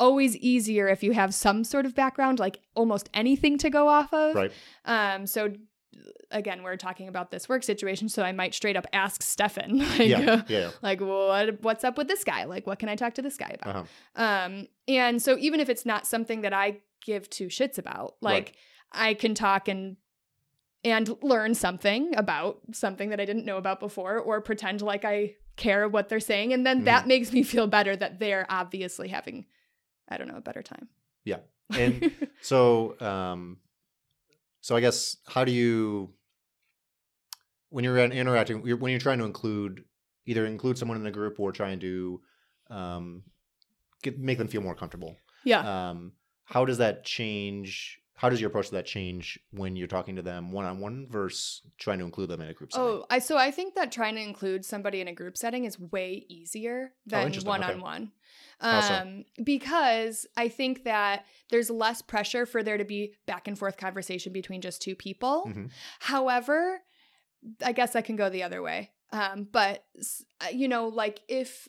always 0.01 0.37
easier 0.39 0.89
if 0.89 1.03
you 1.05 1.13
have 1.13 1.33
some 1.33 1.63
sort 1.63 1.87
of 1.87 1.95
background 1.95 2.41
like 2.41 2.59
almost 2.75 3.09
anything 3.15 3.57
to 3.59 3.71
go 3.71 3.87
off 3.89 4.13
of 4.13 4.35
Right. 4.35 4.53
um 4.85 5.27
so 5.27 5.53
again 6.31 6.63
we're 6.63 6.77
talking 6.77 7.09
about 7.09 7.31
this 7.31 7.49
work 7.49 7.63
situation 7.63 8.09
so 8.09 8.23
i 8.23 8.33
might 8.33 8.55
straight 8.55 8.77
up 8.77 8.87
ask 8.93 9.23
stefan 9.23 9.79
like 9.99 10.09
Yeah. 10.09 10.33
uh, 10.33 10.43
Yeah. 10.49 10.71
like 10.83 11.01
what 11.01 11.63
what's 11.63 11.85
up 11.85 11.97
with 11.99 12.09
this 12.09 12.25
guy 12.25 12.45
like 12.45 12.67
what 12.67 12.79
can 12.79 12.89
i 12.89 12.97
talk 12.97 13.15
to 13.15 13.23
this 13.23 13.37
guy 13.37 13.53
about 13.61 13.77
Uh-huh. 13.77 14.23
um 14.25 14.67
and 14.89 15.23
so 15.23 15.37
even 15.39 15.61
if 15.61 15.69
it's 15.69 15.87
not 15.87 16.07
something 16.07 16.41
that 16.43 16.53
i 16.53 16.79
give 17.05 17.31
two 17.31 17.47
shits 17.47 17.79
about 17.79 18.15
like 18.21 18.55
i 18.93 19.15
can 19.15 19.35
talk 19.35 19.69
and 19.69 19.97
and 20.85 21.17
learn 21.23 21.55
something 21.55 22.15
about 22.17 22.61
something 22.73 23.11
that 23.11 23.21
i 23.21 23.25
didn't 23.25 23.45
know 23.45 23.57
about 23.57 23.81
before 23.81 24.19
or 24.19 24.41
pretend 24.41 24.81
like 24.83 25.05
i 25.05 25.35
care 25.57 25.89
what 25.89 26.09
they're 26.09 26.21
saying 26.21 26.53
and 26.53 26.65
then 26.65 26.85
that 26.85 27.07
makes 27.07 27.33
me 27.33 27.43
feel 27.43 27.67
better 27.67 27.97
that 27.97 28.19
they're 28.21 28.47
obviously 28.49 29.09
having 29.09 29.45
i 30.09 30.17
don't 30.17 30.29
know 30.29 30.37
a 30.37 30.41
better 30.41 30.63
time 30.63 30.89
Yeah. 31.25 31.39
And 31.71 32.13
So, 32.41 32.99
um, 33.01 33.59
so 34.63 34.75
I 34.77 34.81
guess 34.81 35.17
how 35.27 35.45
do 35.45 35.53
you, 35.53 36.15
when 37.71 37.85
you're 37.85 37.99
interacting, 37.99 38.63
when 38.63 38.91
you're 38.91 39.01
trying 39.01 39.19
to 39.19 39.25
include, 39.25 39.85
either 40.25 40.47
include 40.47 40.79
someone 40.79 40.97
in 40.97 41.05
the 41.05 41.11
group 41.11 41.39
or 41.39 41.53
trying 41.53 41.81
to, 41.81 42.21
um, 42.71 43.23
get 44.03 44.19
make 44.19 44.39
them 44.39 44.49
feel 44.49 44.63
more 44.63 44.75
comfortable. 44.75 45.17
yeah 45.45 45.91
Um, 45.91 46.13
how 46.45 46.65
does 46.65 46.79
that 46.79 47.05
change? 47.05 48.01
How 48.19 48.29
does 48.29 48.41
your 48.41 48.49
approach 48.49 48.67
to 48.67 48.75
that 48.75 48.85
change 48.85 49.39
when 49.53 49.77
you're 49.77 49.87
talking 49.87 50.17
to 50.17 50.23
them 50.23 50.51
one 50.51 50.65
on 50.65 50.81
one 50.81 51.07
versus 51.09 51.63
trying 51.79 52.01
to 52.01 52.05
include 52.05 52.29
them 52.29 52.41
in 52.41 52.49
a 52.49 52.53
group 52.53 52.73
setting? 52.73 52.85
Oh, 52.89 53.05
I 53.09 53.21
so 53.21 53.39
I 53.39 53.53
think 53.53 53.77
that 53.77 53.93
trying 53.93 54.17
to 54.17 54.21
include 54.21 54.65
somebody 54.65 55.01
in 55.01 55.07
a 55.07 55.13
group 55.15 55.37
setting 55.37 55.65
is 55.65 55.79
way 55.79 56.27
easier 56.29 56.93
than 57.07 57.23
Oh, 57.23 57.27
interesting. 57.27 57.49
one 57.49 57.63
on 57.63 57.81
one. 57.81 58.13
Um 58.61 59.25
because 59.45 60.27
I 60.37 60.49
think 60.49 60.83
that 60.83 61.27
there's 61.51 61.71
less 61.71 62.03
pressure 62.03 62.45
for 62.45 62.65
there 62.65 62.77
to 62.77 62.85
be 62.85 63.15
back 63.25 63.47
and 63.47 63.57
forth 63.57 63.77
conversation 63.77 64.33
between 64.33 64.63
just 64.63 64.83
two 64.83 64.97
people. 64.97 65.45
Mhm. 65.47 65.71
However, 66.01 66.83
I 67.65 67.71
guess 67.71 67.95
I 67.95 68.01
can 68.03 68.17
go 68.17 68.29
the 68.31 68.43
other 68.43 68.63
way. 68.63 68.91
Um 69.13 69.45
but 69.51 69.85
uh, 70.41 70.49
you 70.53 70.67
know 70.67 70.89
like 70.89 71.21
if 71.29 71.69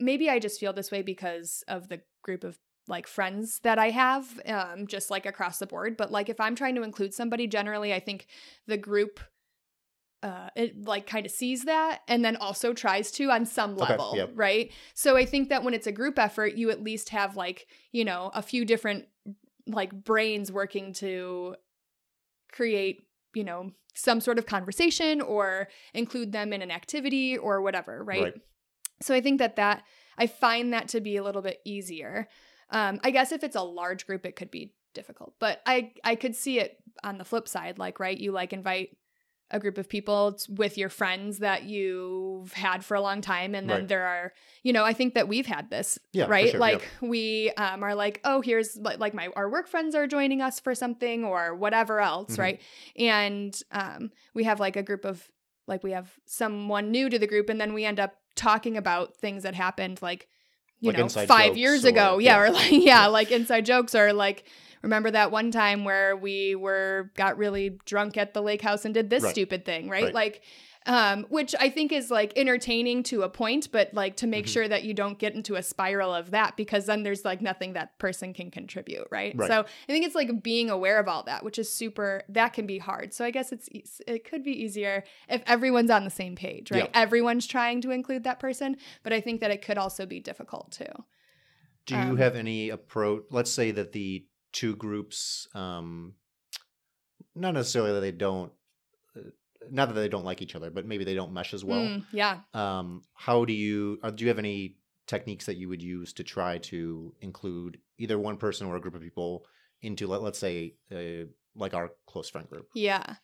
maybe 0.00 0.28
I 0.28 0.40
just 0.40 0.58
feel 0.58 0.72
this 0.72 0.90
way 0.90 1.02
because 1.02 1.62
of 1.68 1.88
the 1.88 2.00
group 2.22 2.42
of 2.42 2.58
like 2.88 3.06
friends 3.06 3.60
that 3.60 3.78
I 3.78 3.90
have, 3.90 4.40
um, 4.46 4.86
just 4.88 5.10
like 5.10 5.26
across 5.26 5.58
the 5.58 5.66
board. 5.66 5.96
But 5.96 6.10
like 6.10 6.28
if 6.28 6.40
I'm 6.40 6.56
trying 6.56 6.74
to 6.74 6.82
include 6.82 7.14
somebody, 7.14 7.46
generally 7.46 7.94
I 7.94 8.00
think 8.00 8.26
the 8.66 8.76
group 8.76 9.20
uh 10.24 10.48
it 10.56 10.84
like 10.84 11.06
kind 11.06 11.24
of 11.24 11.30
sees 11.30 11.64
that 11.66 12.00
and 12.08 12.24
then 12.24 12.34
also 12.34 12.72
tries 12.72 13.12
to 13.12 13.30
on 13.30 13.46
some 13.46 13.78
Okay, 13.78 13.92
level 13.92 14.14
yep. 14.16 14.32
right 14.34 14.72
so 14.92 15.16
i 15.16 15.24
think 15.24 15.48
that 15.48 15.62
when 15.62 15.74
it's 15.74 15.86
a 15.86 15.92
group 15.92 16.18
effort 16.18 16.54
you 16.54 16.70
at 16.70 16.82
least 16.82 17.10
have 17.10 17.36
like 17.36 17.68
you 17.92 18.04
know 18.04 18.32
a 18.34 18.42
few 18.42 18.64
different 18.64 19.06
like 19.68 19.92
brains 19.92 20.50
working 20.50 20.92
to 20.94 21.54
create 22.50 23.04
you 23.34 23.44
know 23.44 23.70
some 23.94 24.20
sort 24.20 24.38
of 24.38 24.46
conversation 24.46 25.20
or 25.20 25.68
include 25.94 26.32
them 26.32 26.52
in 26.52 26.62
an 26.62 26.70
activity 26.72 27.36
or 27.38 27.60
whatever 27.62 28.02
right, 28.02 28.22
Right. 28.22 28.34
so 29.00 29.14
i 29.14 29.20
think 29.20 29.38
that 29.38 29.54
that 29.54 29.84
i 30.16 30.26
find 30.26 30.72
that 30.72 30.88
to 30.88 31.00
be 31.00 31.16
a 31.16 31.22
little 31.22 31.42
bit 31.42 31.60
easier 31.64 32.26
um 32.70 32.98
i 33.04 33.10
guess 33.10 33.32
if 33.32 33.42
it's 33.44 33.56
a 33.56 33.62
large 33.62 34.06
group 34.06 34.24
it 34.26 34.36
could 34.36 34.50
be 34.50 34.72
difficult 34.94 35.34
but 35.38 35.60
i 35.66 35.92
i 36.04 36.14
could 36.14 36.34
see 36.34 36.58
it 36.58 36.78
on 37.04 37.18
the 37.18 37.24
flip 37.24 37.46
side 37.48 37.78
like 37.78 38.00
right 38.00 38.18
you 38.18 38.32
like 38.32 38.52
invite 38.52 38.96
a 39.50 39.58
group 39.58 39.78
of 39.78 39.88
people 39.88 40.36
with 40.50 40.76
your 40.76 40.90
friends 40.90 41.38
that 41.38 41.62
you've 41.64 42.52
had 42.52 42.84
for 42.84 42.94
a 42.94 43.00
long 43.00 43.22
time 43.22 43.54
and 43.54 43.68
then 43.70 43.80
Right. 43.80 43.88
there 43.88 44.06
are 44.06 44.32
you 44.62 44.72
know 44.74 44.84
i 44.84 44.92
think 44.92 45.14
that 45.14 45.26
we've 45.28 45.46
had 45.46 45.70
this 45.70 45.98
Yeah, 46.12 46.26
right 46.26 46.50
sure, 46.50 46.60
like 46.60 46.82
yep. 46.82 47.10
we 47.10 47.50
um, 47.56 47.82
are 47.82 47.94
like 47.94 48.20
oh 48.24 48.40
here's 48.42 48.76
like, 48.76 49.14
my 49.14 49.28
our 49.36 49.48
work 49.48 49.66
friends 49.68 49.94
are 49.94 50.06
joining 50.06 50.42
us 50.42 50.60
for 50.60 50.74
something 50.74 51.24
or 51.24 51.54
whatever 51.54 52.00
else 52.00 52.36
Mhm. 52.36 52.38
right 52.38 52.60
and 52.96 53.58
um, 53.70 54.10
we 54.34 54.44
have 54.44 54.60
like 54.60 54.76
a 54.76 54.82
group 54.82 55.04
of 55.06 55.30
like 55.66 55.82
we 55.82 55.92
have 55.92 56.12
someone 56.26 56.90
new 56.90 57.08
to 57.08 57.18
the 57.18 57.26
group 57.26 57.48
and 57.48 57.58
then 57.60 57.72
we 57.72 57.84
end 57.86 58.00
up 58.00 58.16
talking 58.34 58.76
about 58.76 59.16
things 59.16 59.42
that 59.44 59.54
happened 59.54 60.00
like 60.02 60.28
you 60.80 60.92
Like 60.92 60.98
know 60.98 61.08
five 61.08 61.56
years 61.56 61.84
or- 61.84 61.88
ago 61.88 62.18
yeah, 62.18 62.36
yeah. 62.36 62.40
or 62.42 62.50
like 62.52 62.70
yeah, 62.72 62.78
Yeah. 62.78 63.06
like 63.06 63.30
inside 63.32 63.66
jokes 63.66 63.94
or 63.94 64.12
like 64.12 64.44
remember 64.82 65.10
that 65.10 65.30
one 65.32 65.50
time 65.50 65.84
where 65.84 66.16
we 66.16 66.54
were 66.54 67.10
got 67.16 67.36
really 67.36 67.78
drunk 67.84 68.16
at 68.16 68.32
the 68.34 68.40
lake 68.42 68.62
house 68.62 68.84
and 68.84 68.94
did 68.94 69.10
this 69.10 69.22
Right. 69.24 69.32
stupid 69.32 69.64
thing 69.64 69.88
right, 69.88 70.04
Right. 70.04 70.14
like 70.14 70.42
um 70.88 71.24
which 71.28 71.54
i 71.60 71.68
think 71.68 71.92
is 71.92 72.10
like 72.10 72.32
entertaining 72.36 73.02
to 73.02 73.22
a 73.22 73.28
point 73.28 73.70
but 73.70 73.92
like 73.94 74.16
to 74.16 74.26
make 74.26 74.46
Mhm. 74.46 74.48
sure 74.48 74.68
that 74.68 74.82
you 74.84 74.94
don't 74.94 75.18
get 75.18 75.34
into 75.34 75.54
a 75.54 75.62
spiral 75.62 76.12
of 76.14 76.30
that 76.32 76.56
because 76.56 76.86
then 76.86 77.02
there's 77.02 77.24
like 77.24 77.40
nothing 77.40 77.74
that 77.74 77.96
person 77.98 78.32
can 78.34 78.50
contribute 78.50 79.06
right, 79.10 79.34
Right. 79.36 79.48
so 79.48 79.60
i 79.60 79.92
think 79.92 80.04
it's 80.06 80.14
like 80.14 80.42
being 80.42 80.70
aware 80.70 80.98
of 80.98 81.06
all 81.06 81.22
that 81.24 81.44
which 81.44 81.58
is 81.58 81.70
super 81.72 82.22
that 82.30 82.52
can 82.54 82.66
be 82.66 82.78
hard 82.78 83.12
so 83.14 83.24
i 83.24 83.30
guess 83.30 83.52
it's 83.52 83.68
it 84.06 84.24
could 84.24 84.42
be 84.42 84.52
easier 84.64 85.04
if 85.28 85.42
everyone's 85.46 85.90
on 85.90 86.04
the 86.04 86.10
same 86.10 86.34
page 86.34 86.70
right 86.70 86.84
Yeah. 86.84 87.00
everyone's 87.00 87.46
trying 87.46 87.80
to 87.82 87.90
include 87.90 88.24
that 88.24 88.40
person 88.40 88.76
but 89.02 89.12
i 89.12 89.20
think 89.20 89.40
that 89.42 89.50
it 89.50 89.62
could 89.62 89.78
also 89.78 90.06
be 90.06 90.18
difficult 90.20 90.72
too 90.72 91.04
Do 91.86 91.94
you 91.94 92.00
Um, 92.00 92.16
have 92.18 92.36
any 92.36 92.68
approach? 92.68 93.24
Let's 93.30 93.50
say 93.50 93.70
that 93.70 93.92
the 93.92 94.26
two 94.52 94.76
groups, 94.76 95.48
um, 95.54 96.16
not 97.34 97.54
necessarily 97.54 97.92
that 97.94 98.00
they 98.00 98.12
don't, 98.12 98.52
not 99.70 99.88
that 99.88 99.94
they 99.94 100.08
don't 100.08 100.24
like 100.24 100.42
each 100.42 100.54
other, 100.54 100.70
but 100.70 100.86
maybe 100.86 101.04
they 101.04 101.14
don't 101.14 101.32
mesh 101.32 101.54
as 101.54 101.64
well. 101.64 101.80
Mm, 101.80 102.04
yeah 102.12 102.40
Um, 102.54 103.02
how 103.14 103.44
do 103.44 103.52
you? 103.52 103.98
Uh, 104.02 104.10
do 104.10 104.24
you 104.24 104.28
have 104.28 104.38
any 104.38 104.76
techniques 105.06 105.46
that 105.46 105.56
you 105.56 105.68
would 105.68 105.82
use 105.82 106.12
to 106.14 106.24
try 106.24 106.58
to 106.58 107.14
include 107.20 107.78
either 107.98 108.18
one 108.18 108.36
person 108.36 108.66
or 108.66 108.76
a 108.76 108.80
group 108.80 108.94
of 108.94 109.00
people 109.00 109.46
into, 109.80 110.06
let, 110.06 110.22
let's 110.22 110.38
say, 110.38 110.74
uh, 110.92 111.26
like 111.56 111.74
our 111.74 111.90
close 112.06 112.28
friend 112.28 112.48
group? 112.48 112.66
Yeah. 112.74 113.14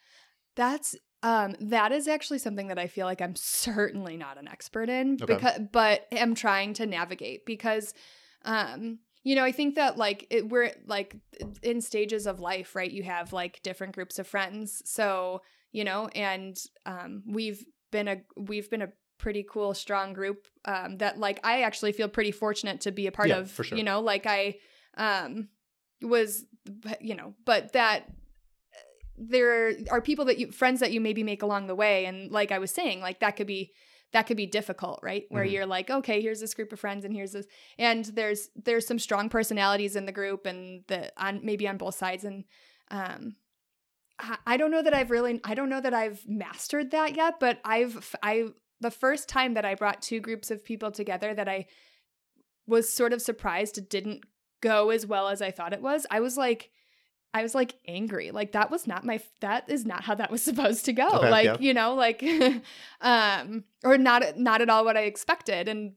That's 0.57 0.97
um 1.23 1.57
that 1.61 1.91
is 1.93 2.07
actually 2.07 2.39
something 2.39 2.69
that 2.69 2.79
I 2.79 2.87
feel 2.87 3.07
like 3.07 3.21
I'm 3.21 3.35
certainly 3.37 4.17
not 4.17 4.39
an 4.39 4.47
expert 4.47 4.89
in 4.89 5.19
Okay. 5.21 5.35
because 5.35 5.59
but 5.73 6.07
am 6.13 6.35
trying 6.35 6.75
to 6.75 6.87
navigate 6.87 7.47
because 7.47 7.95
um 8.45 8.99
you 9.27 9.35
know, 9.35 9.43
I 9.43 9.53
think 9.53 9.77
that 9.77 9.97
like 9.97 10.27
it, 10.29 10.51
we're 10.51 10.71
like 10.87 11.17
in 11.63 11.81
stages 11.81 12.27
of 12.27 12.41
life, 12.41 12.77
right? 12.77 12.91
You 12.91 13.03
have 13.05 13.33
like 13.33 13.63
different 13.63 13.95
groups 13.95 14.19
of 14.19 14.27
friends. 14.27 14.83
So, 14.85 15.41
you 15.79 15.85
know, 15.85 16.09
and 16.15 16.57
um 16.87 17.23
we've 17.27 17.63
been 17.91 18.09
a 18.09 18.17
we've 18.37 18.71
been 18.71 18.83
a 18.83 18.93
pretty 19.19 19.45
cool 19.55 19.75
strong 19.75 20.13
group 20.13 20.47
um 20.65 20.97
that 20.99 21.19
like 21.19 21.39
I 21.45 21.63
actually 21.63 21.93
feel 21.93 22.09
pretty 22.09 22.33
fortunate 22.33 22.81
to 22.83 22.91
be 22.93 23.07
a 23.07 23.13
part 23.13 23.29
Yeah, 23.31 23.39
of, 23.41 23.51
for 23.51 23.65
sure. 23.65 23.77
you 23.79 23.85
know, 23.85 24.01
like 24.01 24.25
I 24.27 24.57
um 24.97 25.49
was 26.01 26.45
you 27.01 27.15
know, 27.15 27.35
but 27.45 27.73
that 27.73 28.01
there 29.17 29.73
are 29.91 30.01
people 30.01 30.25
that 30.27 30.39
you 30.39 30.51
friends 30.51 30.81
that 30.81 30.93
you 30.93 31.01
maybe 31.01 31.23
make 31.23 31.43
along 31.43 31.67
the 31.69 31.75
way 31.75 32.05
and 32.07 32.33
like 32.33 32.51
i 32.51 32.59
was 32.59 32.73
saying 32.73 33.01
like 33.01 33.21
that 33.21 33.37
could 33.37 33.47
be 33.47 33.73
that 34.13 34.27
could 34.27 34.37
be 34.37 34.47
difficult 34.47 34.99
right 35.05 35.25
where 35.29 35.45
Mhm. 35.45 35.53
you're 35.53 35.67
like 35.67 35.89
okay 35.89 36.21
here's 36.21 36.41
this 36.41 36.53
group 36.55 36.73
of 36.73 36.81
friends 36.81 37.05
and 37.05 37.15
here's 37.15 37.31
this 37.33 37.47
and 37.79 38.05
there's 38.07 38.51
there's 38.57 38.87
some 38.87 38.99
strong 38.99 39.29
personalities 39.29 39.95
in 39.95 40.05
the 40.07 40.13
group 40.21 40.47
and 40.47 40.83
the 40.89 41.13
on 41.17 41.41
maybe 41.45 41.69
on 41.69 41.77
both 41.77 41.95
sides 41.95 42.25
and 42.25 42.45
um 42.91 43.37
I, 44.19 44.57
don't 44.57 44.71
know 44.71 44.83
that 44.83 44.95
i've 44.95 45.11
really 45.11 45.41
i 45.45 45.55
don't 45.55 45.69
know 45.69 45.81
that 45.81 45.95
i've 45.95 46.23
mastered 46.27 46.93
that 46.93 47.17
yet 47.17 47.41
but 47.41 47.59
i've 47.65 48.15
i 48.23 48.47
the 48.81 48.91
first 48.91 49.29
time 49.29 49.55
that 49.55 49.65
i 49.65 49.75
brought 49.75 50.03
two 50.03 50.21
groups 50.21 50.51
of 50.51 50.65
people 50.65 50.91
together 50.91 51.35
that 51.35 51.49
i 51.49 51.67
was 52.67 52.93
sort 52.93 53.13
of 53.13 53.21
surprised 53.21 53.77
it 53.77 53.91
didn't 53.91 54.25
go 54.61 54.91
as 54.91 55.07
well 55.07 55.29
as 55.29 55.43
i 55.43 55.51
thought 55.51 55.73
it 55.73 55.83
was 55.83 56.07
i 56.11 56.21
was 56.21 56.37
like 56.37 56.71
I 57.37 57.43
was 57.43 57.53
like 57.53 57.75
angry. 57.89 58.31
Like 58.31 58.53
that 58.53 58.71
was 58.71 58.87
not 58.87 59.05
my 59.05 59.21
that 59.41 59.69
is 59.69 59.85
not 59.85 60.05
how 60.05 60.15
that 60.15 60.31
was 60.31 60.41
supposed 60.51 60.85
to 60.85 60.93
go. 60.93 61.09
Okay, 61.09 61.31
like, 61.31 61.45
yeah. 61.45 61.57
you 61.59 61.75
know, 61.75 61.95
like 61.95 62.23
um 63.01 63.65
or 63.83 63.99
not 63.99 64.39
not 64.39 64.61
at 64.63 64.71
all 64.71 64.85
what 64.85 64.97
I 64.97 65.03
expected 65.03 65.69
and 65.69 65.95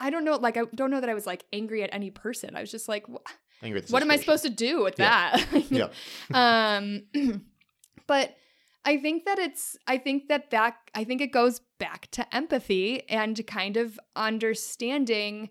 I 0.00 0.10
don't 0.10 0.24
know 0.24 0.36
like 0.36 0.56
I 0.56 0.62
don't 0.74 0.90
know 0.90 1.00
that 1.00 1.08
I 1.08 1.14
was 1.14 1.26
like 1.26 1.44
angry 1.52 1.84
at 1.84 1.94
any 1.94 2.10
person. 2.10 2.56
I 2.56 2.60
was 2.60 2.70
just 2.70 2.88
like 2.88 3.06
wh- 3.06 3.30
Angry 3.62 3.80
at 3.80 3.86
the 3.86 3.92
what 3.92 4.02
am 4.02 4.10
I 4.10 4.16
supposed 4.16 4.42
to 4.44 4.50
do 4.50 4.82
with 4.82 4.98
Yeah. 4.98 5.36
that? 5.36 5.70
Yeah. 5.70 5.88
um 6.76 7.02
but 8.06 8.36
I 8.84 8.96
think 8.96 9.26
that 9.26 9.38
it's 9.38 9.76
I 9.86 9.98
think 9.98 10.28
that 10.28 10.50
that 10.50 10.76
I 10.94 11.04
think 11.04 11.20
it 11.20 11.32
goes 11.32 11.60
back 11.78 12.10
to 12.12 12.34
empathy 12.34 13.08
and 13.08 13.46
kind 13.46 13.76
of 13.76 13.98
understanding 14.16 15.50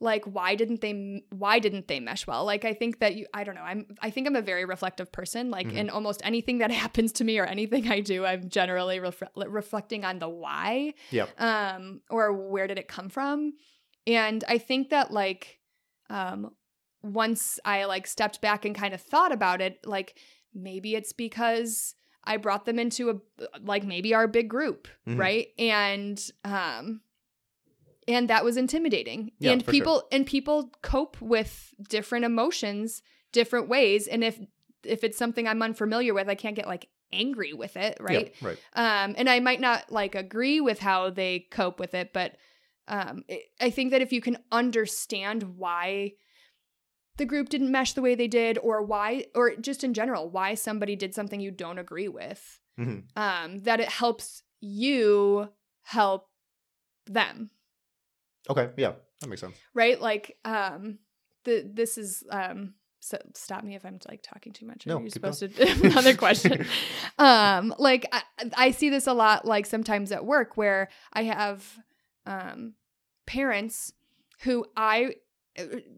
like 0.00 0.24
why 0.26 0.54
didn't 0.54 0.80
they 0.80 1.24
why 1.30 1.58
didn't 1.58 1.88
they 1.88 1.98
mesh 1.98 2.24
well 2.24 2.44
like 2.44 2.64
i 2.64 2.72
think 2.72 3.00
that 3.00 3.16
you 3.16 3.26
i 3.34 3.42
don't 3.42 3.56
know 3.56 3.62
i'm 3.62 3.84
i 4.00 4.10
think 4.10 4.28
i'm 4.28 4.36
a 4.36 4.40
very 4.42 4.64
reflective 4.64 5.10
person 5.10 5.50
like 5.50 5.66
Mhm. 5.66 5.76
in 5.76 5.90
almost 5.90 6.20
anything 6.24 6.58
that 6.58 6.70
happens 6.84 7.10
to 7.14 7.24
me 7.24 7.36
or 7.40 7.44
anything 7.44 7.88
i 7.90 7.98
do 7.98 8.24
i'm 8.24 8.48
generally 8.48 9.00
refre- 9.00 9.26
reflecting 9.36 10.04
on 10.04 10.20
the 10.20 10.28
why 10.28 10.94
Yep. 11.10 11.28
um 11.40 12.00
or 12.10 12.32
where 12.32 12.68
did 12.68 12.78
it 12.78 12.86
come 12.86 13.08
from 13.08 13.54
and 14.06 14.44
i 14.48 14.58
think 14.58 14.90
that 14.90 15.10
like 15.12 15.58
um 16.10 16.52
once 17.02 17.60
i 17.64 17.84
like 17.84 18.06
stepped 18.06 18.40
back 18.40 18.64
and 18.64 18.74
kind 18.74 18.92
of 18.94 19.00
thought 19.00 19.32
about 19.32 19.60
it 19.60 19.78
like 19.84 20.18
maybe 20.54 20.94
it's 20.94 21.12
because 21.12 21.94
i 22.24 22.36
brought 22.36 22.64
them 22.64 22.78
into 22.78 23.10
a 23.10 23.16
like 23.62 23.84
maybe 23.84 24.14
our 24.14 24.26
big 24.26 24.48
group 24.48 24.88
Mhm. 25.06 25.18
right 25.18 25.48
and 25.58 26.30
um 26.44 27.00
and 28.06 28.28
that 28.28 28.44
was 28.44 28.56
intimidating 28.56 29.32
Yeah, 29.38 29.52
and 29.52 29.64
for 29.64 29.72
sure. 29.72 29.80
people 29.80 30.02
and 30.10 30.26
people 30.26 30.72
cope 30.82 31.20
with 31.20 31.74
different 31.88 32.24
emotions 32.24 33.02
different 33.32 33.68
ways 33.68 34.06
and 34.08 34.24
if 34.24 34.38
if 34.84 35.04
it's 35.04 35.18
something 35.18 35.46
i'm 35.46 35.62
unfamiliar 35.62 36.14
with 36.14 36.28
i 36.28 36.34
can't 36.34 36.56
get 36.56 36.66
like 36.66 36.88
angry 37.12 37.52
with 37.52 37.76
it 37.76 37.96
right 38.00 38.32
Yeah, 38.42 38.48
right. 38.48 38.58
um 38.74 39.14
and 39.16 39.28
i 39.28 39.40
might 39.40 39.60
not 39.60 39.90
like 39.92 40.14
agree 40.14 40.60
with 40.60 40.78
how 40.78 41.10
they 41.10 41.46
cope 41.50 41.78
with 41.78 41.94
it 41.94 42.12
but 42.12 42.36
um 42.88 43.24
it, 43.28 43.42
i 43.60 43.70
think 43.70 43.90
that 43.92 44.02
if 44.02 44.12
you 44.12 44.20
can 44.20 44.38
understand 44.52 45.56
why 45.56 46.12
the 47.18 47.26
group 47.26 47.48
didn't 47.50 47.70
mesh 47.70 47.92
the 47.92 48.00
way 48.02 48.14
they 48.14 48.28
did 48.28 48.58
or 48.58 48.82
why 48.82 49.26
or 49.34 49.54
just 49.56 49.84
in 49.84 49.92
general 49.94 50.30
why 50.30 50.54
somebody 50.54 50.96
did 50.96 51.14
something 51.14 51.40
you 51.40 51.50
don't 51.50 51.78
agree 51.78 52.08
with 52.08 52.60
Mhm. 52.78 53.04
um 53.16 53.58
that 53.60 53.80
it 53.80 53.88
helps 53.88 54.42
you 54.60 55.48
help 55.82 56.28
them 57.06 57.50
Okay. 58.50 58.70
Yeah, 58.76 58.92
that 59.20 59.28
makes 59.28 59.40
sense. 59.42 59.56
right 59.74 60.00
like 60.00 60.36
um 60.44 60.98
the 61.44 61.68
this 61.72 61.98
is 61.98 62.24
um 62.30 62.74
so 63.00 63.16
stop 63.34 63.62
me 63.62 63.74
if 63.76 63.84
i'm 63.84 63.98
like 64.08 64.22
talking 64.22 64.52
too 64.52 64.66
much 64.66 64.84
No, 64.86 64.96
are 64.98 65.02
you 65.02 65.10
keep 65.10 65.22
going. 65.22 65.32
supposed 65.34 65.56
to 65.56 65.80
another 65.90 66.16
question 66.16 66.66
um 67.18 67.74
like 67.78 68.06
I, 68.12 68.22
I 68.56 68.70
see 68.72 68.88
this 68.90 69.06
a 69.06 69.12
lot 69.12 69.44
like 69.44 69.66
sometimes 69.66 70.10
at 70.12 70.24
work 70.24 70.56
where 70.56 70.88
i 71.12 71.22
have 71.24 71.64
um 72.26 72.74
parents 73.26 73.92
who 74.42 74.66
i 74.76 75.14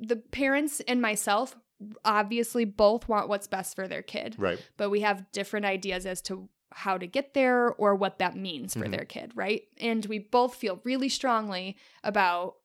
the 0.00 0.16
parents 0.16 0.80
and 0.88 1.00
myself 1.02 1.56
obviously 2.04 2.64
both 2.64 3.08
want 3.08 3.28
what's 3.28 3.46
best 3.46 3.74
for 3.74 3.88
their 3.88 4.02
kid, 4.02 4.36
Right. 4.38 4.58
but 4.76 4.90
we 4.90 5.00
have 5.00 5.30
different 5.32 5.66
ideas 5.66 6.04
as 6.06 6.20
to 6.22 6.48
how 6.72 6.98
to 6.98 7.06
get 7.06 7.34
there 7.34 7.72
or 7.72 7.94
what 7.94 8.18
that 8.18 8.36
means 8.36 8.74
for 8.74 8.84
Mhm. 8.86 8.90
their 8.92 9.04
kid, 9.04 9.32
right? 9.34 9.62
And 9.78 10.04
we 10.06 10.18
both 10.18 10.54
feel 10.54 10.80
really 10.84 11.08
strongly 11.08 11.76
about 12.04 12.56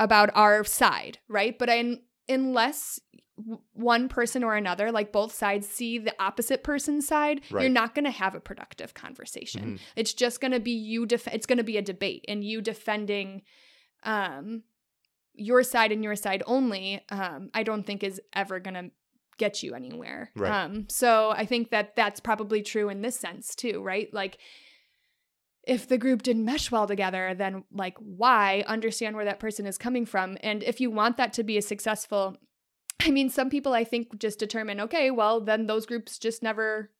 about 0.00 0.30
our 0.34 0.62
side, 0.62 1.18
right? 1.26 1.58
But 1.58 1.68
I, 1.68 1.96
unless 2.28 3.00
one 3.72 4.08
person 4.08 4.44
or 4.44 4.54
another, 4.54 4.92
like 4.92 5.10
both 5.10 5.32
sides, 5.34 5.68
see 5.68 5.98
the 5.98 6.14
opposite 6.22 6.62
person's 6.62 7.06
side, 7.06 7.40
you're 7.50 7.68
not 7.68 7.94
going 7.96 8.04
to 8.04 8.10
have 8.12 8.34
a 8.36 8.40
productive 8.40 8.94
conversation. 8.94 9.72
Mhm. 9.76 9.80
It's 9.96 10.12
just 10.14 10.40
going 10.40 10.52
to 10.52 10.60
be 10.60 10.70
you. 10.70 11.04
Def- 11.04 11.26
it's 11.28 11.46
going 11.46 11.58
to 11.58 11.64
be 11.64 11.76
a 11.78 11.82
debate, 11.82 12.24
and 12.28 12.44
you 12.44 12.60
defending 12.60 13.42
um, 14.04 14.62
your 15.38 15.62
side 15.62 15.92
and 15.92 16.04
your 16.04 16.16
side 16.16 16.42
only. 16.46 17.02
Um, 17.10 17.50
I 17.54 17.62
don't 17.62 17.84
think 17.84 18.02
is 18.02 18.20
ever 18.34 18.60
going 18.60 18.74
to 18.74 18.90
get 19.38 19.62
you 19.62 19.74
anywhere. 19.74 20.30
Right. 20.36 20.64
Um, 20.64 20.86
so 20.88 21.30
I 21.30 21.46
think 21.46 21.70
that 21.70 21.96
that's 21.96 22.20
probably 22.20 22.62
true 22.62 22.88
in 22.88 23.02
this 23.02 23.18
sense 23.18 23.54
too, 23.54 23.82
right? 23.82 24.12
Like 24.12 24.38
if 25.62 25.86
the 25.86 25.98
group 25.98 26.22
didn't 26.22 26.44
mesh 26.44 26.70
well 26.70 26.86
together, 26.86 27.34
then 27.34 27.64
like 27.72 27.96
why 27.98 28.64
understand 28.66 29.16
where 29.16 29.24
that 29.24 29.38
person 29.38 29.66
is 29.66 29.78
coming 29.78 30.06
from? 30.06 30.36
And 30.42 30.62
if 30.62 30.80
you 30.80 30.90
want 30.90 31.16
that 31.18 31.32
to 31.34 31.44
be 31.44 31.56
a 31.56 31.62
successful, 31.62 32.36
I 33.00 33.10
mean, 33.10 33.30
some 33.30 33.48
people 33.48 33.74
I 33.74 33.84
think 33.84 34.18
just 34.18 34.38
determine, 34.38 34.80
okay, 34.80 35.10
well, 35.10 35.40
then 35.40 35.66
those 35.66 35.86
groups 35.86 36.18
just 36.18 36.42
never 36.42 36.90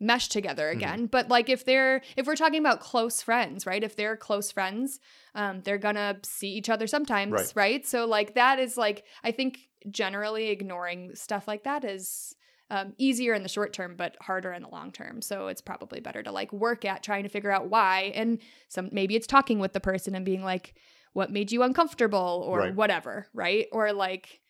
mesh 0.00 0.28
together 0.28 0.68
again. 0.68 1.06
But 1.06 1.28
like 1.28 1.48
if 1.48 1.64
they're 1.64 2.02
if 2.16 2.26
we're 2.26 2.36
talking 2.36 2.60
about 2.60 2.80
close 2.80 3.20
friends, 3.22 3.66
right? 3.66 3.82
If 3.82 3.96
they're 3.96 4.16
close 4.16 4.52
friends, 4.52 5.00
um, 5.34 5.60
they're 5.62 5.78
gonna 5.78 6.18
see 6.22 6.50
each 6.50 6.68
other 6.70 6.86
sometimes, 6.86 7.32
Right. 7.32 7.52
right? 7.54 7.86
So 7.86 8.06
like 8.06 8.34
that 8.34 8.58
is 8.58 8.76
like 8.76 9.04
I 9.24 9.32
think 9.32 9.68
generally 9.90 10.48
ignoring 10.50 11.14
stuff 11.14 11.48
like 11.48 11.64
that 11.64 11.84
is 11.84 12.34
um, 12.70 12.92
easier 12.98 13.32
in 13.32 13.42
the 13.42 13.48
short 13.48 13.72
term, 13.72 13.96
but 13.96 14.16
harder 14.20 14.52
in 14.52 14.62
the 14.62 14.68
long 14.68 14.92
term. 14.92 15.22
So 15.22 15.46
it's 15.46 15.62
probably 15.62 16.00
better 16.00 16.22
to 16.22 16.30
like 16.30 16.52
work 16.52 16.84
at 16.84 17.02
trying 17.02 17.22
to 17.22 17.28
figure 17.30 17.50
out 17.50 17.70
why, 17.70 18.12
and 18.14 18.38
some 18.68 18.90
maybe 18.92 19.16
it's 19.16 19.26
talking 19.26 19.58
with 19.58 19.72
the 19.72 19.80
person 19.80 20.14
and 20.14 20.24
being 20.24 20.44
like, 20.44 20.74
"What 21.14 21.32
made 21.32 21.50
you 21.50 21.62
uncomfortable?" 21.62 22.44
or 22.46 22.58
Right. 22.58 22.74
whatever, 22.74 23.26
right? 23.32 23.68
Or 23.72 23.92
like, 23.94 24.42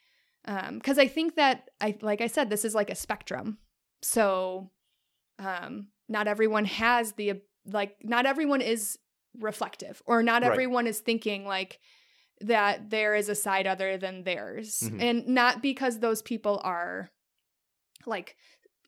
um, 0.47 0.75
because 0.79 0.99
I 0.99 1.07
think 1.07 1.37
that 1.37 1.71
I 1.81 1.97
like 2.03 2.21
I 2.21 2.27
said, 2.27 2.51
this 2.51 2.65
is 2.65 2.75
like 2.75 2.91
a 2.91 2.97
spectrum. 2.97 3.59
So, 4.03 4.71
um, 5.39 5.89
not 6.09 6.27
everyone 6.29 6.65
has 6.65 7.13
the 7.13 7.41
like, 7.67 7.97
not 8.03 8.25
everyone 8.27 8.61
is 8.63 8.99
reflective, 9.39 10.03
or 10.07 10.23
not 10.23 10.43
Right. 10.43 10.51
everyone 10.53 10.87
is 10.87 11.01
thinking 11.01 11.45
like 11.45 11.81
that 12.41 12.91
there 12.91 13.15
is 13.15 13.29
a 13.29 13.35
side 13.35 13.67
other 13.67 13.97
than 13.99 14.23
theirs, 14.25 14.81
Mhm. 14.85 15.03
and 15.03 15.27
not 15.29 15.61
because 15.63 15.99
those 15.99 16.23
people 16.23 16.61
are 16.65 17.11
like 18.07 18.37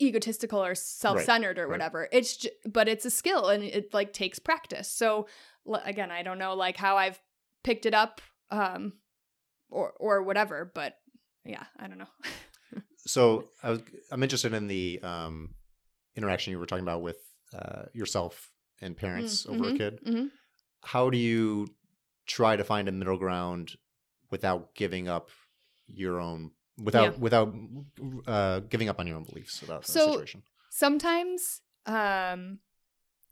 egotistical 0.00 0.64
or 0.64 0.74
self-centered 0.74 1.58
or 1.58 1.64
right. 1.66 1.70
whatever 1.72 2.08
it's 2.10 2.38
ju- 2.38 2.48
but 2.64 2.88
it's 2.88 3.04
a 3.04 3.10
skill 3.10 3.48
and 3.48 3.62
it 3.62 3.92
like 3.92 4.14
takes 4.14 4.38
practice 4.38 4.88
so 4.90 5.26
l- 5.68 5.82
again 5.84 6.10
i 6.10 6.22
don't 6.22 6.38
know 6.38 6.54
like 6.54 6.78
how 6.78 6.96
i've 6.96 7.20
picked 7.64 7.84
it 7.84 7.92
up 7.92 8.22
um 8.50 8.94
or 9.68 9.92
or 10.00 10.22
whatever 10.22 10.70
but 10.74 10.94
yeah 11.44 11.64
i 11.78 11.86
don't 11.86 11.98
know 11.98 12.08
So 12.96 13.44
I 13.62 13.70
was, 13.70 13.80
I'm 14.10 14.22
interested 14.22 14.52
in 14.54 14.68
the 14.68 15.00
um, 15.02 15.54
interaction 16.16 16.50
you 16.52 16.58
were 16.58 16.66
talking 16.66 16.84
about 16.84 17.02
with 17.02 17.18
uh, 17.54 17.82
yourself 17.92 18.50
and 18.80 18.96
parents 18.96 19.44
Mm, 19.44 19.50
over 19.50 19.68
a 19.68 19.72
mhm, 19.72 19.76
kid. 19.76 20.00
mhm. 20.06 20.30
How 20.82 21.10
do 21.10 21.18
you 21.18 21.68
try 22.26 22.56
to 22.56 22.64
find 22.64 22.88
a 22.88 22.92
middle 22.92 23.16
ground 23.18 23.76
without 24.30 24.74
giving 24.74 25.08
up 25.08 25.30
your 25.86 26.20
own 26.20 26.52
without 26.82 27.12
Yeah. 27.14 27.18
without 27.18 27.54
uh, 28.26 28.60
giving 28.60 28.88
up 28.88 28.98
on 29.00 29.06
your 29.06 29.16
own 29.16 29.24
beliefs 29.24 29.62
about 29.62 29.82
the 29.84 29.92
situation? 29.92 30.42
sometimes 30.70 31.60
um 31.86 32.60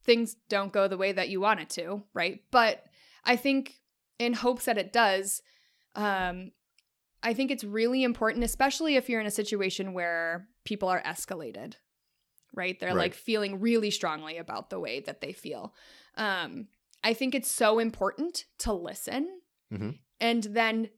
things 0.03 0.35
don't 0.49 0.73
go 0.73 0.89
the 0.89 0.97
way 0.97 1.13
that 1.13 1.29
you 1.29 1.41
want 1.41 1.61
it 1.61 1.71
to 1.71 2.03
right 2.15 2.43
but 2.51 2.83
i 3.25 3.37
think 3.37 3.75
in 4.19 4.33
hopes 4.33 4.65
that 4.65 4.77
it 4.79 4.93
does 4.93 5.41
um 5.95 6.51
i 7.23 7.33
think 7.33 7.51
it's 7.51 7.63
really 7.63 8.03
important 8.03 8.43
especially 8.45 8.97
if 8.97 9.09
you're 9.09 9.21
in 9.21 9.27
a 9.27 9.31
situation 9.31 9.93
where 9.93 10.49
people 10.65 10.89
are 10.89 11.03
escalated 11.03 11.75
right 12.59 12.79
they're 12.81 12.91
Right. 12.95 13.05
like 13.13 13.15
feeling 13.15 13.61
really 13.61 13.91
strongly 13.91 14.37
about 14.37 14.69
the 14.69 14.79
way 14.81 15.01
that 15.01 15.21
they 15.23 15.33
feel 15.33 15.75
um 16.17 16.69
i 17.03 17.15
think 17.15 17.35
it's 17.35 17.51
so 17.51 17.79
important 17.79 18.45
to 18.59 18.73
listen 18.73 19.41
Mhm. 19.73 19.99
and 20.21 20.43
then 20.45 20.91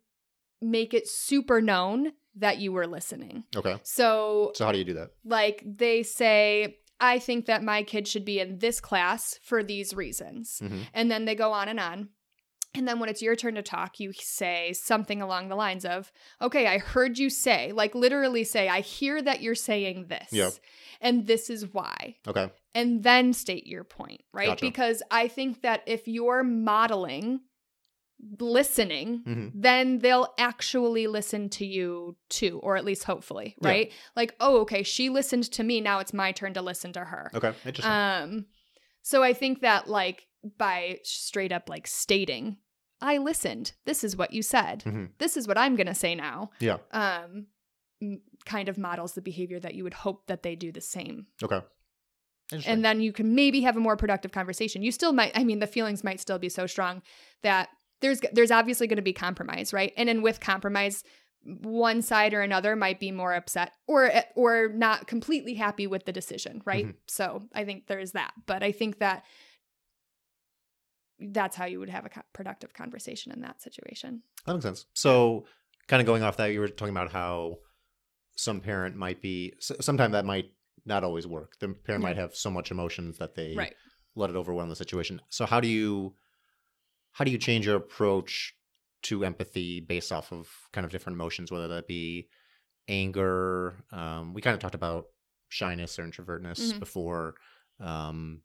make 0.60 0.94
it 0.94 1.06
super 1.08 1.60
known 1.60 2.12
that 2.36 2.58
you 2.58 2.72
were 2.72 2.86
listening 2.86 3.44
Okay. 3.56 3.76
so 3.82 4.52
So 4.54 4.64
how 4.64 4.72
do 4.72 4.78
you 4.78 4.84
do 4.84 4.94
that? 4.94 5.10
like 5.24 5.62
they 5.64 6.02
say 6.02 6.78
i 7.00 7.18
think 7.18 7.46
that 7.46 7.62
my 7.62 7.82
kid 7.82 8.06
should 8.08 8.24
be 8.24 8.40
in 8.40 8.58
this 8.58 8.80
class 8.80 9.38
for 9.42 9.62
these 9.62 9.94
reasons 9.94 10.60
Mhm. 10.62 10.86
and 10.94 11.10
then 11.10 11.24
they 11.24 11.34
go 11.34 11.52
on 11.52 11.68
and 11.68 11.80
on 11.80 12.08
and 12.74 12.86
then 12.86 13.00
when 13.00 13.08
it's 13.08 13.22
your 13.22 13.34
turn 13.36 13.54
to 13.56 13.62
talk 13.62 13.98
you 14.00 14.12
say 14.12 14.72
something 14.72 15.20
along 15.20 15.48
the 15.48 15.56
lines 15.56 15.84
of 15.84 16.12
okay 16.40 16.66
i 16.66 16.78
heard 16.78 17.18
you 17.18 17.28
say 17.30 17.72
like 17.72 17.94
literally 17.94 18.44
say 18.44 18.68
i 18.68 18.80
hear 18.80 19.20
that 19.20 19.42
you're 19.42 19.54
saying 19.54 20.06
this 20.08 20.32
Yep. 20.32 20.52
and 21.00 21.26
this 21.26 21.50
is 21.50 21.66
why 21.72 22.16
Okay. 22.26 22.50
and 22.74 23.02
then 23.02 23.32
state 23.32 23.66
your 23.66 23.84
point 23.84 24.22
right 24.32 24.48
Gotcha. 24.48 24.64
because 24.66 25.02
i 25.10 25.26
think 25.28 25.62
that 25.62 25.82
if 25.86 26.06
you're 26.06 26.44
modeling 26.44 27.40
listening 28.38 29.22
hmm 29.24 29.48
then 29.54 29.98
they'll 29.98 30.28
actually 30.38 31.06
listen 31.06 31.48
to 31.48 31.66
you 31.66 32.16
too, 32.28 32.60
or 32.62 32.76
at 32.76 32.84
least 32.84 33.04
hopefully, 33.04 33.56
Yeah. 33.60 33.68
right? 33.68 33.92
Like, 34.16 34.34
oh, 34.40 34.60
okay, 34.60 34.82
she 34.84 35.10
listened 35.10 35.50
to 35.52 35.62
me. 35.64 35.80
Now 35.80 35.98
it's 35.98 36.14
my 36.14 36.32
turn 36.32 36.54
to 36.54 36.62
listen 36.62 36.92
to 36.94 37.00
her. 37.04 37.30
Okay. 37.34 37.52
Interesting. 37.64 37.92
Um, 37.92 38.46
so 39.02 39.22
I 39.22 39.32
think 39.32 39.60
that 39.60 39.88
like 39.88 40.26
by 40.58 40.98
straight 41.04 41.52
up 41.52 41.68
like 41.68 41.86
stating, 41.86 42.56
I 43.00 43.18
listened. 43.18 43.72
This 43.86 44.04
is 44.04 44.16
what 44.16 44.32
you 44.32 44.42
said. 44.42 44.82
Mhm. 44.84 45.10
This 45.18 45.36
is 45.36 45.46
what 45.48 45.58
I'm 45.58 45.76
gonna 45.76 45.94
say 45.94 46.14
now. 46.14 46.50
yeah. 46.60 46.78
Um, 46.92 47.46
kind 48.46 48.68
of 48.70 48.78
models 48.78 49.12
the 49.12 49.20
behavior 49.20 49.60
that 49.60 49.74
you 49.74 49.84
would 49.84 49.92
hope 49.92 50.26
that 50.26 50.42
they 50.42 50.56
do 50.56 50.72
the 50.72 50.80
same 50.80 51.26
Okay. 51.42 51.60
And 52.66 52.82
then 52.84 53.00
you 53.00 53.12
can 53.12 53.34
maybe 53.34 53.60
have 53.60 53.76
a 53.76 53.80
more 53.80 53.94
productive 53.96 54.32
conversation 54.32 54.82
you 54.82 54.90
still 54.90 55.12
might 55.12 55.30
i 55.38 55.44
mean 55.44 55.58
the 55.58 55.66
feelings 55.66 56.02
might 56.02 56.18
still 56.18 56.38
be 56.38 56.48
so 56.48 56.66
strong 56.66 57.02
that 57.42 57.68
there's 58.00 58.20
there's 58.32 58.50
obviously 58.50 58.86
going 58.86 58.96
to 58.96 59.02
be 59.02 59.12
compromise 59.12 59.74
right 59.74 59.92
and 59.98 60.08
then 60.08 60.22
with 60.22 60.40
compromise 60.40 61.04
one 61.62 62.00
side 62.00 62.32
or 62.32 62.40
another 62.40 62.74
might 62.74 62.98
be 62.98 63.12
more 63.12 63.34
upset 63.34 63.72
or 63.86 64.10
or 64.34 64.68
not 64.68 65.06
completely 65.06 65.52
happy 65.54 65.86
with 65.86 66.06
the 66.06 66.12
decision 66.12 66.62
right 66.64 66.86
Mhm. 66.86 66.94
so 67.06 67.42
i 67.52 67.64
think 67.66 67.86
there's 67.86 68.12
that 68.12 68.32
but 68.46 68.62
i 68.62 68.72
think 68.72 68.98
that 69.00 69.24
that's 71.20 71.56
how 71.56 71.66
you 71.66 71.78
would 71.78 71.90
have 71.90 72.06
a 72.06 72.08
co- 72.08 72.22
productive 72.32 72.72
conversation 72.74 73.30
in 73.32 73.40
that 73.42 73.60
situation 73.62 74.22
That 74.46 74.54
makes 74.54 74.64
sense. 74.64 74.86
So, 74.94 75.46
kind 75.86 76.00
of 76.00 76.06
going 76.06 76.22
off 76.22 76.36
that, 76.38 76.46
you 76.52 76.60
were 76.60 76.68
talking 76.68 76.94
about 76.96 77.12
how 77.12 77.58
some 78.36 78.60
parent 78.60 78.96
might 78.96 79.20
be, 79.20 79.54
sometimes 79.60 80.12
that 80.12 80.24
might 80.24 80.46
not 80.86 81.04
always 81.04 81.26
work. 81.26 81.58
The 81.60 81.68
parent 81.68 82.02
Yeah. 82.02 82.08
might 82.10 82.16
have 82.16 82.34
so 82.34 82.50
much 82.50 82.70
emotions 82.70 83.18
that 83.18 83.34
they 83.34 83.54
right 83.54 83.74
let 84.16 84.30
it 84.30 84.36
overwhelm 84.36 84.68
the 84.70 84.76
situation. 84.76 85.20
So, 85.28 85.46
how 85.46 85.60
do 85.60 85.68
you, 85.68 86.14
how 87.12 87.24
do 87.24 87.30
you 87.30 87.38
change 87.38 87.66
your 87.66 87.76
approach 87.76 88.54
to 89.02 89.24
empathy 89.24 89.80
based 89.80 90.10
off 90.12 90.32
of 90.32 90.48
kind 90.72 90.84
of 90.84 90.90
different 90.90 91.14
emotions, 91.16 91.50
whether 91.52 91.68
that 91.68 91.86
be 91.86 92.28
anger? 92.88 93.76
Um, 93.92 94.32
we 94.34 94.40
kind 94.42 94.54
of 94.54 94.60
talked 94.60 94.74
about 94.74 95.06
shyness 95.48 95.98
or 95.98 96.04
introvertness 96.04 96.72
Mhm. 96.72 96.78
before. 96.78 97.34
Um, 97.78 98.42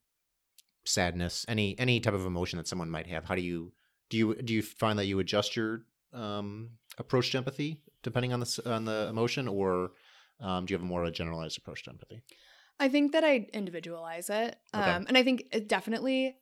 sadness, 0.86 1.45
any 1.48 1.78
any 1.80 2.00
type 2.00 2.13
of 2.13 2.26
emotion 2.26 2.58
that 2.58 2.67
someone 2.67 2.89
might 2.89 3.08
have. 3.08 3.26
How 3.26 3.36
do 3.36 3.41
you 3.41 3.74
do 4.10 4.17
you 4.17 4.36
do 4.36 4.54
you 4.54 4.62
find 4.62 4.98
that 5.00 5.06
you 5.06 5.19
adjust 5.19 5.56
your 5.56 5.82
um, 6.13 6.71
approach 6.98 7.32
to 7.32 7.38
empathy 7.38 7.82
depending 8.04 8.32
on 8.34 8.39
the 8.39 8.62
on 8.65 8.86
the 8.86 9.08
emotion, 9.10 9.48
or 9.48 9.91
um, 10.39 10.65
do 10.65 10.74
you 10.74 10.78
have 10.78 10.84
a 10.84 10.88
more 10.88 11.04
a 11.04 11.12
generalized 11.12 11.58
approach 11.58 11.84
to 11.84 11.89
empathy? 11.89 12.21
I 12.80 12.89
think 12.89 13.13
that 13.13 13.24
I 13.24 13.48
individualize 13.54 14.30
it. 14.30 14.58
Okay. 14.76 14.91
Um, 14.91 15.06
and 15.08 15.17
I 15.17 15.24
think 15.24 15.45
it 15.54 15.69
definitely, 15.69 16.36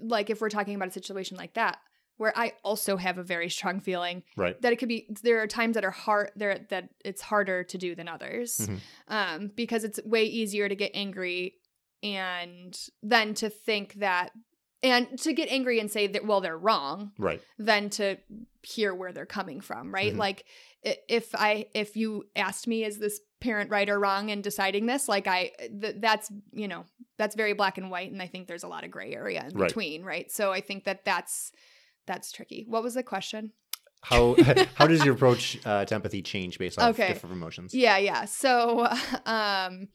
like, 0.00 0.30
if 0.30 0.40
we're 0.40 0.48
talking 0.48 0.74
about 0.74 0.88
a 0.88 0.92
situation 0.92 1.36
like 1.36 1.54
that, 1.54 1.78
where 2.18 2.32
I 2.38 2.52
also 2.62 2.96
have 2.96 3.18
a 3.18 3.24
very 3.24 3.48
strong 3.50 3.80
feeling 3.80 4.22
Right. 4.36 4.60
that 4.62 4.72
it 4.72 4.76
could 4.76 4.88
be, 4.88 5.08
there 5.22 5.42
are 5.42 5.46
times 5.48 5.74
that 5.74 5.84
are 5.84 5.90
hard, 5.90 6.30
there 6.36 6.66
that 6.70 6.90
it's 7.04 7.20
harder 7.20 7.64
to 7.64 7.78
do 7.78 7.94
than 7.96 8.06
others, 8.06 8.58
Mhm. 8.58 8.80
um, 9.08 9.48
because 9.48 9.82
it's 9.82 10.00
way 10.04 10.24
easier 10.24 10.68
to 10.68 10.76
get 10.76 10.92
angry 10.94 11.58
and 12.02 12.76
then 13.02 13.34
to 13.34 13.48
think 13.48 13.94
that, 13.94 14.30
and 14.82 15.18
to 15.20 15.32
get 15.32 15.48
angry 15.50 15.78
and 15.80 15.90
say 15.90 16.06
that, 16.08 16.26
well, 16.26 16.40
they're 16.40 16.58
wrong, 16.58 17.12
Right. 17.18 17.40
than 17.58 17.90
to 17.90 18.16
hear 18.64 18.94
where 18.94 19.12
they're 19.12 19.26
coming 19.26 19.60
from 19.60 19.92
right 19.92 20.14
Mhm. 20.14 20.18
like 20.18 20.44
if 20.84 21.34
i 21.34 21.66
if 21.74 21.96
you 21.96 22.24
asked 22.36 22.68
me 22.68 22.84
is 22.84 22.96
this 23.00 23.18
parent 23.40 23.70
right 23.70 23.90
or 23.90 23.98
wrong 23.98 24.28
in 24.28 24.40
deciding 24.40 24.86
this 24.86 25.08
like 25.08 25.26
i 25.26 25.50
th- 25.80 25.96
that's 25.98 26.30
you 26.52 26.68
know 26.68 26.84
that's 27.18 27.34
very 27.34 27.54
black 27.54 27.76
and 27.76 27.90
white 27.90 28.12
and 28.12 28.22
i 28.22 28.28
think 28.28 28.46
there's 28.46 28.62
a 28.62 28.68
lot 28.68 28.84
of 28.84 28.90
gray 28.92 29.12
area 29.12 29.44
in 29.44 29.56
Right. 29.58 29.66
between 29.66 30.04
right 30.04 30.30
so 30.30 30.52
i 30.52 30.60
think 30.60 30.84
that 30.84 31.04
that's 31.04 31.50
that's 32.06 32.30
tricky 32.30 32.64
what 32.68 32.84
was 32.84 32.94
the 32.94 33.02
question 33.02 33.50
how 34.02 34.36
how 34.76 34.86
does 34.86 35.04
your 35.04 35.14
approach 35.14 35.58
uh, 35.66 35.84
to 35.84 35.94
empathy 35.96 36.22
change 36.22 36.56
based 36.60 36.78
on 36.78 36.90
Okay. 36.90 37.08
different 37.08 37.34
emotions? 37.34 37.74
Yeah, 37.74 37.96
yeah. 37.98 38.26
So, 38.26 38.86
um, 39.26 39.88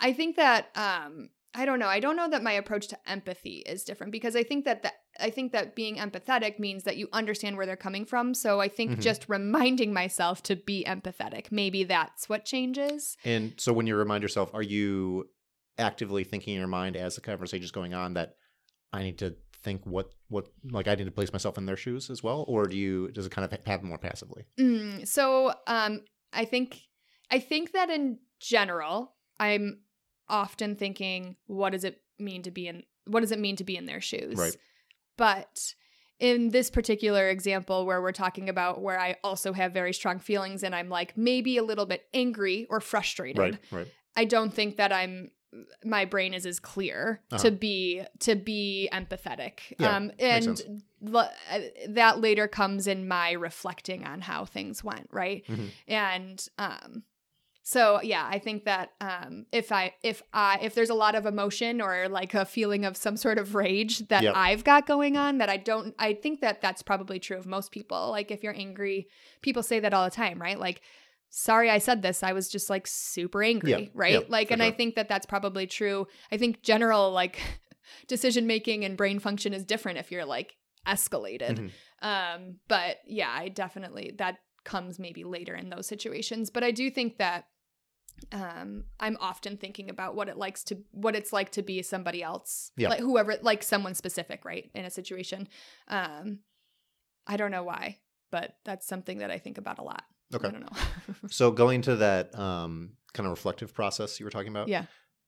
I 0.00 0.12
think 0.12 0.36
that 0.36 0.68
um, 0.76 1.30
I 1.54 1.64
don't 1.64 1.78
know. 1.78 1.88
I 1.88 2.00
don't 2.00 2.16
know 2.16 2.28
that 2.28 2.42
my 2.42 2.52
approach 2.52 2.88
to 2.88 3.10
empathy 3.10 3.64
is 3.66 3.84
different 3.84 4.12
because 4.12 4.36
I 4.36 4.42
think 4.42 4.64
that 4.64 4.82
the, 4.82 4.92
I 5.18 5.30
think 5.30 5.52
that 5.52 5.74
being 5.74 5.96
empathetic 5.96 6.58
means 6.58 6.84
that 6.84 6.96
you 6.96 7.08
understand 7.12 7.56
where 7.56 7.66
they're 7.66 7.76
coming 7.76 8.04
from. 8.04 8.34
So 8.34 8.60
I 8.60 8.68
think 8.68 8.92
Mhm. 8.92 9.00
just 9.00 9.28
reminding 9.28 9.92
myself 9.92 10.42
to 10.44 10.56
be 10.56 10.84
empathetic, 10.86 11.50
maybe 11.50 11.84
that's 11.84 12.28
what 12.28 12.44
changes. 12.44 13.16
And 13.24 13.54
so 13.56 13.72
when 13.72 13.86
you 13.86 13.96
remind 13.96 14.22
yourself, 14.22 14.54
are 14.54 14.62
you 14.62 15.30
actively 15.78 16.24
thinking 16.24 16.54
in 16.54 16.58
your 16.60 16.68
mind 16.68 16.96
as 16.96 17.14
the 17.14 17.20
conversation 17.20 17.64
is 17.64 17.70
going 17.70 17.94
on 17.94 18.14
that 18.14 18.34
I 18.92 19.02
need 19.02 19.18
to 19.18 19.36
think 19.62 19.84
what 19.84 20.10
what 20.28 20.46
like 20.70 20.86
I 20.86 20.94
need 20.94 21.04
to 21.04 21.10
place 21.10 21.32
myself 21.32 21.58
in 21.58 21.66
their 21.66 21.76
shoes 21.76 22.10
as 22.10 22.22
well, 22.22 22.44
or 22.46 22.66
do 22.66 22.76
you 22.76 23.10
does 23.10 23.26
it 23.26 23.32
kind 23.32 23.44
of 23.44 23.64
happen 23.66 23.88
more 23.88 23.98
passively? 23.98 24.44
Mm, 24.58 25.06
so 25.08 25.52
um, 25.66 26.02
I 26.32 26.44
think 26.44 26.80
I 27.30 27.40
think 27.40 27.72
that 27.72 27.90
in 27.90 28.18
general, 28.40 29.14
I'm 29.40 29.80
often 30.28 30.76
thinking, 30.76 31.36
what 31.46 31.70
does 31.70 31.84
it 31.84 32.02
mean 32.18 32.42
to 32.42 32.50
be 32.50 32.66
in 32.68 32.82
what 33.06 33.20
does 33.20 33.32
it 33.32 33.38
mean 33.38 33.56
to 33.56 33.64
be 33.64 33.76
in 33.76 33.86
their 33.86 34.00
shoes? 34.00 34.36
Right. 34.36 34.56
But 35.16 35.74
in 36.20 36.50
this 36.50 36.68
particular 36.70 37.28
example 37.28 37.86
where 37.86 38.02
we're 38.02 38.12
talking 38.12 38.48
about 38.48 38.80
where 38.82 38.98
I 38.98 39.16
also 39.22 39.52
have 39.52 39.72
very 39.72 39.92
strong 39.94 40.18
feelings 40.18 40.62
and 40.64 40.74
I'm 40.74 40.88
like 40.88 41.16
maybe 41.16 41.56
a 41.58 41.62
little 41.62 41.86
bit 41.86 42.06
angry 42.12 42.66
or 42.68 42.80
frustrated. 42.80 43.38
Right, 43.38 43.58
right. 43.70 43.86
I 44.16 44.24
don't 44.24 44.52
think 44.52 44.76
that 44.76 44.92
I'm 44.92 45.30
my 45.82 46.04
brain 46.04 46.34
is 46.34 46.44
as 46.44 46.60
clear 46.60 47.22
Uh-huh. 47.32 47.42
to 47.44 47.50
be 47.50 48.02
to 48.18 48.34
be 48.36 48.88
empathetic. 48.92 49.60
Yeah, 49.78 49.96
um 49.96 50.12
and 50.18 50.82
l- 51.14 51.32
that 51.88 52.20
later 52.20 52.46
comes 52.48 52.86
in 52.86 53.08
my 53.08 53.32
reflecting 53.32 54.04
on 54.04 54.20
how 54.20 54.44
things 54.44 54.84
went, 54.84 55.08
right? 55.10 55.44
Mhm. 55.48 55.68
And 55.86 56.48
um 56.58 57.04
so 57.68 58.00
yeah, 58.02 58.26
I 58.26 58.38
think 58.38 58.64
that 58.64 58.92
um 58.98 59.44
if 59.52 59.70
I 59.72 59.92
if 60.02 60.22
I 60.32 60.58
if 60.62 60.74
there's 60.74 60.88
a 60.88 60.94
lot 60.94 61.14
of 61.14 61.26
emotion 61.26 61.82
or 61.82 62.08
like 62.08 62.32
a 62.32 62.46
feeling 62.46 62.86
of 62.86 62.96
some 62.96 63.18
sort 63.18 63.36
of 63.36 63.54
rage 63.54 64.08
that 64.08 64.22
Yep. 64.22 64.32
I've 64.34 64.64
got 64.64 64.86
going 64.86 65.18
on 65.18 65.36
that 65.36 65.50
I 65.50 65.58
don't 65.58 65.94
I 65.98 66.14
think 66.14 66.40
that 66.40 66.62
that's 66.62 66.82
probably 66.82 67.18
true 67.18 67.36
of 67.36 67.44
most 67.46 67.70
people. 67.70 68.08
Like 68.10 68.30
if 68.30 68.42
you're 68.42 68.56
angry, 68.56 69.08
people 69.42 69.62
say 69.62 69.80
that 69.80 69.92
all 69.92 70.06
the 70.06 70.10
time, 70.10 70.40
right? 70.40 70.58
Like 70.58 70.80
sorry 71.28 71.68
I 71.68 71.76
said 71.76 72.00
this. 72.00 72.22
I 72.22 72.32
was 72.32 72.48
just 72.48 72.70
like 72.70 72.86
super 72.86 73.42
angry, 73.42 73.70
Yep, 73.72 73.88
right? 73.92 74.12
yep, 74.12 74.26
like 74.30 74.50
and 74.50 74.62
I 74.62 74.70
think 74.70 74.94
that 74.94 75.10
that's 75.10 75.26
probably 75.26 75.66
true. 75.66 76.06
I 76.32 76.38
think 76.38 76.62
general 76.62 77.10
like 77.10 77.38
decision 78.08 78.46
making 78.46 78.86
and 78.86 78.96
brain 78.96 79.18
function 79.18 79.52
is 79.52 79.66
different 79.66 79.98
if 79.98 80.10
you're 80.10 80.24
like 80.24 80.56
escalated. 80.86 81.58
Mhm. 81.58 81.70
Um, 82.00 82.54
but 82.66 82.96
yeah, 83.06 83.30
I 83.30 83.50
definitely 83.50 84.14
that 84.16 84.38
comes 84.64 84.98
maybe 84.98 85.24
later 85.24 85.54
in 85.54 85.68
those 85.68 85.86
situations. 85.86 86.48
But 86.48 86.64
I 86.64 86.70
do 86.70 86.90
think 86.90 87.18
that 87.18 87.44
um 88.32 88.84
I'm 89.00 89.16
often 89.20 89.56
thinking 89.56 89.90
about 89.90 90.14
what 90.14 90.28
it 90.28 90.36
likes 90.36 90.64
to 90.64 90.78
what 90.90 91.16
it's 91.16 91.32
like 91.32 91.50
to 91.52 91.62
be 91.62 91.82
somebody 91.82 92.22
else. 92.22 92.72
Yeah. 92.76 92.90
Like 92.90 93.00
whoever 93.00 93.36
like 93.42 93.62
someone 93.62 93.94
specific, 93.94 94.44
right? 94.44 94.70
In 94.74 94.84
a 94.84 94.90
situation. 94.90 95.48
Um 95.88 96.40
I 97.26 97.36
don't 97.36 97.50
know 97.50 97.62
why, 97.62 97.98
but 98.30 98.56
that's 98.64 98.86
something 98.86 99.18
that 99.18 99.30
I 99.30 99.38
think 99.38 99.58
about 99.58 99.78
a 99.78 99.82
lot. 99.82 100.02
Okay. 100.34 100.48
I 100.48 100.50
don't 100.50 100.62
know. 100.62 100.82
So 101.30 101.50
going 101.50 101.82
to 101.82 101.96
that 101.96 102.38
um, 102.38 102.90
kind 103.12 103.26
of 103.26 103.30
reflective 103.30 103.74
process 103.74 104.18
you 104.18 104.24
were 104.24 104.30
talking 104.30 104.48
about, 104.48 104.68
yeah. 104.68 104.84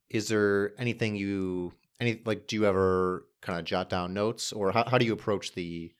is 0.08 0.28
there 0.28 0.72
anything 0.78 1.16
you 1.16 1.72
any 2.00 2.20
like 2.24 2.46
do 2.46 2.56
you 2.56 2.64
ever 2.66 3.26
kind 3.42 3.58
of 3.58 3.64
jot 3.64 3.90
down 3.90 4.14
notes 4.14 4.52
or 4.52 4.72
how, 4.72 4.84
how 4.88 4.98
do 4.98 5.04
you 5.04 5.12
approach 5.12 5.52
the 5.52 5.92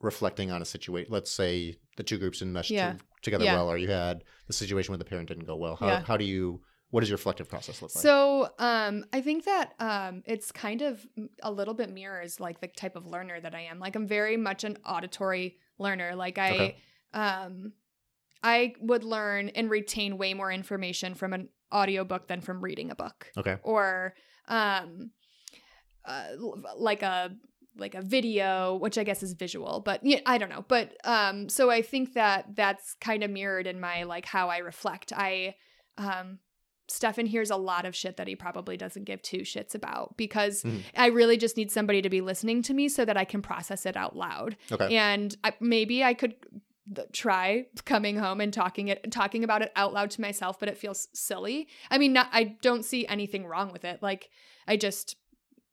reflecting 0.00 0.50
on 0.50 0.60
a 0.60 0.64
situation 0.64 1.10
let's 1.12 1.30
say 1.30 1.76
the 1.96 2.02
two 2.02 2.18
groups 2.18 2.38
didn't 2.40 2.52
mesh 2.54 2.70
Yeah. 2.70 2.92
to- 2.92 2.98
together 3.22 3.44
Yeah. 3.44 3.54
well 3.54 3.68
or 3.70 3.76
you 3.76 3.88
had 3.88 4.24
the 4.46 4.52
situation 4.52 4.92
where 4.92 4.98
the 4.98 5.04
parent 5.04 5.28
didn't 5.28 5.44
go 5.46 5.56
well 5.56 5.76
how, 5.76 5.86
Yeah. 5.86 6.02
how 6.04 6.16
do 6.16 6.24
you 6.24 6.62
what 6.90 7.00
does 7.00 7.08
your 7.08 7.16
reflective 7.16 7.48
process 7.48 7.82
look 7.82 7.92
like 7.92 8.02
So, 8.02 8.50
um, 8.60 9.04
I 9.12 9.20
think 9.20 9.46
that 9.46 9.72
um, 9.80 10.22
it's 10.26 10.52
kind 10.52 10.80
of 10.80 11.04
a 11.42 11.50
little 11.50 11.74
bit 11.74 11.90
mirrors 11.90 12.38
like 12.38 12.60
the 12.60 12.68
type 12.68 12.94
of 12.94 13.04
learner 13.04 13.40
that 13.40 13.52
I 13.52 13.62
am. 13.62 13.80
Like, 13.80 13.96
I'm 13.96 14.06
very 14.06 14.36
much 14.36 14.62
an 14.62 14.76
auditory 14.86 15.58
learner. 15.76 16.14
Like, 16.14 16.38
I, 16.38 16.50
Okay. 16.54 16.76
um, 17.12 17.72
I 18.44 18.74
would 18.80 19.02
learn 19.02 19.48
and 19.48 19.68
retain 19.68 20.18
way 20.18 20.34
more 20.34 20.52
information 20.52 21.14
from 21.14 21.32
an 21.32 21.48
audiobook 21.74 22.28
than 22.28 22.40
from 22.40 22.60
reading 22.62 22.92
a 22.92 22.94
book 22.94 23.32
okay 23.36 23.56
or, 23.64 24.14
um, 24.46 25.10
uh, 26.04 26.28
like 26.76 27.02
a 27.02 27.34
like 27.76 27.94
a 27.94 28.02
video, 28.02 28.76
which 28.76 28.98
I 28.98 29.04
guess 29.04 29.22
is 29.22 29.32
visual, 29.32 29.80
but 29.84 30.00
yeah, 30.04 30.20
I 30.26 30.38
don't 30.38 30.48
know. 30.50 30.64
But 30.68 30.96
um, 31.04 31.48
so 31.48 31.70
I 31.70 31.82
think 31.82 32.14
that 32.14 32.54
that's 32.54 32.94
kind 33.00 33.22
of 33.24 33.30
mirrored 33.30 33.66
in 33.66 33.80
my 33.80 34.04
like 34.04 34.26
how 34.26 34.48
I 34.48 34.58
reflect. 34.58 35.12
I 35.14 35.56
um 35.98 36.38
Stefan 36.86 37.24
hears 37.26 37.50
a 37.50 37.56
lot 37.56 37.86
of 37.86 37.96
shit 37.96 38.18
that 38.18 38.28
he 38.28 38.36
probably 38.36 38.76
doesn't 38.76 39.04
give 39.04 39.22
two 39.22 39.38
shits 39.38 39.74
about 39.74 40.16
because 40.18 40.62
Mhm. 40.62 40.82
I 40.96 41.06
really 41.06 41.38
just 41.38 41.56
need 41.56 41.70
somebody 41.70 42.02
to 42.02 42.10
be 42.10 42.20
listening 42.20 42.60
to 42.62 42.74
me 42.74 42.88
so 42.90 43.04
that 43.06 43.16
I 43.16 43.24
can 43.24 43.40
process 43.40 43.86
it 43.86 43.96
out 43.96 44.14
loud. 44.14 44.56
okay 44.70 44.94
And 44.94 45.34
I, 45.42 45.54
maybe 45.60 46.04
I 46.04 46.12
could 46.12 46.34
th- 46.94 47.08
try 47.12 47.66
coming 47.86 48.16
home 48.18 48.40
and 48.42 48.52
talking 48.52 48.88
it 48.88 49.10
talking 49.10 49.44
about 49.44 49.62
it 49.62 49.72
out 49.76 49.94
loud 49.94 50.10
to 50.12 50.20
myself, 50.20 50.60
but 50.60 50.68
it 50.68 50.76
feels 50.76 51.08
silly. 51.14 51.68
I 51.90 51.96
mean, 51.96 52.12
not, 52.12 52.28
I 52.32 52.56
don't 52.60 52.84
see 52.84 53.06
anything 53.06 53.46
wrong 53.46 53.72
with 53.72 53.84
it. 53.86 54.02
Like 54.02 54.28
I 54.68 54.76
just 54.76 55.16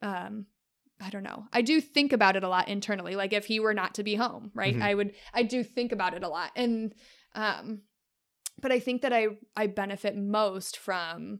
um 0.01 0.45
I 1.01 1.09
don't 1.09 1.23
know. 1.23 1.47
I 1.51 1.61
do 1.63 1.81
think 1.81 2.13
about 2.13 2.35
it 2.35 2.43
a 2.43 2.47
lot 2.49 2.67
internally. 2.67 3.15
Like 3.15 3.33
if 3.33 3.45
he 3.45 3.59
were 3.59 3.73
not 3.73 3.95
to 3.95 4.03
be 4.03 4.15
home, 4.15 4.51
right? 4.53 4.75
Mhm. 4.75 4.81
I 4.81 4.93
would 4.93 5.15
I 5.33 5.43
do 5.43 5.63
think 5.63 5.91
about 5.91 6.13
it 6.13 6.23
a 6.23 6.29
lot. 6.29 6.51
And 6.55 6.93
um 7.33 7.81
but 8.61 8.71
I 8.71 8.79
think 8.79 9.01
that 9.01 9.11
I 9.13 9.27
I 9.55 9.67
benefit 9.67 10.15
most 10.15 10.77
from 10.77 11.39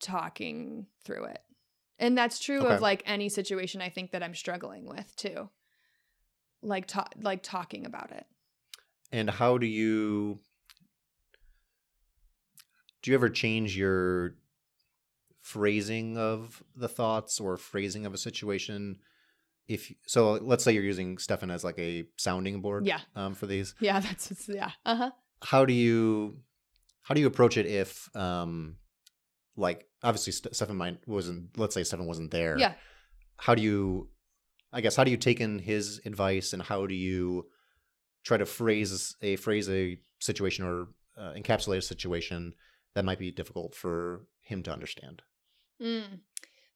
talking 0.00 0.86
through 1.04 1.24
it. 1.26 1.40
And 1.98 2.16
that's 2.18 2.38
true 2.38 2.60
Okay. 2.60 2.74
of 2.74 2.80
like 2.80 3.02
any 3.06 3.28
situation 3.28 3.80
I 3.80 3.88
think 3.90 4.10
that 4.12 4.22
I'm 4.22 4.34
struggling 4.34 4.86
with 4.86 5.14
too. 5.16 5.50
Like 6.62 6.86
ta- 6.86 7.08
like 7.20 7.42
talking 7.42 7.84
about 7.86 8.10
it. 8.12 8.26
and 9.12 9.28
how 9.30 9.58
do 9.58 9.66
you 9.66 10.40
do 13.02 13.10
you 13.10 13.14
ever 13.14 13.28
change 13.28 13.76
your 13.76 14.34
phrasing 15.44 16.16
of 16.16 16.62
the 16.74 16.88
thoughts 16.88 17.38
or 17.38 17.58
phrasing 17.58 18.06
of 18.06 18.14
a 18.14 18.18
situation 18.18 18.96
if 19.68 19.92
so 20.06 20.32
let's 20.32 20.64
say 20.64 20.72
you're 20.72 20.82
using 20.82 21.18
Stefan 21.18 21.50
as 21.50 21.62
like 21.62 21.78
a 21.78 22.04
sounding 22.16 22.62
board 22.62 22.86
Yeah. 22.86 23.00
um, 23.14 23.34
for 23.34 23.46
these 23.46 23.74
Yeah, 23.80 24.00
that's 24.00 24.48
yeah. 24.48 24.70
Uh-huh. 24.86 25.10
how 25.42 25.66
do 25.66 25.74
you 25.74 26.38
how 27.02 27.14
do 27.14 27.20
you 27.20 27.26
approach 27.26 27.58
it 27.58 27.66
if 27.66 28.08
um 28.16 28.76
like 29.54 29.86
obviously 30.02 30.32
St- 30.32 30.56
Stefan 30.56 30.76
might 30.78 31.06
wasn't 31.06 31.58
let's 31.58 31.74
say 31.74 31.84
Stefan 31.84 32.06
wasn't 32.06 32.30
there 32.30 32.56
Yeah. 32.58 32.72
how 33.36 33.54
do 33.54 33.60
you 33.60 34.08
i 34.72 34.80
guess 34.80 34.96
how 34.96 35.04
do 35.04 35.10
you 35.10 35.18
take 35.18 35.40
in 35.42 35.58
his 35.58 36.00
advice 36.06 36.54
and 36.54 36.62
how 36.62 36.86
do 36.86 36.94
you 36.94 37.46
try 38.24 38.38
to 38.38 38.46
phrase 38.46 39.14
a 39.20 39.36
phrase 39.36 39.68
a 39.68 39.98
situation 40.20 40.64
or 40.64 40.88
uh, 41.18 41.34
encapsulate 41.36 41.76
a 41.78 41.82
situation 41.82 42.54
that 42.94 43.04
might 43.04 43.18
be 43.18 43.30
difficult 43.30 43.74
for 43.74 44.24
him 44.40 44.62
to 44.62 44.72
understand 44.72 45.20
Mm. 45.84 46.20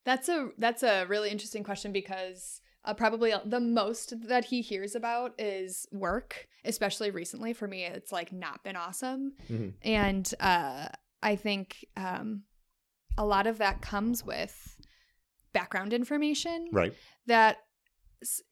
That's 0.04 0.28
a 0.28 0.50
that's 0.58 0.82
a 0.82 1.04
really 1.06 1.30
interesting 1.30 1.62
question 1.64 1.92
because 1.92 2.60
uh, 2.84 2.94
probably 2.94 3.32
the 3.44 3.60
most 3.60 4.14
that 4.28 4.44
he 4.46 4.60
hears 4.62 4.94
about 4.94 5.34
is 5.38 5.86
work, 5.92 6.46
especially 6.64 7.10
recently. 7.10 7.52
For 7.52 7.66
me, 7.68 7.84
it's 7.84 8.12
like 8.12 8.32
not 8.32 8.62
been 8.64 8.76
awesome, 8.76 9.32
Mhm. 9.50 9.74
and 9.82 10.34
uh, 10.40 10.88
I 11.22 11.36
think 11.36 11.84
um, 11.96 12.44
a 13.16 13.24
lot 13.26 13.46
of 13.46 13.58
that 13.58 13.80
comes 13.82 14.24
with 14.24 14.76
background 15.52 15.92
information 15.92 16.68
right 16.72 16.94
that 17.26 17.56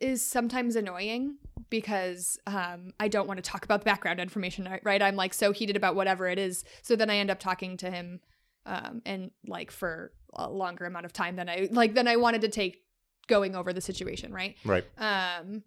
is 0.00 0.24
sometimes 0.24 0.76
annoying 0.76 1.36
because 1.70 2.38
um, 2.46 2.92
I 3.00 3.08
don't 3.08 3.26
want 3.26 3.38
to 3.38 3.42
talk 3.50 3.64
about 3.64 3.80
the 3.80 3.84
background 3.84 4.20
information, 4.20 4.68
right? 4.84 5.02
I'm 5.02 5.16
like 5.16 5.34
so 5.34 5.52
heated 5.52 5.76
about 5.76 5.94
whatever 5.96 6.28
it 6.28 6.38
is. 6.38 6.62
So 6.82 6.94
then 6.94 7.10
I 7.10 7.16
end 7.16 7.30
up 7.30 7.40
talking 7.40 7.76
to 7.78 7.90
him 7.90 8.20
um, 8.66 9.00
and 9.06 9.30
like 9.46 9.70
for 9.70 10.12
a 10.34 10.50
longer 10.50 10.84
amount 10.84 11.06
of 11.06 11.12
time 11.12 11.36
than 11.36 11.48
I 11.48 11.68
like 11.70 11.94
than 11.94 12.06
I 12.08 12.16
wanted 12.16 12.42
to 12.42 12.48
take 12.48 12.82
going 13.28 13.54
over 13.56 13.72
the 13.72 13.80
situation, 13.80 14.32
right? 14.32 14.56
right 14.64 14.84
Um, 14.98 15.62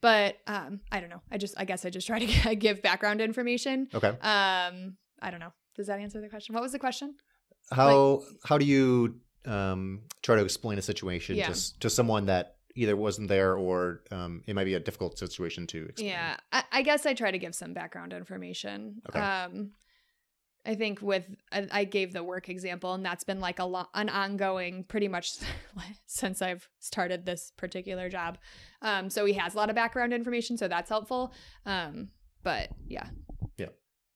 but 0.00 0.36
um, 0.46 0.80
I 0.92 1.00
don't 1.00 1.10
know. 1.10 1.22
I 1.30 1.38
just 1.38 1.54
I 1.56 1.64
guess 1.64 1.84
I 1.84 1.90
just 1.90 2.06
try 2.06 2.18
to 2.24 2.54
give 2.66 2.82
background 2.82 3.20
information. 3.20 3.88
okay 3.94 4.08
Um, 4.08 4.96
I 5.20 5.30
don't 5.30 5.40
know. 5.40 5.52
Does 5.76 5.86
that 5.86 6.00
answer 6.00 6.20
the 6.20 6.28
question? 6.28 6.54
What 6.54 6.62
was 6.62 6.72
the 6.72 6.78
question? 6.78 7.14
how 7.70 8.22
how 8.44 8.56
do 8.56 8.64
you 8.64 9.20
um 9.44 10.00
try 10.22 10.36
to 10.36 10.42
explain 10.42 10.78
a 10.78 10.82
situation 10.82 11.36
Yeah. 11.36 11.52
to 11.52 11.78
to 11.80 11.90
someone 11.90 12.26
that 12.26 12.56
either 12.74 12.96
wasn't 12.96 13.28
there 13.28 13.56
or 13.56 14.02
um 14.10 14.42
it 14.46 14.54
might 14.54 14.64
be 14.64 14.74
a 14.74 14.80
difficult 14.80 15.18
situation 15.18 15.66
to 15.68 15.84
explain 15.86 16.10
Yeah, 16.12 16.36
I, 16.52 16.64
I 16.72 16.82
guess 16.82 17.04
I 17.04 17.12
try 17.14 17.30
to 17.30 17.38
give 17.38 17.54
some 17.54 17.74
background 17.74 18.12
information. 18.12 19.02
Okay. 19.08 19.20
Um, 19.20 19.72
I 20.68 20.74
think 20.74 21.00
with 21.00 21.24
I, 21.50 21.84
gave 21.84 22.12
the 22.12 22.22
work 22.22 22.50
example, 22.50 22.92
and 22.92 23.02
that's 23.02 23.24
been 23.24 23.40
like 23.40 23.58
a 23.58 23.64
lot 23.64 23.88
an 23.94 24.10
ongoing, 24.10 24.84
pretty 24.84 25.08
much 25.08 25.32
since 26.06 26.42
I've 26.42 26.68
started 26.78 27.24
this 27.24 27.52
particular 27.56 28.10
job. 28.10 28.36
Um, 28.82 29.08
so 29.08 29.24
he 29.24 29.32
has 29.32 29.54
a 29.54 29.56
lot 29.56 29.70
of 29.70 29.76
background 29.76 30.12
information, 30.12 30.58
so 30.58 30.68
that's 30.68 30.90
helpful. 30.90 31.32
Um, 31.64 32.08
but 32.42 32.68
yeah, 32.86 33.06
yeah, 33.56 33.68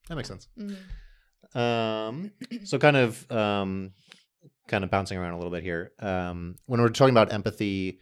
That 0.07 0.15
makes 0.15 0.27
sense. 0.27 0.47
Mhm. 0.55 0.77
Um, 1.59 2.31
so 2.65 2.77
kind 2.77 2.97
of 2.97 3.31
um, 3.31 3.93
kind 4.67 4.83
of 4.83 4.91
bouncing 4.91 5.17
around 5.17 5.33
a 5.33 5.37
little 5.37 5.51
bit 5.51 5.63
here. 5.63 5.91
Um, 5.97 6.57
when 6.67 6.79
we're 6.79 6.89
talking 6.89 7.15
about 7.15 7.33
empathy, 7.33 7.99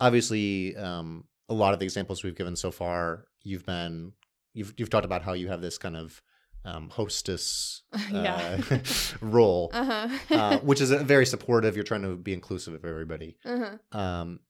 obviously, 0.00 0.74
um, 0.74 1.24
a 1.50 1.54
lot 1.54 1.74
of 1.74 1.80
the 1.80 1.84
examples 1.84 2.24
we've 2.24 2.34
given 2.34 2.56
so 2.56 2.70
far, 2.70 3.26
you've 3.42 3.66
been 3.66 4.12
you've 4.54 4.72
you've 4.78 4.88
talked 4.88 5.04
about 5.04 5.20
how 5.20 5.34
you 5.34 5.48
have 5.48 5.60
this 5.60 5.76
kind 5.76 5.98
of 5.98 6.22
um, 6.66 6.90
hostess 6.90 7.82
yeah. 8.12 8.60
uh, 8.70 8.78
role, 9.20 9.70
uh 9.72 9.84
huh. 9.84 10.08
uh, 10.34 10.58
which 10.58 10.80
is 10.80 10.90
a 10.90 10.98
very 10.98 11.24
supportive. 11.26 11.74
You're 11.76 11.84
trying 11.84 12.02
to 12.02 12.16
be 12.16 12.32
inclusive 12.34 12.74
of 12.74 12.84
everybody. 12.84 13.38
uh-huh. 13.44 13.98
Um, 13.98 14.40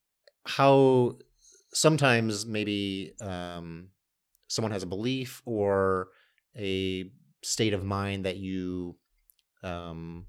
how 0.46 1.18
sometimes 1.72 2.46
maybe 2.46 3.12
um, 3.20 3.88
someone 4.48 4.72
has 4.72 4.82
a 4.82 4.86
belief 4.86 5.42
or 5.44 6.08
a 6.56 7.10
state 7.42 7.74
of 7.74 7.84
mind 7.84 8.24
that 8.24 8.36
you 8.36 8.96
um, 9.62 10.26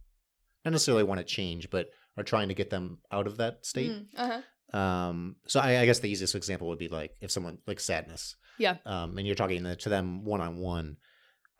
not 0.66 0.72
necessarily 0.72 1.04
want 1.04 1.20
to 1.20 1.24
change, 1.26 1.70
but 1.70 1.88
are 2.18 2.24
trying 2.24 2.48
to 2.50 2.54
get 2.56 2.70
them 2.70 2.98
out 3.12 3.28
of 3.28 3.38
that 3.38 3.66
state. 3.66 3.92
Mm, 3.92 4.06
uh-huh. 4.18 4.78
Um, 4.78 5.36
so 5.48 5.60
I, 5.62 5.80
I 5.82 5.86
guess 5.86 6.00
the 6.00 6.10
easiest 6.10 6.36
example 6.36 6.68
would 6.68 6.80
be 6.80 6.90
like 6.90 7.12
if 7.22 7.32
someone 7.32 7.60
like 7.68 7.80
sadness, 7.80 8.36
Yeah. 8.58 8.78
um, 8.86 9.18
and 9.18 9.26
you're 9.26 9.36
talking 9.36 9.64
to- 9.64 9.76
to 9.78 9.90
them 9.90 10.26
one 10.26 10.42
on 10.42 10.58
one. 10.58 10.98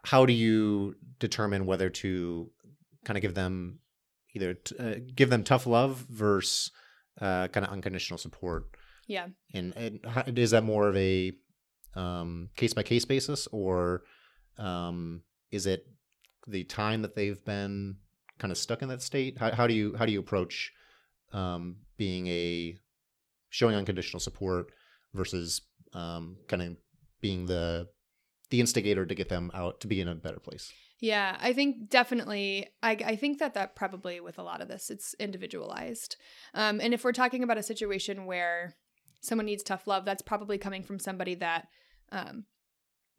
How 0.06 0.26
do 0.26 0.34
you 0.34 0.96
determine 1.20 1.66
whether 1.66 1.90
to 1.90 2.50
kind 3.06 3.18
of 3.18 3.22
give 3.22 3.34
them 3.34 3.80
either 4.36 4.54
t- 4.54 4.76
uh, 4.78 4.96
give 5.16 5.30
them 5.30 5.44
tough 5.44 5.66
love 5.66 6.06
versus 6.10 6.72
uh, 7.20 7.48
kind 7.50 7.66
of 7.66 7.72
unconditional 7.72 8.18
support? 8.18 8.66
Yeah. 9.08 9.28
And, 9.54 9.74
and 9.76 10.00
how, 10.06 10.24
is 10.28 10.52
that 10.52 10.64
more 10.64 10.88
of 10.88 10.98
a 10.98 11.34
case 12.56 12.74
by 12.74 12.84
case 12.84 13.06
basis, 13.06 13.48
or 13.52 14.04
um, 14.58 15.22
is 15.52 15.66
it 15.66 15.88
the 16.48 16.64
time 16.64 17.02
that 17.02 17.16
they've 17.16 17.44
been 17.44 17.98
kind 18.38 18.52
of 18.52 18.58
stuck 18.58 18.82
in 18.82 18.90
that 18.90 19.02
state? 19.02 19.38
How, 19.38 19.52
how 19.52 19.68
do 19.68 19.74
you 19.74 19.96
how 19.98 20.06
do 20.06 20.12
you 20.12 20.20
approach 20.20 20.72
um, 21.34 21.78
being 21.98 22.28
a 22.28 22.78
showing 23.50 23.76
unconditional 23.76 24.20
support 24.20 24.72
versus 25.14 25.62
um, 25.94 26.38
kind 26.48 26.62
of 26.62 26.78
being 27.22 27.46
the 27.46 27.88
the 28.50 28.60
instigator 28.60 29.06
to 29.06 29.16
get 29.16 29.30
them 29.30 29.52
out 29.54 29.82
to 29.82 29.88
be 29.88 30.02
in 30.02 30.08
a 30.08 30.16
better 30.16 30.40
place? 30.40 30.72
Yeah, 31.00 31.38
I 31.40 31.54
think 31.54 31.90
definitely. 31.90 32.70
I, 32.82 32.92
I 32.92 33.16
think 33.16 33.40
that 33.40 33.54
that 33.54 33.76
probably 33.76 34.20
with 34.20 34.40
a 34.40 34.44
lot 34.44 34.62
of 34.62 34.68
this, 34.68 34.90
it's 34.90 35.14
individualized. 35.20 36.16
Um, 36.54 36.82
and 36.82 36.94
if 36.94 37.04
we're 37.04 37.12
talking 37.12 37.44
about 37.44 37.60
a 37.60 37.64
situation 37.64 38.26
where 38.26 38.76
someone 39.22 39.46
needs 39.46 39.64
tough 39.64 39.86
love, 39.86 40.06
that's 40.06 40.24
probably 40.24 40.58
coming 40.58 40.82
from 40.82 40.98
somebody 40.98 41.36
that 41.36 41.68
um, 42.12 42.46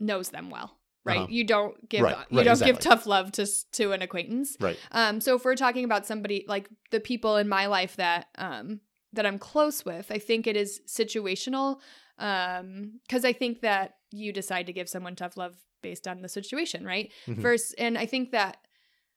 knows 0.00 0.30
them 0.30 0.50
well, 0.50 0.76
right? 1.04 1.18
Uh-huh. 1.18 1.26
You 1.30 1.44
don't 1.44 1.88
give 1.88 2.02
Right, 2.02 2.16
you 2.30 2.38
right, 2.38 2.44
don't 2.44 2.62
give 2.62 2.80
tough 2.80 3.06
love 3.06 3.30
to 3.32 3.46
to 3.72 3.92
an 3.92 4.02
acquaintance. 4.02 4.56
Right. 4.60 4.78
Um, 4.90 5.20
so 5.20 5.36
if 5.36 5.44
we're 5.44 5.54
talking 5.54 5.84
about 5.84 6.04
somebody 6.04 6.44
like 6.48 6.68
the 6.90 7.00
people 7.00 7.36
in 7.36 7.48
my 7.48 7.66
life 7.66 7.96
that 7.96 8.26
um 8.36 8.80
that 9.12 9.26
I'm 9.26 9.38
close 9.38 9.84
with, 9.84 10.10
I 10.10 10.18
think 10.18 10.46
it 10.46 10.56
is 10.56 10.80
situational. 10.86 11.80
Um, 12.18 13.00
because 13.06 13.24
I 13.24 13.32
think 13.32 13.60
that 13.60 13.94
you 14.10 14.32
decide 14.32 14.66
to 14.66 14.72
give 14.72 14.88
someone 14.88 15.14
tough 15.16 15.36
love 15.36 15.54
based 15.82 16.08
on 16.08 16.20
the 16.22 16.28
situation, 16.28 16.84
right? 16.84 17.12
Mhm. 17.26 17.36
Versus, 17.42 17.74
and 17.78 17.96
I 17.96 18.06
think 18.06 18.32
that 18.32 18.58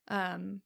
um 0.08 0.62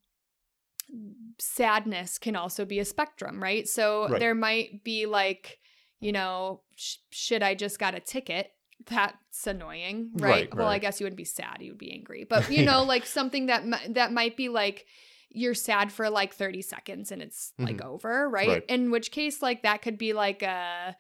sadness 1.40 2.18
can 2.18 2.36
also 2.36 2.66
be 2.66 2.80
a 2.80 2.86
spectrum, 2.86 3.42
right? 3.42 3.68
So 3.68 4.08
Right. 4.10 4.20
there 4.20 4.36
might 4.36 4.84
be 4.84 5.06
like, 5.06 5.60
you 6.00 6.12
know, 6.12 6.62
sh- 6.76 6.98
shit, 7.12 7.42
I 7.44 7.56
just 7.56 7.80
got 7.80 7.96
a 7.96 8.00
ticket. 8.00 8.52
That's 8.88 9.48
annoying, 9.48 10.12
right? 10.14 10.30
Right, 10.48 10.56
Well, 10.56 10.68
I 10.68 10.80
guess 10.80 11.00
you 11.00 11.06
wouldn't 11.06 11.18
be 11.18 11.24
sad; 11.26 11.58
you 11.62 11.72
would 11.72 11.78
be 11.80 11.94
angry. 11.94 12.26
But 12.30 12.52
you 12.52 12.64
know, 12.64 12.82
Yeah. 12.82 12.88
like 12.88 13.06
something 13.06 13.48
that 13.48 13.64
that 13.96 14.12
might 14.12 14.36
be 14.38 14.50
like 14.50 14.86
you're 15.30 15.54
sad 15.54 15.92
for 15.92 16.10
like 16.10 16.34
30 16.34 16.62
seconds 16.62 17.12
and 17.12 17.22
it's 17.22 17.54
like 17.60 17.82
over, 17.84 18.30
right? 18.30 18.44
Mm-hmm. 18.48 18.54
Right. 18.54 18.66
In 18.70 18.92
which 18.92 19.12
case, 19.12 19.42
like 19.42 19.64
that 19.64 19.82
could 19.82 19.98
be 19.98 20.14
like 20.14 20.42
a 20.44 20.96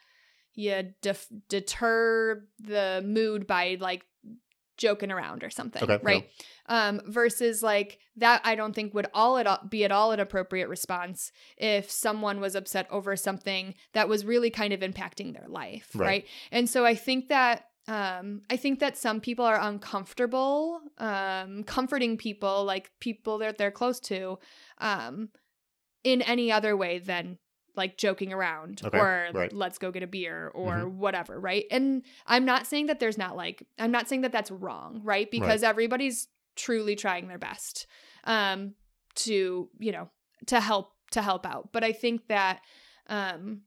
you 0.53 0.93
def- 1.01 1.27
deter 1.49 2.43
the 2.59 3.03
mood 3.05 3.45
by 3.47 3.77
like 3.79 4.05
joking 4.77 5.11
around 5.11 5.43
or 5.43 5.49
something, 5.49 5.81
Okay, 5.83 5.99
right? 6.03 6.29
Um, 6.67 7.01
versus 7.05 7.63
like 7.63 7.99
that, 8.17 8.41
I 8.43 8.55
don't 8.55 8.73
think 8.73 8.93
would 8.93 9.07
all 9.13 9.37
at 9.37 9.47
all 9.47 9.61
be 9.69 9.85
at 9.85 9.91
all 9.91 10.11
an 10.11 10.19
appropriate 10.19 10.67
response 10.67 11.31
if 11.57 11.89
someone 11.89 12.41
was 12.41 12.55
upset 12.55 12.87
over 12.91 13.15
something 13.15 13.75
that 13.93 14.09
was 14.09 14.25
really 14.25 14.49
kind 14.49 14.73
of 14.73 14.81
impacting 14.81 15.33
their 15.33 15.47
life, 15.47 15.89
Right. 15.95 16.05
right? 16.05 16.25
And 16.51 16.69
so 16.69 16.85
I 16.85 16.95
think 16.95 17.29
that 17.29 17.67
um 17.87 18.41
i 18.49 18.57
think 18.57 18.79
that 18.79 18.97
some 18.97 19.19
people 19.21 19.45
are 19.45 19.59
uncomfortable 19.59 20.81
um 20.97 21.63
comforting 21.63 22.17
people 22.17 22.63
like 22.63 22.91
people 22.99 23.37
that 23.37 23.57
they're 23.57 23.71
close 23.71 23.99
to 23.99 24.37
um 24.79 25.29
in 26.03 26.21
any 26.23 26.51
other 26.51 26.75
way 26.75 26.99
than 26.99 27.37
like 27.75 27.97
joking 27.97 28.31
around 28.31 28.81
Okay, 28.85 28.97
or 28.97 29.27
right. 29.33 29.51
let's 29.53 29.77
go 29.77 29.91
get 29.91 30.01
a 30.01 30.07
beer 30.07 30.49
or 30.55 30.85
Mhm. 30.85 30.91
whatever 30.93 31.39
right 31.39 31.65
and 31.71 32.03
i'm 32.25 32.45
not 32.45 32.65
saying 32.65 32.85
that 32.87 32.99
there's 32.99 33.17
not 33.17 33.35
like 33.35 33.63
i'm 33.77 33.91
not 33.91 34.07
saying 34.07 34.21
that 34.21 34.31
that's 34.31 34.49
wrong 34.51 35.01
right 35.03 35.29
because 35.29 35.61
everybody's 35.61 36.27
truly 36.55 36.95
trying 36.95 37.27
their 37.27 37.37
best 37.37 37.85
um 38.23 38.73
to 39.15 39.69
you 39.79 39.91
know 39.91 40.09
to 40.47 40.59
help 40.59 40.93
to 41.11 41.21
help 41.21 41.45
out 41.45 41.69
but 41.73 41.83
i 41.83 41.91
think 41.91 42.27
that 42.27 42.61
um 43.07 43.61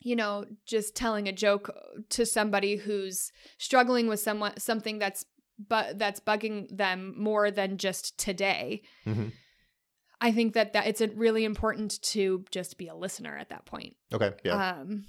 you 0.00 0.14
know 0.16 0.44
just 0.66 0.94
telling 0.94 1.28
a 1.28 1.32
joke 1.32 1.70
to 2.10 2.24
somebody 2.24 2.76
who's 2.76 3.32
struggling 3.58 4.06
with 4.08 4.20
someone 4.20 4.52
something 4.58 4.98
that's 4.98 5.24
but 5.68 5.98
that's 5.98 6.20
bugging 6.20 6.68
them 6.76 7.14
more 7.18 7.50
than 7.50 7.78
just 7.78 8.16
today 8.18 8.82
Mhm. 9.04 9.32
i 10.20 10.30
think 10.32 10.54
that 10.54 10.72
that 10.72 10.86
it's 10.86 11.00
uh, 11.00 11.08
really 11.14 11.44
important 11.44 12.00
to 12.02 12.44
just 12.50 12.78
be 12.78 12.86
a 12.88 12.94
listener 12.94 13.36
at 13.36 13.48
that 13.50 13.64
point 13.66 13.96
Okay. 14.12 14.32
Yeah. 14.44 14.78
um 14.80 15.04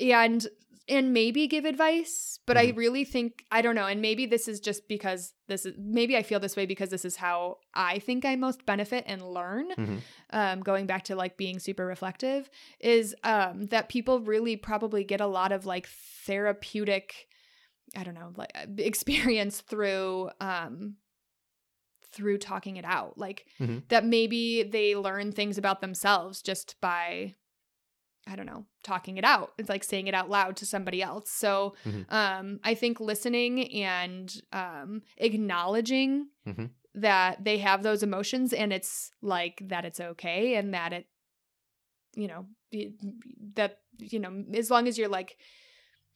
and 0.00 0.46
and 0.88 1.12
maybe 1.12 1.46
give 1.46 1.64
advice 1.64 2.38
but 2.46 2.56
i 2.56 2.66
Mhm. 2.66 2.76
really 2.76 3.04
think 3.04 3.44
i 3.52 3.62
don't 3.62 3.74
know 3.76 3.86
and 3.86 4.00
maybe 4.02 4.26
this 4.26 4.48
is 4.48 4.58
just 4.60 4.88
because 4.88 5.32
this 5.46 5.64
is 5.66 5.74
maybe 5.78 6.16
i 6.16 6.22
feel 6.22 6.40
this 6.40 6.56
way 6.56 6.66
because 6.66 6.90
this 6.90 7.04
is 7.04 7.16
how 7.16 7.58
i 7.74 7.98
think 8.00 8.24
i 8.24 8.34
most 8.36 8.66
benefit 8.66 9.04
and 9.06 9.22
learn 9.22 9.68
Mhm. 9.78 10.00
um 10.30 10.60
going 10.60 10.86
back 10.86 11.04
to 11.04 11.14
like 11.16 11.36
being 11.36 11.58
super 11.60 11.86
reflective 11.86 12.50
is 12.80 13.14
um 13.22 13.66
that 13.66 13.88
people 13.88 14.20
really 14.20 14.56
probably 14.56 15.04
get 15.04 15.20
a 15.20 15.26
lot 15.26 15.52
of 15.52 15.66
like 15.66 15.86
therapeutic 16.26 17.28
i 17.96 18.02
don't 18.02 18.14
know 18.14 18.32
like 18.36 18.50
uh, 18.54 18.66
experience 18.78 19.60
through 19.60 20.30
um 20.40 20.96
through 22.12 22.38
talking 22.38 22.76
it 22.76 22.84
out 22.84 23.16
like 23.16 23.46
Mhm. 23.58 23.88
that 23.88 24.04
maybe 24.04 24.62
they 24.62 24.94
learn 24.96 25.32
things 25.32 25.56
about 25.58 25.80
themselves 25.80 26.42
just 26.42 26.78
by 26.80 27.34
i 28.26 28.36
don't 28.36 28.46
know 28.46 28.64
talking 28.82 29.16
it 29.16 29.24
out 29.24 29.52
it's 29.58 29.68
like 29.68 29.82
saying 29.84 30.06
it 30.06 30.14
out 30.14 30.30
loud 30.30 30.56
to 30.56 30.66
somebody 30.66 31.02
else 31.02 31.30
so 31.30 31.74
Mhm. 31.84 32.06
um 32.12 32.60
i 32.64 32.74
think 32.74 33.00
listening 33.00 33.72
and 33.72 34.34
um 34.52 35.02
acknowledging 35.18 36.28
Mhm. 36.46 36.70
that 36.94 37.42
they 37.44 37.58
have 37.58 37.82
those 37.82 38.02
emotions 38.02 38.52
and 38.52 38.72
it's 38.72 39.10
like 39.22 39.62
that 39.68 39.84
it's 39.84 40.00
okay 40.00 40.54
and 40.56 40.72
that 40.74 40.92
it 40.92 41.06
you 42.14 42.28
know 42.28 42.46
that 43.54 43.80
you 43.98 44.18
know 44.18 44.44
as 44.54 44.70
long 44.70 44.86
as 44.86 44.98
you're 44.98 45.08
like 45.08 45.36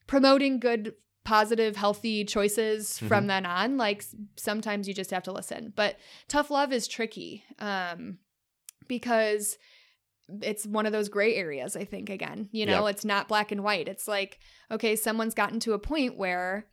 promoting 0.06 0.60
good 0.60 0.94
positive 1.24 1.74
healthy 1.74 2.24
choices 2.24 2.98
from 2.98 3.24
Mhm. 3.24 3.28
then 3.28 3.46
on 3.46 3.76
like 3.76 4.04
sometimes 4.36 4.86
you 4.86 4.94
just 4.94 5.10
have 5.10 5.24
to 5.24 5.32
listen 5.32 5.72
but 5.74 5.96
tough 6.28 6.50
love 6.50 6.72
is 6.72 6.86
tricky 6.86 7.42
um 7.58 8.18
because 8.86 9.58
it's 10.42 10.66
one 10.66 10.86
of 10.86 10.92
those 10.92 11.08
gray 11.08 11.34
areas 11.36 11.76
i 11.76 11.84
think 11.84 12.10
again 12.10 12.48
you 12.52 12.66
know 12.66 12.86
it's 12.86 13.04
not 13.04 13.28
black 13.28 13.52
and 13.52 13.62
white. 13.62 13.86
It's 13.88 14.08
like 14.08 14.38
okay 14.70 14.96
someone's 14.96 15.34
gotten 15.34 15.60
to 15.60 15.72
a 15.72 15.78
point 15.78 16.16
where 16.16 16.66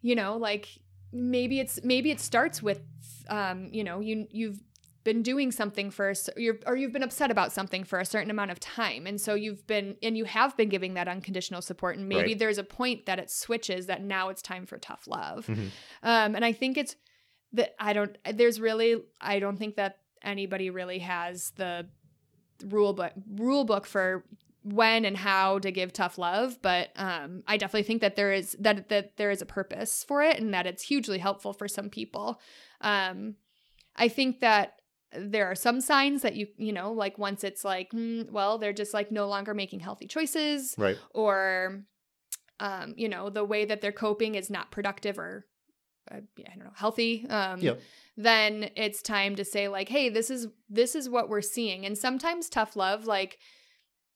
you 0.00 0.14
know 0.14 0.36
like 0.36 0.68
maybe 1.12 1.58
it's 1.60 1.80
maybe 1.82 2.10
it 2.10 2.20
starts 2.20 2.62
with 2.62 2.80
um 3.28 3.68
you 3.72 3.82
know 3.82 4.00
you 4.00 4.26
you've 4.30 4.60
been 5.04 5.22
doing 5.22 5.50
something 5.50 5.90
for 5.90 6.12
you're, 6.36 6.58
or 6.66 6.76
you've 6.76 6.92
been 6.92 7.02
upset 7.02 7.30
about 7.30 7.50
something 7.50 7.82
for 7.82 7.98
a 7.98 8.04
certain 8.04 8.30
amount 8.30 8.50
of 8.50 8.60
time. 8.60 9.06
And 9.06 9.18
so 9.18 9.34
you've 9.34 9.66
been 9.66 9.96
and 10.02 10.18
you 10.18 10.26
have 10.26 10.54
been 10.54 10.68
giving 10.68 10.94
that 10.94 11.08
unconditional 11.08 11.62
support. 11.62 11.96
And 11.96 12.10
maybe 12.10 12.30
Right. 12.32 12.38
there's 12.38 12.58
a 12.58 12.64
point 12.64 13.06
that 13.06 13.18
it 13.18 13.30
switches 13.30 13.86
that 13.86 14.02
now 14.02 14.28
it's 14.28 14.42
time 14.42 14.66
for 14.66 14.76
tough 14.76 15.06
love. 15.06 15.46
Mhm. 15.46 15.70
um 16.02 16.34
and 16.36 16.44
i 16.44 16.52
think 16.52 16.76
it's 16.76 16.94
that 17.54 17.74
i 17.80 17.94
don't 17.94 18.18
there's 18.34 18.60
really 18.60 19.02
i 19.20 19.38
don't 19.38 19.56
think 19.56 19.76
that 19.76 19.98
anybody 20.22 20.70
really 20.70 20.98
has 21.00 21.50
the 21.56 21.86
rule 22.66 22.92
book 22.92 23.12
rule 23.36 23.64
book 23.64 23.86
for 23.86 24.24
when 24.64 25.04
and 25.04 25.16
how 25.16 25.58
to 25.60 25.70
give 25.70 25.92
tough 25.92 26.18
love 26.18 26.58
but 26.60 26.88
um 26.96 27.42
i 27.46 27.56
definitely 27.56 27.84
think 27.84 28.00
that 28.00 28.16
there 28.16 28.32
is 28.32 28.56
that 28.58 28.88
that 28.88 29.16
there 29.16 29.30
is 29.30 29.40
a 29.40 29.46
purpose 29.46 30.04
for 30.04 30.22
it 30.22 30.38
and 30.40 30.52
that 30.52 30.66
it's 30.66 30.82
hugely 30.82 31.18
helpful 31.18 31.52
for 31.52 31.68
some 31.68 31.88
people 31.88 32.40
um 32.80 33.36
i 33.96 34.08
think 34.08 34.40
that 34.40 34.74
there 35.12 35.46
are 35.46 35.54
some 35.54 35.80
signs 35.80 36.22
that 36.22 36.34
you 36.34 36.48
you 36.56 36.72
know 36.72 36.92
like 36.92 37.16
once 37.16 37.44
it's 37.44 37.64
like 37.64 37.90
mm, 37.92 38.28
well 38.30 38.58
they're 38.58 38.72
just 38.72 38.92
like 38.92 39.10
no 39.12 39.28
longer 39.28 39.54
making 39.54 39.80
healthy 39.80 40.06
choices 40.06 40.74
Right. 40.76 40.98
or 41.14 41.84
um 42.60 42.92
you 42.96 43.08
know 43.08 43.30
the 43.30 43.44
way 43.44 43.64
that 43.64 43.80
they're 43.80 43.92
coping 43.92 44.34
is 44.34 44.50
not 44.50 44.70
productive 44.72 45.18
or 45.18 45.46
i 46.10 46.20
don't 46.54 46.64
know 46.64 46.70
healthy 46.74 47.26
um 47.28 47.60
Yep. 47.60 47.80
then 48.16 48.70
it's 48.76 49.02
time 49.02 49.36
to 49.36 49.44
say 49.44 49.68
like 49.68 49.88
hey 49.88 50.08
this 50.08 50.30
is 50.30 50.48
this 50.68 50.94
is 50.94 51.08
what 51.08 51.28
we're 51.28 51.40
seeing 51.42 51.84
and 51.86 51.96
sometimes 51.96 52.48
tough 52.48 52.76
love 52.76 53.06
like 53.06 53.38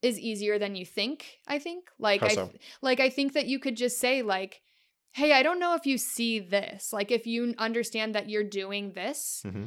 is 0.03 0.18
easier 0.18 0.59
than 0.59 0.74
you 0.74 0.84
think 0.84 1.38
i 1.47 1.59
think 1.59 1.84
like 1.99 2.20
How 2.20 2.26
i 2.28 2.34
so? 2.34 2.51
like 2.80 3.01
i 3.01 3.09
think 3.09 3.34
that 3.34 3.47
you 3.47 3.59
could 3.59 3.76
just 3.76 3.99
say 3.99 4.22
like 4.22 4.61
hey 5.12 5.32
i 5.32 5.43
don't 5.43 5.61
know 5.61 5.74
if 5.74 5.86
you 5.86 5.99
see 5.99 6.38
this 6.40 6.93
like 6.93 7.11
if 7.11 7.26
you 7.26 7.55
understand 7.59 8.14
that 8.14 8.28
you're 8.28 8.45
doing 8.45 8.93
this 8.93 9.40
hmm 9.45 9.66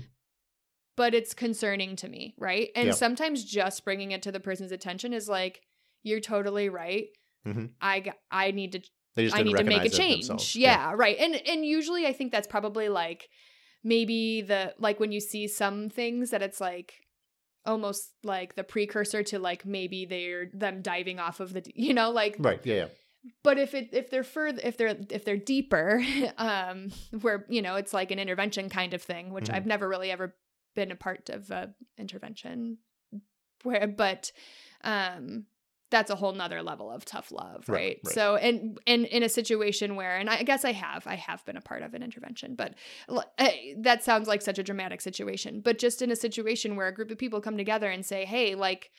but 0.97 1.13
it's 1.13 1.33
concerning 1.33 1.95
to 1.97 2.07
me 2.07 2.33
right 2.37 2.69
and 2.75 2.87
Yep. 2.87 2.95
sometimes 2.95 3.43
just 3.43 3.83
bringing 3.83 4.11
it 4.11 4.21
to 4.23 4.31
the 4.31 4.39
person's 4.39 4.71
attention 4.71 5.13
is 5.13 5.27
like 5.27 5.61
you're 6.03 6.21
totally 6.21 6.69
right 6.69 7.07
Mhm. 7.45 7.71
i 7.81 8.13
i 8.31 8.51
need 8.51 8.71
to 8.71 8.81
They 9.15 9.23
just 9.25 9.35
I 9.35 9.43
need 9.43 9.55
to 9.55 9.63
make 9.63 9.85
a 9.85 9.89
change. 9.89 10.27
themselves. 10.27 10.55
Yeah, 10.55 10.93
right. 10.95 11.17
And 11.19 11.35
and 11.35 11.65
usually 11.65 12.05
I 12.05 12.13
think 12.13 12.31
that's 12.31 12.47
probably 12.47 12.89
like 12.89 13.29
maybe 13.83 14.41
the 14.41 14.73
like 14.79 14.99
when 14.99 15.11
you 15.11 15.19
see 15.19 15.47
some 15.47 15.89
things 15.89 16.31
that 16.31 16.41
it's 16.41 16.59
like 16.59 16.93
almost 17.65 18.11
like 18.23 18.55
the 18.55 18.63
precursor 18.63 19.23
to 19.23 19.39
like 19.39 19.65
maybe 19.65 20.05
they're 20.05 20.49
them 20.53 20.81
diving 20.81 21.19
off 21.19 21.39
of 21.39 21.53
the 21.53 21.63
you 21.73 21.93
know 21.93 22.11
like 22.11 22.35
Right. 22.39 22.59
Yeah. 22.63 22.75
Yeah. 22.75 22.85
but 23.43 23.57
if 23.57 23.73
it 23.73 23.89
if 23.91 24.09
they're 24.11 24.23
further 24.23 24.59
if 24.63 24.77
they're 24.77 24.95
if 25.09 25.25
they're 25.25 25.37
deeper 25.37 26.03
um 26.37 26.91
where 27.21 27.45
you 27.49 27.61
know 27.63 27.75
it's 27.75 27.93
like 27.93 28.11
an 28.11 28.19
intervention 28.19 28.69
kind 28.69 28.93
of 28.93 29.01
thing 29.01 29.31
which 29.33 29.45
Mhm. 29.45 29.55
I've 29.55 29.65
never 29.65 29.87
really 29.89 30.11
ever 30.11 30.35
been 30.75 30.91
a 30.91 30.95
part 30.95 31.29
of 31.29 31.49
a 31.49 31.73
intervention 31.97 32.77
where 33.63 33.87
but 33.87 34.31
um 34.83 35.45
that's 35.91 36.09
a 36.09 36.15
whole 36.15 36.31
nother 36.33 36.63
level 36.63 36.89
of 36.91 37.05
tough 37.05 37.31
love 37.31 37.69
Right, 37.69 37.75
right, 37.77 37.99
right. 38.05 38.13
so 38.15 38.35
and 38.37 38.79
and 38.87 39.05
in 39.05 39.21
a 39.23 39.29
situation 39.29 39.95
where 39.95 40.17
and 40.17 40.29
i 40.29 40.41
guess 40.43 40.65
i 40.65 40.71
have 40.71 41.05
i 41.07 41.15
have 41.15 41.45
been 41.45 41.57
a 41.57 41.61
part 41.61 41.83
of 41.83 41.93
an 41.93 42.01
intervention 42.03 42.55
but 42.55 42.73
eh, 43.37 43.73
that 43.77 44.03
sounds 44.03 44.27
like 44.27 44.41
such 44.41 44.57
a 44.59 44.63
dramatic 44.63 45.01
situation 45.01 45.61
but 45.61 45.77
just 45.77 46.01
in 46.01 46.09
a 46.11 46.15
situation 46.15 46.75
where 46.75 46.87
a 46.87 46.93
group 46.93 47.11
of 47.11 47.17
people 47.17 47.39
come 47.39 47.55
together 47.57 47.89
and 47.89 48.05
say 48.05 48.25
hey 48.25 48.55
like 48.55 48.91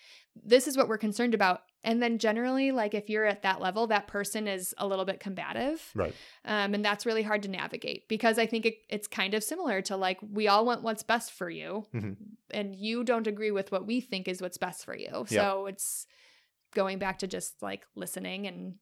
this 0.44 0.66
is 0.68 0.76
what 0.76 0.86
we're 0.88 0.98
concerned 0.98 1.34
about 1.34 1.62
and 1.82 2.02
then 2.02 2.18
generally 2.18 2.70
like 2.72 2.94
if 2.94 3.08
you're 3.08 3.24
at 3.24 3.42
that 3.42 3.60
level 3.60 3.86
that 3.88 4.06
person 4.06 4.46
is 4.46 4.74
a 4.78 4.86
little 4.86 5.04
bit 5.04 5.18
combative 5.18 5.90
Right. 5.94 6.14
um, 6.44 6.74
and 6.74 6.84
that's 6.84 7.04
really 7.06 7.22
hard 7.22 7.42
to 7.44 7.48
navigate 7.48 8.06
because 8.08 8.38
i 8.38 8.46
think 8.46 8.64
it, 8.66 8.76
it's 8.88 9.08
kind 9.08 9.34
of 9.34 9.42
similar 9.42 9.82
to 9.82 9.96
like 9.96 10.18
we 10.22 10.46
all 10.46 10.64
want 10.64 10.82
what's 10.82 11.02
best 11.02 11.32
for 11.32 11.50
you 11.50 11.86
Mhm. 11.94 12.16
and 12.52 12.76
you 12.76 13.02
don't 13.02 13.26
agree 13.26 13.50
with 13.50 13.72
what 13.72 13.86
we 13.86 14.00
think 14.00 14.28
is 14.28 14.40
what's 14.40 14.58
best 14.58 14.84
for 14.84 14.96
you 14.96 15.24
so 15.26 15.66
it's 15.66 16.06
going 16.76 16.98
back 16.98 17.18
to 17.18 17.26
just 17.26 17.60
like 17.62 17.82
listening 17.96 18.46
and 18.46 18.74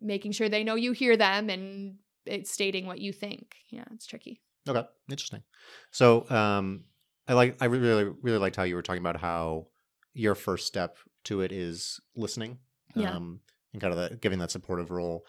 making 0.00 0.32
sure 0.32 0.48
they 0.48 0.64
know 0.64 0.76
you 0.76 0.92
hear 0.92 1.16
them 1.16 1.50
and 1.50 1.96
it's 2.24 2.50
stating 2.50 2.86
what 2.86 2.98
you 3.00 3.12
think 3.12 3.56
yeah 3.70 3.84
it's 3.92 4.06
tricky 4.06 4.40
Okay, 4.68 4.84
interesting. 5.10 5.42
So, 5.90 6.28
um, 6.30 6.84
I 7.26 7.32
like 7.32 7.56
I 7.62 7.64
really 7.64 8.12
really 8.22 8.38
liked 8.38 8.56
how 8.56 8.64
you 8.64 8.74
were 8.76 8.82
talking 8.82 9.00
about 9.00 9.18
how 9.20 9.68
your 10.12 10.34
first 10.34 10.66
step 10.66 10.98
to 11.24 11.40
it 11.40 11.50
is 11.50 11.98
listening, 12.14 12.58
Yeah. 12.94 13.16
um, 13.16 13.40
and 13.72 13.80
kind 13.80 13.94
of 13.94 13.98
that, 13.98 14.20
giving 14.20 14.38
that 14.40 14.50
supportive 14.50 14.90
role. 14.90 15.24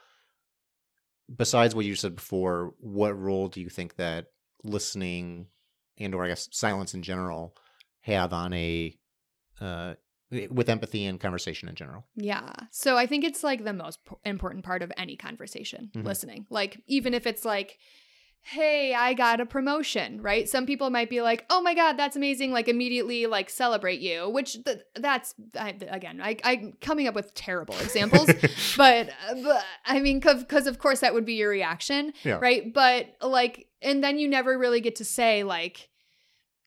Besides 1.34 1.74
what 1.74 1.86
you 1.86 1.96
said 1.96 2.16
before, 2.16 2.74
what 2.80 3.18
role 3.18 3.48
do 3.48 3.62
you 3.62 3.70
think 3.70 3.96
that 3.96 4.28
listening 4.64 5.48
and 5.98 6.14
or 6.14 6.26
I 6.26 6.28
guess 6.28 6.50
silence 6.52 6.94
in 6.94 7.04
general 7.04 7.56
have 8.02 8.34
on 8.34 8.52
a 8.54 8.94
uh, 9.62 9.94
with 10.50 10.70
empathy 10.70 11.06
and 11.06 11.20
conversation 11.20 11.68
in 11.70 11.76
general? 11.76 12.06
Yeah. 12.16 12.52
So 12.72 12.98
I 12.98 13.06
think 13.06 13.24
it's 13.24 13.44
like 13.44 13.64
the 13.64 13.74
most 13.74 14.04
p- 14.06 14.16
important 14.26 14.64
part 14.66 14.82
of 14.82 14.92
any 14.98 15.16
conversation, 15.16 15.92
Mhm. 15.94 16.06
listening. 16.06 16.46
Like, 16.50 16.80
even 16.88 17.14
if 17.14 17.28
it's 17.28 17.46
like, 17.46 17.78
hey, 18.44 18.96
I 18.96 19.14
got 19.14 19.40
a 19.40 19.46
promotion, 19.46 20.20
right? 20.20 20.50
Some 20.50 20.66
people 20.66 20.90
might 20.90 21.12
be 21.12 21.22
like, 21.22 21.46
oh 21.52 21.62
my 21.62 21.76
God, 21.76 21.94
that's 21.96 22.16
amazing. 22.16 22.52
Like, 22.52 22.68
immediately, 22.68 23.28
like, 23.28 23.52
celebrate 23.52 24.00
you, 24.00 24.30
which 24.30 24.64
th- 24.64 24.80
that's, 24.96 25.36
I, 25.56 25.76
again, 25.88 26.20
I, 26.24 26.38
I'm 26.44 26.74
coming 26.82 27.08
up 27.08 27.14
with 27.14 27.36
terrible 27.36 27.76
examples, 27.76 28.26
but, 28.78 29.12
but 29.44 29.64
I 29.86 30.00
mean, 30.00 30.20
because 30.22 30.66
of 30.66 30.80
course 30.80 31.02
that 31.02 31.14
would 31.14 31.24
be 31.26 31.36
your 31.36 31.50
reaction, 31.52 32.14
Yeah. 32.24 32.40
right? 32.42 32.74
But 32.74 33.16
like, 33.22 33.68
and 33.80 34.04
then 34.04 34.18
you 34.18 34.28
never 34.28 34.58
really 34.58 34.82
get 34.82 34.96
to 34.96 35.06
say, 35.06 35.44
like, 35.44 35.90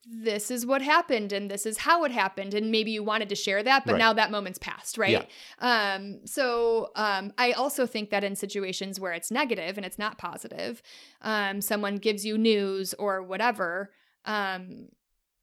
this 0.07 0.51
is 0.51 0.67
what 0.67 0.83
happened 0.83 1.33
and 1.33 1.51
this 1.51 1.65
is 1.67 1.79
how 1.79 2.05
it 2.05 2.13
happened 2.13 2.53
and 2.55 2.71
maybe 2.71 2.91
you 2.91 3.03
wanted 3.03 3.29
to 3.29 3.35
share 3.35 3.63
that 3.63 3.85
but 3.87 3.93
Right. 3.93 3.99
now 3.99 4.13
that 4.13 4.31
moment's 4.31 4.59
passed 4.59 4.99
right 4.99 5.29
um 5.61 6.21
so 6.27 6.91
um 6.97 7.33
i 7.39 7.53
also 7.53 7.87
think 7.87 8.11
that 8.11 8.23
in 8.25 8.37
situations 8.37 9.01
where 9.01 9.13
it's 9.13 9.31
negative 9.31 9.77
and 9.79 9.87
it's 9.87 9.99
not 9.99 10.19
positive 10.19 10.83
um 11.23 11.61
someone 11.61 11.97
gives 11.97 12.25
you 12.25 12.37
news 12.37 12.93
or 12.95 13.23
whatever 13.23 13.93
um 14.27 14.89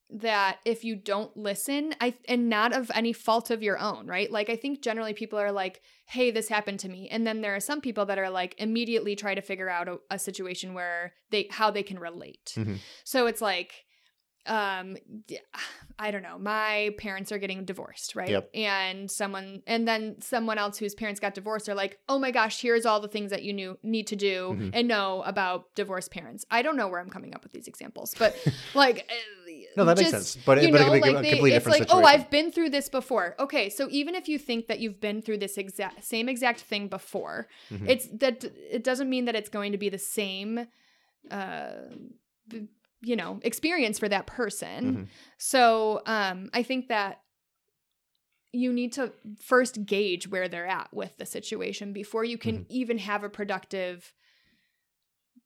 that 0.10 0.58
if 0.66 0.84
you 0.84 0.96
don't 0.96 1.36
listen 1.38 1.96
i 2.02 2.14
and 2.28 2.50
not 2.50 2.74
of 2.74 2.92
any 2.94 3.14
fault 3.14 3.50
of 3.50 3.64
your 3.64 3.80
own 3.80 4.06
right 4.08 4.30
like 4.30 4.50
i 4.50 4.56
think 4.58 4.82
generally 4.82 5.14
people 5.14 5.40
are 5.40 5.54
like 5.54 5.82
hey 6.06 6.32
this 6.32 6.50
happened 6.50 6.80
to 6.80 6.90
me 6.90 7.08
and 7.10 7.26
then 7.26 7.40
there 7.42 7.56
are 7.56 7.62
some 7.62 7.80
people 7.80 8.06
that 8.06 8.20
are 8.20 8.30
like 8.30 8.54
immediately 8.58 9.16
try 9.16 9.34
to 9.34 9.42
figure 9.42 9.70
out 9.70 9.88
a, 9.88 9.98
a 10.10 10.20
situation 10.20 10.74
where 10.74 11.14
they 11.30 11.48
how 11.50 11.72
they 11.72 11.84
can 11.84 11.98
relate 11.98 12.54
Mhm. 12.58 12.80
so 13.06 13.26
it's 13.26 13.42
like 13.42 13.72
um 14.48 14.98
i 16.00 16.10
don't 16.10 16.24
know 16.24 16.38
my 16.40 16.94
parents 16.98 17.32
are 17.32 17.38
getting 17.38 17.64
divorced 17.64 18.16
right 18.16 18.30
Yep. 18.30 18.50
and 18.56 19.12
someone 19.12 19.62
and 19.68 19.88
then 19.88 20.16
someone 20.20 20.58
else 20.58 20.78
whose 20.80 20.96
parents 20.96 21.20
got 21.20 21.34
divorced 21.36 21.70
are 21.70 21.76
like 21.76 22.00
oh 22.10 22.18
my 22.18 22.32
gosh 22.32 22.60
here's 22.62 22.86
all 22.86 23.00
the 23.00 23.08
things 23.08 23.30
that 23.32 23.44
you 23.44 23.54
knew 23.54 23.78
need 23.84 24.08
to 24.08 24.16
do 24.16 24.56
Mhm. 24.58 24.72
and 24.74 24.88
know 24.88 25.22
about 25.24 25.74
divorced 25.76 26.10
parents 26.12 26.44
i 26.50 26.62
don't 26.64 26.76
know 26.76 26.88
where 26.88 27.00
i'm 27.00 27.10
coming 27.10 27.36
up 27.36 27.44
with 27.44 27.52
these 27.52 27.68
examples 27.68 28.16
but 28.18 28.36
like 28.74 29.08
No, 29.78 29.86
that 29.86 29.98
makes 29.98 30.10
sense. 30.10 30.36
But 30.46 30.62
you 30.64 30.72
but 30.72 30.82
it 30.82 30.86
know, 30.86 30.92
could 30.92 31.02
be 31.04 31.14
like 31.14 31.22
they, 31.22 31.56
it's 31.56 31.66
like, 31.66 31.84
situation. 31.84 32.04
oh, 32.04 32.06
I've 32.06 32.30
been 32.30 32.52
through 32.52 32.72
this 32.72 32.90
before. 32.90 33.36
Okay, 33.40 33.70
so 33.70 33.88
even 33.90 34.16
if 34.16 34.28
you 34.28 34.38
think 34.40 34.68
that 34.68 34.80
you've 34.80 35.00
been 35.00 35.22
through 35.22 35.38
this 35.38 35.58
exact 35.58 36.04
same 36.04 36.28
exact 36.28 36.60
thing 36.62 36.88
before, 36.90 37.48
Mhm. 37.70 37.88
it's 37.88 38.08
that 38.20 38.44
it 38.44 38.84
doesn't 38.84 39.10
mean 39.10 39.26
that 39.26 39.36
it's 39.36 39.50
going 39.50 39.72
to 39.72 39.78
be 39.78 39.88
the 39.88 39.98
same, 40.20 40.68
uh, 41.30 41.72
you 43.02 43.16
know, 43.16 43.40
experience 43.44 43.98
for 44.00 44.08
that 44.10 44.28
person. 44.28 44.96
Mhm. 44.96 45.08
So, 45.38 46.02
um, 46.06 46.50
I 46.54 46.64
think 46.64 46.88
that 46.90 47.22
you 48.54 48.74
need 48.74 48.92
to 48.94 49.14
first 49.42 49.86
gauge 49.86 50.28
where 50.28 50.48
they're 50.50 50.68
at 50.68 50.94
with 50.94 51.18
the 51.18 51.26
situation 51.26 51.94
before 51.94 52.24
you 52.26 52.38
can 52.38 52.60
Mhm. 52.60 52.66
even 52.70 52.98
have 52.98 53.24
a 53.24 53.30
productive 53.30 54.14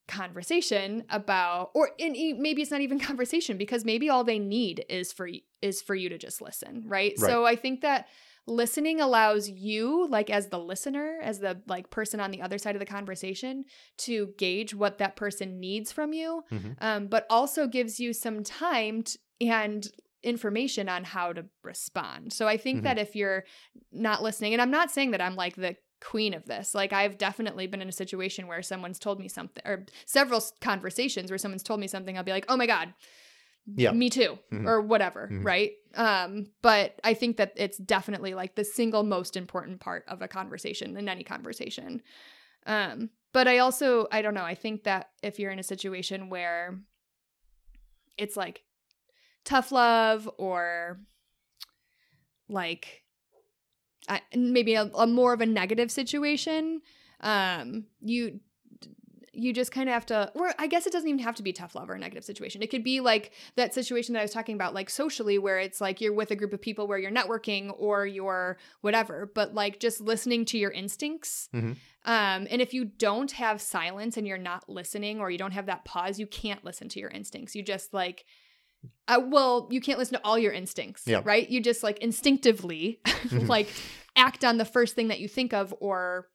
conversation 0.08 1.04
about 1.10 1.72
or 1.74 1.90
e- 1.98 2.34
maybe 2.34 2.62
it's 2.62 2.70
not 2.72 2.82
even 2.82 3.00
conversation 3.12 3.58
because 3.58 3.84
maybe 3.86 4.10
all 4.10 4.24
they 4.24 4.38
need 4.40 4.86
is 4.88 5.12
for 5.12 5.28
is 5.62 5.82
for 5.82 5.96
you 5.96 6.10
to 6.10 6.18
just 6.18 6.42
listen 6.42 6.84
right? 6.86 7.14
Right. 7.18 7.30
so 7.32 7.46
i 7.46 7.56
think 7.56 7.82
that 7.82 8.08
listening 8.48 9.02
allows 9.02 9.50
you 9.50 10.08
like 10.10 10.30
as 10.30 10.50
the 10.50 10.60
listener 10.60 11.20
as 11.24 11.40
the 11.40 11.60
like 11.68 11.90
person 11.90 12.20
on 12.20 12.30
the 12.32 12.42
other 12.42 12.58
side 12.58 12.76
of 12.76 12.80
the 12.80 12.86
conversation 12.86 13.66
to 13.98 14.34
gauge 14.38 14.74
what 14.76 15.00
that 15.00 15.16
person 15.16 15.60
needs 15.60 15.92
from 15.92 16.14
you 16.14 16.44
Mhm. 16.52 16.76
um, 16.80 17.08
but 17.08 17.26
also 17.30 17.68
gives 17.68 18.00
you 18.00 18.14
some 18.14 18.44
time 18.44 19.04
t- 19.04 19.18
and 19.42 19.88
information 20.22 20.88
on 20.90 21.04
how 21.04 21.34
to 21.34 21.46
respond 21.64 22.34
so 22.34 22.48
i 22.48 22.58
think 22.58 22.80
Mhm. 22.80 22.84
that 22.84 22.98
if 23.00 23.16
you're 23.16 23.46
not 23.92 24.22
listening 24.24 24.54
and 24.54 24.62
i'm 24.62 24.72
not 24.72 24.92
saying 24.92 25.12
that 25.12 25.22
i'm 25.22 25.36
like 25.36 25.56
the 25.56 25.76
queen 26.02 26.34
of 26.34 26.46
this 26.46 26.76
like 26.76 26.94
i've 26.94 27.18
definitely 27.18 27.66
been 27.68 27.82
in 27.82 27.90
a 27.90 27.92
situation 27.92 28.48
where 28.48 28.62
someone's 28.62 29.00
told 29.00 29.20
me 29.20 29.28
something 29.28 29.62
or 29.66 29.86
several 30.06 30.44
conversations 30.62 31.32
where 31.32 31.38
someone's 31.38 31.64
told 31.64 31.80
me 31.80 31.88
something 31.88 32.16
i'll 32.18 32.24
be 32.24 32.32
like 32.32 32.46
oh 32.50 32.58
my 32.58 32.66
god 32.68 32.94
Yeah. 33.76 33.92
me 33.92 34.10
too 34.12 34.38
Mhm. 34.52 34.68
or 34.68 34.82
whatever 34.82 35.30
Mhm. 35.32 35.44
right 35.46 35.72
um 35.96 36.48
but 36.62 37.00
i 37.04 37.14
think 37.14 37.38
that 37.38 37.54
it's 37.56 37.78
definitely 37.78 38.34
like 38.34 38.56
the 38.56 38.64
single 38.64 39.04
most 39.04 39.36
important 39.36 39.80
part 39.80 40.04
of 40.08 40.22
a 40.22 40.28
conversation 40.28 40.98
in 40.98 41.10
any 41.10 41.24
conversation. 41.24 42.02
Um 42.66 43.10
but 43.34 43.48
i 43.48 43.60
also 43.60 44.08
i 44.12 44.22
don't 44.22 44.34
know 44.34 44.44
i 44.44 44.56
think 44.56 44.84
that 44.84 45.10
if 45.22 45.40
you're 45.40 45.52
in 45.52 45.60
a 45.60 45.64
situation 45.64 46.30
where 46.30 46.80
it's 48.18 48.38
like 48.38 48.64
tough 49.44 49.72
love 49.72 50.30
or 50.38 51.00
like 52.48 53.04
I, 54.08 54.22
maybe 54.36 54.76
a, 54.76 54.84
a 54.84 55.08
more 55.08 55.34
of 55.34 55.42
a 55.42 55.46
negative 55.46 55.92
situation 55.92 56.82
um 57.22 57.86
you 58.02 58.40
you 59.38 59.54
just 59.54 59.72
kind 59.72 59.88
of 59.90 59.94
have 59.94 60.06
to 60.06 60.32
or 60.36 60.52
i 60.60 60.68
guess 60.68 60.86
it 60.88 60.94
doesn't 60.94 61.10
even 61.10 61.20
have 61.20 61.36
to 61.36 61.44
be 61.44 61.52
tough 61.54 61.76
love 61.76 61.90
or 61.90 61.94
a 61.94 62.00
negative 62.00 62.24
situation 62.24 62.62
it 62.62 62.70
could 62.70 62.84
be 62.84 63.00
like 63.00 63.32
that 63.56 63.74
situation 63.74 64.14
that 64.14 64.20
i 64.20 64.24
was 64.24 64.32
talking 64.32 64.56
about 64.56 64.74
like 64.74 64.90
socially 64.90 65.38
where 65.38 65.60
it's 65.60 65.80
like 65.82 66.00
you're 66.02 66.14
with 66.14 66.32
a 66.32 66.36
group 66.36 66.54
of 66.54 66.62
people 66.62 66.88
where 66.88 66.98
you're 66.98 67.12
networking 67.12 67.74
or 67.78 68.06
you're 68.06 68.58
whatever 68.82 69.32
but 69.36 69.54
like 69.54 69.80
just 69.80 70.00
listening 70.02 70.46
to 70.46 70.58
your 70.58 70.72
instincts 70.72 71.50
Mhm. 71.54 71.72
um 72.06 72.48
and 72.50 72.62
if 72.62 72.74
you 72.74 72.86
don't 72.86 73.32
have 73.34 73.62
silence 73.62 74.18
and 74.18 74.28
you're 74.28 74.38
not 74.38 74.68
listening 74.70 75.20
or 75.20 75.30
you 75.32 75.38
don't 75.38 75.52
have 75.54 75.66
that 75.68 75.86
pause 75.86 76.20
you 76.20 76.28
can't 76.28 76.64
listen 76.64 76.90
to 76.90 77.00
your 77.00 77.10
instincts 77.10 77.56
you 77.56 77.64
just 77.64 77.94
like 77.94 78.26
uh, 79.08 79.20
well 79.26 79.68
you 79.72 79.82
can't 79.82 79.98
listen 79.98 80.18
to 80.18 80.24
all 80.26 80.38
your 80.38 80.52
instincts 80.54 81.04
Yeah. 81.08 81.22
right 81.24 81.50
you 81.50 81.60
just 81.62 81.84
like 81.84 81.98
instinctively 82.00 83.00
Mhm. 83.06 83.48
like 83.48 83.68
act 84.16 84.46
on 84.46 84.58
the 84.58 84.66
first 84.66 84.96
thing 84.96 85.08
that 85.10 85.20
you 85.20 85.28
think 85.28 85.54
of 85.54 85.74
or 85.80 86.28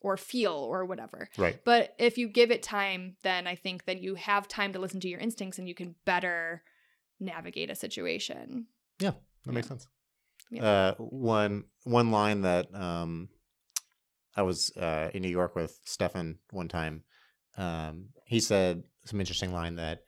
or 0.00 0.16
feel 0.16 0.52
or 0.52 0.84
whatever 0.84 1.28
Right. 1.36 1.58
but 1.64 1.94
if 1.98 2.18
you 2.18 2.28
give 2.28 2.50
it 2.50 2.62
time, 2.62 3.16
then 3.22 3.46
I 3.46 3.54
think 3.56 3.84
that 3.86 4.00
you 4.00 4.14
have 4.14 4.46
time 4.48 4.72
to 4.74 4.78
listen 4.78 5.00
to 5.00 5.08
your 5.08 5.20
instincts 5.20 5.58
and 5.58 5.66
you 5.68 5.74
can 5.74 5.94
better 6.04 6.62
navigate 7.20 7.68
a 7.70 7.74
situation. 7.74 8.66
Yeah, 9.00 9.12
that 9.44 9.52
makes 9.52 9.66
sense. 9.68 9.86
Yeah. 10.50 10.64
Uh, 10.64 10.94
one 10.98 11.64
one 11.84 12.10
line 12.10 12.42
that 12.42 12.72
um, 12.74 13.28
I 14.36 14.42
was 14.42 14.70
uh, 14.76 15.10
in 15.12 15.22
New 15.22 15.28
York 15.28 15.56
with 15.56 15.78
Stefan 15.84 16.38
one 16.50 16.68
time. 16.68 17.02
Um, 17.56 18.10
he 18.24 18.38
said 18.40 18.84
some 19.04 19.18
interesting 19.20 19.52
line 19.52 19.76
that 19.76 20.02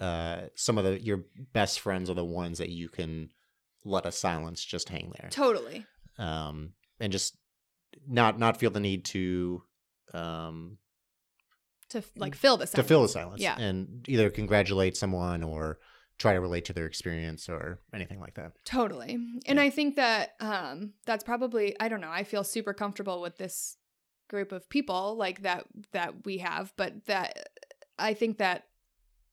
uh, 0.00 0.48
some 0.54 0.76
of 0.76 0.84
the 0.84 1.00
your 1.02 1.24
best 1.52 1.80
friends 1.80 2.10
are 2.10 2.14
the 2.14 2.24
ones 2.24 2.58
that 2.58 2.68
you 2.68 2.88
can 2.90 3.30
let 3.84 4.04
a 4.06 4.12
silence 4.12 4.62
just 4.64 4.88
hang 4.90 5.12
there, 5.18 5.30
Totally. 5.30 5.86
um, 6.18 6.72
and 7.00 7.10
just 7.12 7.36
not 8.06 8.38
not 8.38 8.58
feel 8.58 8.70
the 8.70 8.80
need 8.80 9.04
to 9.06 9.62
um, 10.12 10.78
To 11.90 12.02
like 12.16 12.34
fill 12.34 12.56
the 12.56 12.66
to 12.66 12.82
fill 12.82 13.02
the 13.02 13.08
silence, 13.08 13.40
Yeah. 13.40 13.58
and 13.58 14.04
either 14.08 14.30
congratulate 14.30 14.96
someone 14.96 15.42
or 15.42 15.78
try 16.18 16.32
to 16.32 16.40
relate 16.40 16.64
to 16.66 16.72
their 16.72 16.86
experience 16.86 17.48
or 17.48 17.80
anything 17.92 18.20
like 18.20 18.34
that. 18.34 18.52
Totally. 18.64 19.14
And 19.46 19.56
Yeah. 19.56 19.62
I 19.62 19.70
think 19.70 19.96
that 19.96 20.34
um 20.40 20.94
that's 21.06 21.24
probably 21.24 21.78
I 21.80 21.88
don't 21.88 22.00
know, 22.00 22.10
I 22.10 22.24
feel 22.24 22.44
super 22.44 22.72
comfortable 22.72 23.20
with 23.20 23.36
this 23.36 23.76
group 24.28 24.52
of 24.52 24.68
people 24.68 25.16
like 25.16 25.42
that 25.42 25.66
that 25.92 26.24
we 26.24 26.38
have, 26.38 26.72
but 26.76 27.06
that 27.06 27.48
I 27.98 28.14
think 28.14 28.38
that 28.38 28.64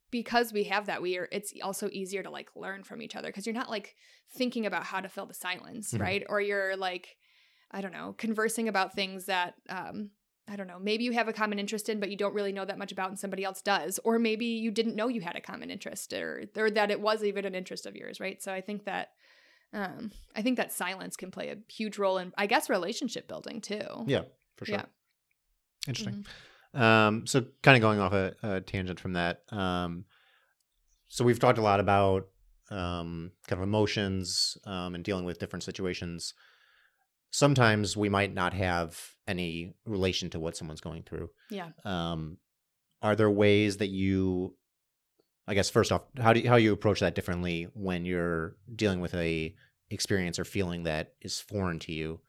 because 0.09 0.51
we 0.51 0.66
have 0.66 0.88
that 0.88 1.01
we 1.01 1.18
are 1.18 1.28
it's 1.32 1.53
also 1.64 1.88
easier 1.91 2.24
to 2.24 2.30
like 2.30 2.49
learn 2.55 2.84
from 2.84 3.01
each 3.01 3.16
other 3.16 3.30
because 3.30 3.45
you're 3.45 3.53
not 3.55 3.70
like 3.70 3.95
thinking 4.34 4.66
about 4.66 4.84
how 4.84 4.99
to 4.99 5.07
fill 5.09 5.26
the 5.28 5.34
silence, 5.34 5.93
Mhm. 5.93 5.99
right? 6.01 6.24
Or 6.30 6.41
you're 6.41 6.76
like 6.76 7.16
I 7.72 7.82
don't 7.82 7.93
know, 7.93 8.15
conversing 8.17 8.67
about 8.67 8.93
things 8.93 9.26
that 9.26 9.55
um 9.69 10.11
I 10.47 10.55
don't 10.55 10.67
know, 10.67 10.80
maybe 10.80 11.03
you 11.05 11.13
have 11.13 11.28
a 11.30 11.34
common 11.34 11.59
interest 11.59 11.88
in, 11.88 11.99
but 11.99 12.09
you 12.09 12.17
don't 12.17 12.34
really 12.34 12.51
know 12.51 12.65
that 12.65 12.78
much 12.78 12.91
about 12.91 13.09
and 13.09 13.17
somebody 13.17 13.43
else 13.43 13.61
does. 13.61 13.99
Or 14.03 14.19
maybe 14.19 14.45
you 14.45 14.72
didn't 14.72 14.95
know 14.95 15.07
you 15.07 15.22
had 15.22 15.38
a 15.38 15.41
common 15.41 15.69
interest 15.69 16.11
or, 16.11 16.43
or 16.57 16.69
that 16.72 16.91
it 16.91 16.99
was 16.99 17.24
even 17.24 17.45
an 17.45 17.55
interest 17.55 17.86
of 17.86 17.95
yours, 17.95 18.19
right? 18.19 18.41
So 18.43 18.51
I 18.51 18.59
think 18.59 18.84
that 18.84 19.11
um, 19.72 20.11
I 20.36 20.41
think 20.41 20.57
that 20.57 20.74
silence 20.74 21.15
can 21.15 21.32
play 21.32 21.49
a 21.49 21.72
huge 21.72 21.97
role 21.97 22.17
in, 22.17 22.34
I 22.38 22.47
guess, 22.47 22.69
relationship 22.69 23.28
building 23.30 23.61
too. 23.61 23.86
Yeah, 24.05 24.24
for 24.57 24.65
sure. 24.65 24.76
Yeah. 24.76 24.86
Interesting. 25.88 26.26
Mhm. 26.76 26.82
Um, 26.82 27.28
so 27.28 27.45
kind 27.61 27.78
of 27.78 27.82
going 27.82 27.99
off 27.99 28.11
a, 28.11 28.36
a 28.43 28.61
tangent 28.61 28.99
from 28.99 29.13
that. 29.13 29.43
Um, 29.49 30.05
so 31.07 31.24
we've 31.24 31.39
talked 31.39 31.59
a 31.59 31.61
lot 31.61 31.80
about 31.80 32.28
um, 32.69 33.32
kind 33.47 33.61
of 33.61 33.63
emotions 33.63 34.57
um, 34.65 34.95
and 34.95 35.03
dealing 35.03 35.26
with 35.26 35.39
different 35.39 35.63
situations. 35.63 36.34
Sometimes 37.32 37.95
we 37.95 38.09
might 38.09 38.34
not 38.34 38.53
have 38.53 38.99
any 39.27 39.73
relation 39.86 40.29
to 40.32 40.39
what 40.39 40.55
someone's 40.57 40.82
going 40.82 41.03
through. 41.03 41.29
Yeah. 41.49 41.69
Um, 41.86 42.38
are 43.01 43.15
there 43.15 43.32
ways 43.32 43.77
that 43.77 43.88
you, 43.88 44.55
I 45.47 45.53
guess, 45.53 45.69
first 45.69 45.91
off, 45.91 46.03
how 46.19 46.34
do 46.34 46.41
you, 46.41 46.49
how 46.49 46.57
you 46.57 46.73
approach 46.73 46.99
that 46.99 47.15
differently 47.15 47.67
when 47.73 48.05
you're 48.05 48.57
dealing 48.75 48.99
with 48.99 49.13
a 49.15 49.55
experience 49.89 50.39
or 50.39 50.45
feeling 50.45 50.84
that 50.84 51.13
is 51.21 51.39
foreign 51.39 51.79
to 51.79 51.93
you? 51.93 52.19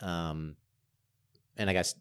Um, 0.00 0.56
and 1.56 1.68
I 1.68 1.72
guess, 1.72 1.94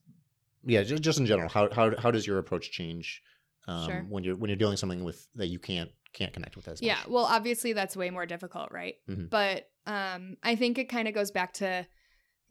yeah, 0.63 0.83
just, 0.83 1.03
just 1.03 1.19
in 1.19 1.25
general, 1.25 1.49
how 1.49 1.69
how 1.71 1.95
how 1.97 2.11
does 2.11 2.25
your 2.25 2.37
approach 2.37 2.71
change 2.71 3.21
um, 3.67 3.85
Sure. 3.89 4.05
when 4.09 4.23
you're 4.23 4.35
when 4.35 4.49
you're 4.49 4.57
doing 4.57 4.77
something 4.77 5.03
with 5.03 5.27
that 5.35 5.47
you 5.47 5.59
can't 5.59 5.89
can't 6.13 6.33
connect 6.33 6.55
with 6.55 6.67
as 6.67 6.81
much? 6.81 6.87
Yeah. 6.87 6.99
Well, 7.07 7.25
obviously 7.25 7.73
that's 7.73 7.97
way 7.97 8.09
more 8.11 8.25
difficult, 8.25 8.71
right? 8.71 8.95
Mhm. 9.09 9.29
But 9.29 9.69
um, 9.85 10.37
I 10.43 10.55
think 10.55 10.77
it 10.77 10.85
kind 10.85 11.07
of 11.07 11.13
goes 11.13 11.31
back 11.31 11.53
to, 11.55 11.85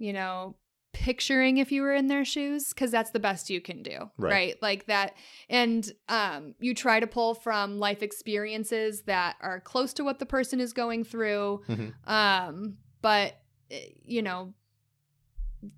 you 0.02 0.12
know, 0.12 0.56
picturing 0.92 1.56
if 1.56 1.72
you 1.72 1.80
were 1.80 1.94
in 1.94 2.06
their 2.08 2.24
shoes 2.24 2.68
because 2.74 2.90
that's 2.90 3.12
the 3.12 3.18
best 3.20 3.48
you 3.48 3.60
can 3.62 3.82
do 3.82 4.10
Right. 4.18 4.30
right. 4.30 4.54
like 4.60 4.86
that 4.88 5.14
and 5.48 5.90
um 6.08 6.54
you 6.60 6.74
try 6.74 7.00
to 7.00 7.06
pull 7.06 7.32
from 7.34 7.78
life 7.78 8.02
experiences 8.02 9.02
that 9.02 9.36
are 9.40 9.58
close 9.58 9.94
to 9.94 10.04
what 10.04 10.18
the 10.18 10.26
person 10.26 10.60
is 10.60 10.74
going 10.74 11.02
through 11.04 11.62
Mhm. 11.66 11.94
um 12.06 12.76
but 13.00 13.38
eh, 13.70 13.86
you 14.04 14.20
know 14.20 14.52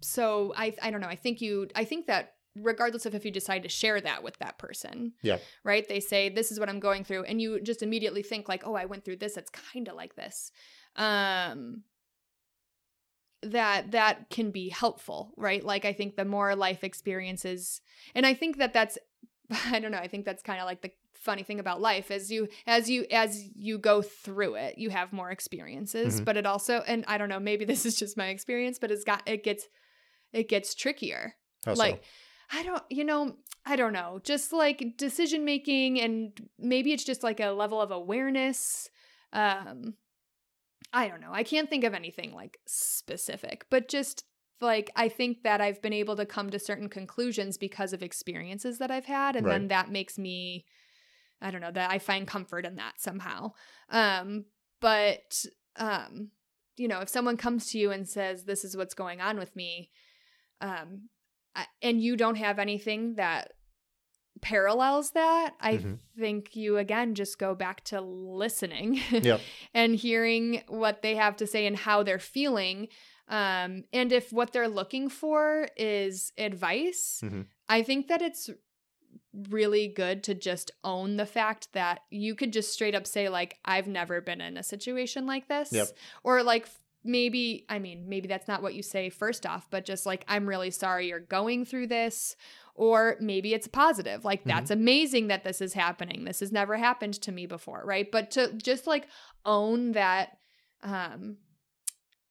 so 0.01 0.53
i 0.57 0.75
i 0.83 0.91
don't 0.91 1.01
know 1.01 1.07
i 1.09 1.16
think 1.16 1.41
you 1.41 1.68
i 1.77 1.85
think 1.85 2.07
that 2.07 2.35
regardless 2.57 3.05
of 3.07 3.14
if 3.14 3.25
you 3.25 3.31
decide 3.31 3.62
to 3.62 3.68
share 3.68 4.01
that 4.01 4.22
with 4.22 4.37
that 4.39 4.59
person 4.59 5.12
Yeah. 5.22 5.39
right 5.64 5.87
they 5.89 6.01
say 6.01 6.29
this 6.29 6.51
is 6.51 6.59
what 6.59 6.68
i'm 6.68 6.81
going 6.81 7.05
through 7.05 7.25
and 7.25 7.41
you 7.41 7.61
just 7.61 7.83
immediately 7.83 8.22
think 8.22 8.49
like 8.49 8.66
oh 8.66 8.75
i 8.75 8.85
went 8.87 9.05
through 9.05 9.16
this 9.18 9.37
it's 9.37 9.51
kind 9.51 9.87
of 9.89 9.95
like 9.95 10.16
this 10.16 10.51
um 10.97 11.83
that 13.53 13.90
that 13.92 14.28
can 14.30 14.51
be 14.51 14.68
helpful 14.68 15.32
right 15.36 15.64
like 15.64 15.84
i 15.84 15.92
think 15.92 16.16
the 16.16 16.24
more 16.24 16.55
life 16.57 16.82
experiences 16.84 17.80
and 18.14 18.24
i 18.26 18.34
think 18.34 18.59
that 18.59 18.72
that's 18.72 18.99
i 19.66 19.78
don't 19.78 19.90
know 19.92 19.99
i 19.99 20.09
think 20.09 20.24
that's 20.24 20.42
kind 20.42 20.61
of 20.61 20.66
like 20.66 20.82
the 20.82 20.90
funny 21.14 21.42
thing 21.42 21.59
about 21.59 21.80
life 21.80 22.11
is 22.11 22.30
you 22.30 22.47
as 22.66 22.90
you 22.90 23.07
as 23.11 23.49
you 23.55 23.78
go 23.78 24.03
through 24.03 24.57
it 24.57 24.76
you 24.76 24.90
have 24.90 25.11
more 25.12 25.30
experiences 25.30 26.20
Mhm. 26.20 26.24
but 26.26 26.36
it 26.36 26.45
also 26.45 26.82
and 26.86 27.05
i 27.09 27.16
don't 27.16 27.30
know 27.30 27.40
maybe 27.40 27.64
this 27.64 27.86
is 27.86 27.97
just 27.97 28.16
my 28.16 28.28
experience 28.28 28.78
but 28.78 28.90
it's 28.90 29.05
got 29.05 29.22
it 29.26 29.42
gets 29.42 29.66
it 30.32 30.49
gets 30.49 30.74
trickier 30.74 31.34
How 31.64 31.74
so? 31.74 31.78
like 31.78 32.03
i 32.53 32.62
don't 32.62 32.82
you 32.90 33.05
know 33.05 33.36
i 33.64 33.74
don't 33.74 33.95
know 33.95 34.20
just 34.22 34.53
like 34.53 34.99
decision 34.99 35.47
making 35.47 35.99
and 35.99 36.38
maybe 36.59 36.92
it's 36.92 37.05
just 37.05 37.22
like 37.22 37.40
a 37.40 37.51
level 37.53 37.80
of 37.80 37.90
awareness 37.90 38.90
um 39.32 39.95
i 40.95 41.07
don't 41.09 41.20
know 41.20 41.32
i 41.32 41.42
can't 41.42 41.68
think 41.68 41.84
of 41.84 41.92
anything 41.92 42.32
like 42.32 42.59
specific 42.66 43.66
but 43.70 43.88
just 43.88 44.24
like 44.61 44.90
i 44.97 45.09
think 45.09 45.42
that 45.42 45.61
i've 45.61 45.82
been 45.82 45.92
able 45.92 46.16
to 46.16 46.24
come 46.24 46.49
to 46.49 46.59
certain 46.59 46.88
conclusions 46.88 47.59
because 47.59 47.92
of 47.92 48.03
experiences 48.03 48.78
that 48.78 48.90
i've 48.90 49.05
had 49.05 49.36
and 49.36 49.45
then 49.53 49.68
that 49.68 49.90
makes 49.90 50.16
me 50.16 50.64
i 51.42 51.51
don't 51.51 51.61
know 51.61 51.70
that 51.72 51.90
i 51.90 51.99
find 51.99 52.26
comfort 52.26 52.64
in 52.64 52.76
that 52.76 52.95
somehow. 52.99 53.53
Um 53.90 54.47
but 54.80 55.45
um 55.76 56.30
you 56.76 56.88
know 56.88 57.01
if 57.01 57.09
someone 57.09 57.36
comes 57.36 57.66
to 57.70 57.78
you 57.78 57.90
and 57.90 58.09
says 58.09 58.45
this 58.45 58.64
is 58.64 58.76
what's 58.76 58.95
going 58.95 59.20
on 59.20 59.38
with 59.38 59.55
me 59.57 59.90
um 60.61 61.09
I- 61.55 61.66
and 61.82 62.01
you 62.01 62.16
don't 62.16 62.36
have 62.36 62.59
anything 62.59 63.16
that 63.16 63.53
parallels 64.45 65.11
that 65.12 65.55
i 65.61 65.78
Mhm. 65.78 65.99
think 66.18 66.55
you 66.55 66.76
again 66.76 67.14
just 67.14 67.38
go 67.38 67.55
back 67.55 67.82
to 67.84 68.01
listening 68.01 69.01
Yep. 69.11 69.40
and 69.72 69.97
hearing 69.97 70.62
what 70.68 71.01
they 71.03 71.14
have 71.16 71.36
to 71.36 71.47
say 71.47 71.66
and 71.66 71.76
how 71.76 72.03
they're 72.03 72.18
feeling 72.18 72.88
um 73.28 73.84
and 73.92 74.12
if 74.12 74.32
what 74.32 74.53
they're 74.53 74.68
looking 74.68 75.09
for 75.09 75.66
is 75.78 76.32
advice 76.36 77.20
Mhm. 77.24 77.47
i 77.70 77.82
think 77.82 78.09
that 78.09 78.20
it's 78.22 78.51
really 79.32 79.88
good 79.88 80.22
to 80.24 80.34
just 80.34 80.70
own 80.84 81.16
the 81.16 81.26
fact 81.26 81.68
that 81.72 82.01
you 82.11 82.34
could 82.34 82.53
just 82.53 82.72
straight 82.72 82.95
up 82.95 83.07
say 83.07 83.28
like 83.28 83.59
I've 83.64 83.88
never 83.88 84.20
been 84.20 84.40
in 84.40 84.57
a 84.57 84.62
situation 84.62 85.26
like 85.26 85.49
this 85.49 85.72
Yep. 85.72 85.88
or 86.22 86.42
like 86.42 86.68
maybe 87.03 87.64
I 87.68 87.78
mean 87.80 88.09
maybe 88.09 88.28
that's 88.28 88.47
not 88.49 88.62
what 88.62 88.74
you 88.74 88.82
say 88.82 89.11
first 89.11 89.45
off 89.45 89.66
but 89.70 89.84
just 89.84 90.07
like 90.07 90.24
I'm 90.28 90.49
really 90.49 90.70
sorry 90.70 91.09
you're 91.09 91.18
going 91.20 91.64
through 91.64 91.88
this 91.88 92.36
or 92.75 93.16
maybe 93.20 93.55
it's 93.55 93.68
positive 93.68 94.25
like 94.25 94.43
Mhm. 94.43 94.49
that's 94.49 94.70
amazing 94.70 95.29
that 95.29 95.45
this 95.45 95.61
is 95.61 95.75
happening 95.75 96.25
this 96.25 96.41
has 96.41 96.51
never 96.53 96.77
happened 96.77 97.14
to 97.14 97.31
me 97.33 97.47
before 97.47 97.83
right 97.85 98.11
but 98.11 98.31
to 98.33 98.53
just 98.55 98.87
like 98.87 99.07
own 99.45 99.93
that 99.93 100.39
um 100.83 101.37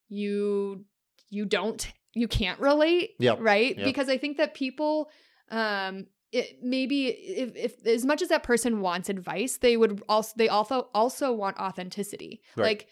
you 0.10 0.86
you 1.30 1.46
don't 1.46 1.91
you 2.14 2.28
can't 2.28 2.60
relate 2.60 3.12
Yep. 3.20 3.38
right 3.41 3.76
Yep. 3.78 3.86
because 3.86 4.10
i 4.10 4.18
think 4.18 4.38
that 4.38 4.54
people 4.54 5.10
um 5.50 6.08
it, 6.32 6.58
maybe 6.64 7.08
if, 7.08 7.56
if 7.56 7.86
as 7.86 8.04
much 8.06 8.22
as 8.22 8.30
that 8.30 8.44
person 8.44 8.82
wants 8.82 9.08
advice 9.10 9.58
they 9.58 9.78
would 9.78 10.02
also 10.10 10.34
they 10.36 10.50
also 10.50 10.89
also 10.94 11.32
want 11.32 11.58
authenticity 11.58 12.41
Right. 12.56 12.64
like 12.66 12.88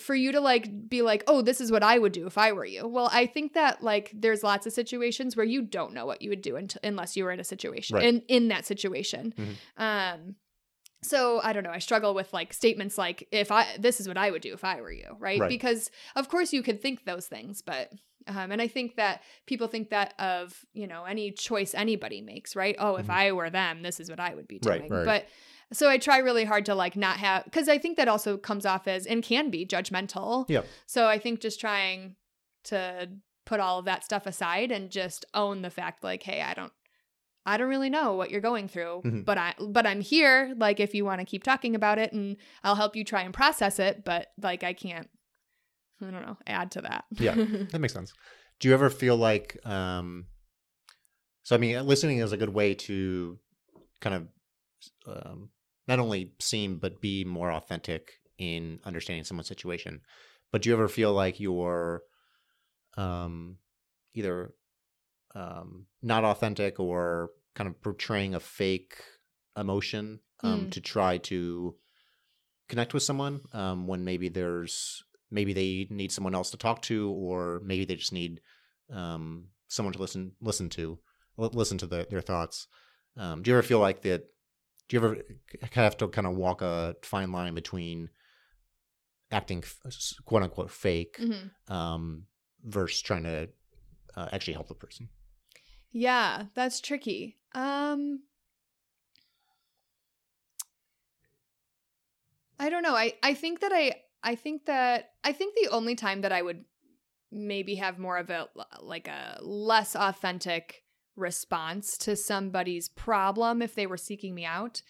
for 0.00 0.14
you 0.14 0.32
to 0.32 0.40
like 0.40 0.88
be 0.88 1.00
like 1.02 1.22
oh 1.28 1.42
this 1.42 1.60
is 1.60 1.70
what 1.70 1.82
i 1.82 1.96
would 1.98 2.12
do 2.12 2.26
if 2.26 2.36
i 2.36 2.50
were 2.52 2.64
you 2.64 2.88
well 2.88 3.08
i 3.12 3.24
think 3.24 3.52
that 3.54 3.82
like 3.82 4.10
there's 4.14 4.42
lots 4.42 4.66
of 4.66 4.72
situations 4.72 5.36
where 5.36 5.46
you 5.46 5.62
don't 5.62 5.92
know 5.94 6.04
what 6.06 6.20
you 6.22 6.28
would 6.30 6.42
do 6.42 6.56
unt- 6.56 6.76
unless 6.82 7.16
you 7.16 7.22
were 7.24 7.30
in 7.30 7.38
a 7.40 7.44
situation 7.44 7.94
Right. 7.96 8.04
in 8.06 8.22
in 8.28 8.48
that 8.48 8.66
situation 8.66 9.32
Mhm. 9.38 9.54
um 9.76 10.34
so 11.02 11.40
i 11.44 11.52
don't 11.52 11.62
know 11.62 11.70
i 11.70 11.78
struggle 11.78 12.14
with 12.14 12.32
like 12.32 12.52
statements 12.52 12.98
like 12.98 13.28
if 13.30 13.52
i 13.52 13.64
this 13.78 14.00
is 14.00 14.08
what 14.08 14.16
i 14.18 14.30
would 14.30 14.42
do 14.42 14.52
if 14.54 14.64
i 14.64 14.80
were 14.80 14.90
you 14.92 15.16
right 15.20 15.40
Right. 15.40 15.48
because 15.48 15.90
of 16.16 16.28
course 16.28 16.52
you 16.52 16.62
could 16.62 16.80
think 16.82 17.04
those 17.04 17.26
things 17.26 17.62
but 17.62 17.92
Um, 18.28 18.50
and 18.50 18.60
I 18.60 18.66
think 18.66 18.96
that 18.96 19.22
people 19.46 19.68
think 19.68 19.90
that 19.90 20.12
of, 20.18 20.64
you 20.74 20.88
know, 20.88 21.04
any 21.04 21.30
choice 21.30 21.76
anybody 21.76 22.20
makes, 22.20 22.56
right? 22.56 22.74
Oh, 22.76 22.96
if 22.96 23.06
Mhm. 23.06 23.10
I 23.22 23.30
were 23.30 23.50
them, 23.50 23.82
this 23.82 24.00
is 24.00 24.10
what 24.10 24.18
I 24.18 24.34
would 24.34 24.48
be 24.48 24.58
Right, 24.64 24.80
doing. 24.80 24.90
right. 24.92 25.04
But 25.04 25.28
so 25.72 25.88
I 25.88 25.98
try 25.98 26.18
really 26.18 26.44
hard 26.44 26.64
to 26.66 26.74
like 26.74 26.96
not 26.96 27.16
have, 27.18 27.44
because 27.44 27.68
I 27.68 27.78
think 27.78 27.96
that 27.96 28.08
also 28.08 28.36
comes 28.36 28.64
off 28.66 28.86
as 28.86 29.06
and 29.06 29.22
can 29.22 29.50
be 29.50 29.66
judgmental. 29.66 30.44
Yeah. 30.48 30.62
So 30.86 31.06
I 31.08 31.18
think 31.18 31.40
just 31.40 31.58
trying 31.60 32.16
to 32.64 33.08
put 33.44 33.60
all 33.60 33.78
of 33.78 33.84
that 33.84 34.04
stuff 34.04 34.26
aside 34.26 34.70
and 34.72 34.90
just 34.90 35.24
own 35.34 35.62
the 35.62 35.70
fact, 35.70 36.02
like, 36.04 36.22
hey, 36.22 36.42
I 36.42 36.54
don't. 36.54 36.72
I 37.48 37.58
don't 37.58 37.68
really 37.68 37.90
know 37.90 38.14
what 38.14 38.32
you're 38.32 38.40
going 38.40 38.66
through, 38.66 39.02
Mhm. 39.04 39.24
but 39.24 39.38
I 39.38 39.54
but 39.60 39.86
I'm 39.86 40.00
here 40.00 40.52
like 40.58 40.80
if 40.80 40.96
you 40.96 41.04
want 41.04 41.20
to 41.20 41.24
keep 41.24 41.44
talking 41.44 41.76
about 41.76 41.96
it 42.00 42.12
and 42.12 42.36
I'll 42.64 42.74
help 42.74 42.96
you 42.96 43.04
try 43.04 43.22
and 43.22 43.32
process 43.32 43.78
it, 43.78 44.04
but 44.04 44.32
like 44.42 44.64
I 44.64 44.72
can't 44.72 45.08
I 46.00 46.10
don't 46.10 46.22
know, 46.26 46.36
add 46.44 46.72
to 46.72 46.80
that. 46.82 47.04
Yeah. 47.12 47.34
That 47.70 47.78
makes 47.78 47.92
sense. 47.94 48.12
Do 48.58 48.66
you 48.66 48.74
ever 48.74 48.90
feel 48.90 49.16
like, 49.16 49.58
um, 49.64 50.26
so 51.44 51.54
I 51.54 51.58
mean, 51.58 51.86
listening 51.86 52.18
is 52.18 52.32
a 52.32 52.36
good 52.36 52.48
way 52.52 52.74
to 52.74 53.38
kind 54.00 54.14
of 54.16 54.28
um, 55.06 55.50
not 55.88 55.98
only 55.98 56.32
seem 56.40 56.78
but 56.78 57.00
be 57.00 57.24
more 57.24 57.50
authentic 57.52 58.12
in 58.38 58.80
understanding 58.84 59.24
someone's 59.24 59.48
situation. 59.48 60.00
But 60.52 60.62
do 60.62 60.68
you 60.68 60.74
ever 60.74 60.88
feel 60.88 61.12
like 61.12 61.40
you're 61.40 62.02
um, 62.96 63.58
either 64.14 64.54
um, 65.34 65.86
not 66.02 66.24
authentic 66.24 66.80
or 66.80 67.30
kind 67.54 67.68
of 67.68 67.80
portraying 67.82 68.34
a 68.34 68.40
fake 68.40 68.96
emotion 69.56 70.20
um, 70.42 70.66
Mm. 70.66 70.70
to 70.72 70.80
try 70.80 71.18
to 71.18 71.76
connect 72.68 72.94
with 72.94 73.02
someone 73.02 73.40
um, 73.52 73.86
when 73.86 74.04
maybe 74.04 74.28
there's 74.28 75.02
maybe 75.30 75.52
they 75.52 75.86
need 75.90 76.12
someone 76.12 76.34
else 76.34 76.50
to 76.50 76.56
talk 76.56 76.82
to 76.82 77.10
or 77.10 77.60
maybe 77.64 77.84
they 77.84 77.96
just 77.96 78.12
need 78.12 78.40
um, 78.92 79.46
someone 79.68 79.92
to 79.92 79.98
listen 79.98 80.32
listen 80.40 80.68
to 80.70 80.98
listen 81.38 81.78
to 81.78 81.86
the, 81.86 82.06
their 82.10 82.20
thoughts 82.20 82.66
um, 83.16 83.42
do 83.42 83.50
you 83.50 83.56
ever 83.56 83.62
feel 83.66 83.78
like 83.80 84.02
that 84.02 84.24
do 84.88 84.96
you 84.96 85.02
ever 85.04 85.16
have 85.72 85.96
to 85.96 86.08
kind 86.08 86.26
of 86.26 86.36
walk 86.36 86.62
a 86.62 86.96
fine 87.02 87.32
line 87.32 87.54
between 87.54 88.10
acting 89.30 89.62
quote 90.24 90.42
unquote 90.42 90.70
fake 90.70 91.18
Mhm. 91.18 91.50
um, 91.68 92.26
versus 92.64 93.00
trying 93.02 93.24
to 93.24 93.48
uh, 94.16 94.28
actually 94.32 94.54
help 94.54 94.68
the 94.68 94.74
person 94.74 95.08
Yeah, 95.90 96.46
that's 96.54 96.80
tricky. 96.80 97.38
Um 97.54 98.22
I 102.58 102.70
don't 102.70 102.82
know. 102.82 102.94
I 102.94 103.14
I 103.22 103.34
think 103.34 103.60
that 103.60 103.72
I 103.72 104.02
I 104.22 104.34
think 104.34 104.66
that 104.66 105.12
I 105.24 105.32
think 105.32 105.54
the 105.54 105.68
only 105.70 105.94
time 105.94 106.22
that 106.22 106.32
I 106.32 106.42
would 106.42 106.64
maybe 107.30 107.74
have 107.76 107.98
more 107.98 108.18
of 108.18 108.30
a 108.30 108.48
like 108.80 109.08
a 109.08 109.38
less 109.42 109.94
authentic 109.94 110.84
response 111.16 111.96
to 111.98 112.14
somebody's 112.16 112.88
problem 112.88 113.62
if 113.62 113.74
they 113.74 113.86
were 113.86 113.96
seeking 113.96 114.34
me 114.34 114.44
out 114.44 114.82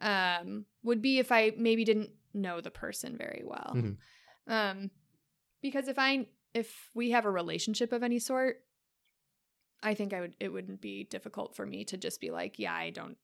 um 0.00 0.64
would 0.82 1.00
be 1.00 1.18
if 1.18 1.30
I 1.30 1.52
maybe 1.56 1.84
didn't 1.84 2.10
know 2.32 2.60
the 2.60 2.70
person 2.70 3.16
very 3.16 3.42
well. 3.44 3.72
Mhm. 3.76 3.96
Um 4.48 4.90
because 5.62 5.86
if 5.88 5.98
I 5.98 6.26
if 6.52 6.90
we 6.94 7.10
have 7.10 7.24
a 7.26 7.30
relationship 7.30 7.92
of 7.92 8.02
any 8.02 8.18
sort, 8.18 8.56
I 9.82 9.94
think 9.94 10.12
I 10.12 10.20
would 10.20 10.34
it 10.40 10.48
wouldn't 10.52 10.80
be 10.80 11.04
difficult 11.04 11.54
for 11.54 11.66
me 11.66 11.84
to 11.86 11.96
just 11.96 12.20
be 12.20 12.30
like, 12.30 12.58
yeah, 12.58 12.74
I 12.74 12.90
don't 12.90 13.16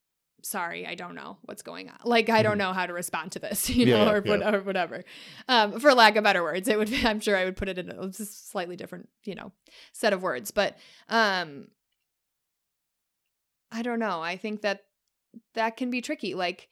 sorry, 0.43 0.87
I 0.87 0.95
don't 0.95 1.15
know 1.15 1.37
what's 1.43 1.63
going 1.63 1.89
on. 1.91 1.97
Like 2.05 2.31
I 2.31 2.43
don't 2.43 2.55
Mhm. 2.55 2.59
know 2.59 2.73
how 2.73 2.87
to 2.87 2.93
respond 2.93 3.33
to 3.33 3.39
this, 3.41 3.69
you 3.79 3.87
know, 3.87 4.05
yeah, 4.05 4.11
or, 4.13 4.21
what- 4.23 4.55
or 4.55 4.63
whatever. 4.63 5.05
Um, 5.49 5.81
for 5.81 5.93
lack 5.93 6.17
of 6.17 6.25
better 6.25 6.43
words, 6.43 6.67
it 6.69 6.79
would 6.79 6.89
be, 6.91 7.03
I'm 7.07 7.21
sure 7.21 7.37
I 7.37 7.45
would 7.45 7.57
put 7.57 7.69
it 7.69 7.79
in 7.79 7.91
a 7.91 8.13
slightly 8.13 8.77
different, 8.77 9.09
you 9.25 9.35
know, 9.35 9.53
set 9.93 10.13
of 10.13 10.23
words, 10.23 10.51
but 10.51 10.79
um 11.09 11.69
I 13.73 13.83
don't 13.83 13.99
know. 13.99 14.21
I 14.21 14.37
think 14.37 14.63
that 14.63 14.81
that 15.55 15.77
can 15.77 15.91
be 15.91 16.01
tricky 16.01 16.35
like 16.35 16.69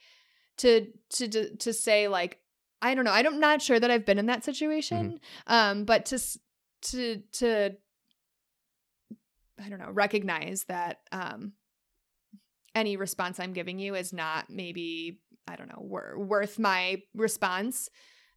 to 0.59 0.87
to 1.11 1.29
to, 1.29 1.57
to 1.57 1.73
say 1.73 2.09
like 2.09 2.39
I 2.81 2.95
don't 2.95 3.05
know. 3.05 3.13
I'm 3.13 3.41
not 3.41 3.63
sure 3.63 3.79
that 3.79 3.91
I've 3.91 4.07
been 4.07 4.19
in 4.19 4.27
that 4.27 4.45
situation. 4.45 5.21
Um 5.47 5.85
but 5.85 6.07
to 6.07 6.19
to 6.83 7.23
to 7.33 7.71
I 9.65 9.69
don't 9.69 9.81
know, 9.81 9.91
recognize 9.91 10.65
that 10.69 10.99
um 11.13 11.53
any 12.75 12.97
response 12.97 13.41
I'm 13.41 13.53
giving 13.53 13.79
you 13.79 13.95
is 13.95 14.13
not 14.13 14.49
maybe 14.49 15.21
I 15.49 15.57
don't 15.57 15.69
know 15.69 15.81
wor- 15.81 16.19
worth 16.19 16.59
my 16.59 17.03
response. 17.15 17.89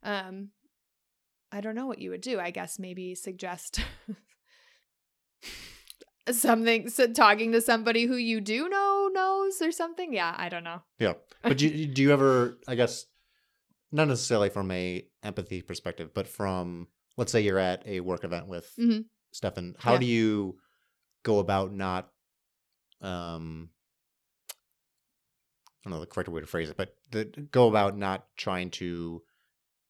Um, 0.03 0.49
I 1.51 1.61
don't 1.61 1.75
know 1.75 1.85
what 1.85 1.99
you 1.99 2.11
would 2.11 2.21
do. 2.21 2.39
I 2.39 2.51
guess 2.51 2.79
maybe 2.79 3.13
suggest 3.13 3.81
something, 6.29 6.89
so 6.89 7.07
talking 7.11 7.51
to 7.53 7.61
somebody 7.61 8.05
who 8.05 8.15
you 8.15 8.41
do 8.41 8.69
know 8.69 9.09
knows 9.13 9.61
or 9.61 9.71
something. 9.71 10.13
Yeah, 10.13 10.33
I 10.37 10.49
don't 10.49 10.63
know. 10.63 10.81
Yeah, 10.99 11.13
but 11.43 11.57
do, 11.57 11.67
you- 11.67 11.87
do 11.87 12.01
you 12.01 12.11
ever? 12.11 12.57
I 12.67 12.75
guess 12.75 13.05
not 13.91 14.07
necessarily 14.07 14.49
from 14.49 14.71
a 14.71 15.05
empathy 15.23 15.61
perspective, 15.61 16.11
but 16.13 16.27
from 16.27 16.87
let's 17.17 17.31
say 17.31 17.41
you're 17.41 17.59
at 17.59 17.85
a 17.85 17.99
work 17.99 18.23
event 18.23 18.47
with 18.47 18.71
Mhm. 18.79 19.05
Stefan. 19.31 19.75
How 19.79 19.93
Yeah. 19.93 19.99
do 19.99 20.05
you 20.05 20.59
go 21.23 21.39
about 21.39 21.73
not? 21.73 22.09
Um, 23.01 23.69
I 25.83 25.89
don't 25.89 25.93
know 25.93 25.99
the 25.99 26.05
correct 26.07 26.29
way 26.29 26.41
to 26.41 26.47
phrase 26.47 26.69
it, 26.69 26.77
but 26.77 26.95
the, 27.09 27.25
go 27.25 27.67
about 27.67 27.97
not 27.97 28.27
trying 28.37 28.69
to 28.71 29.23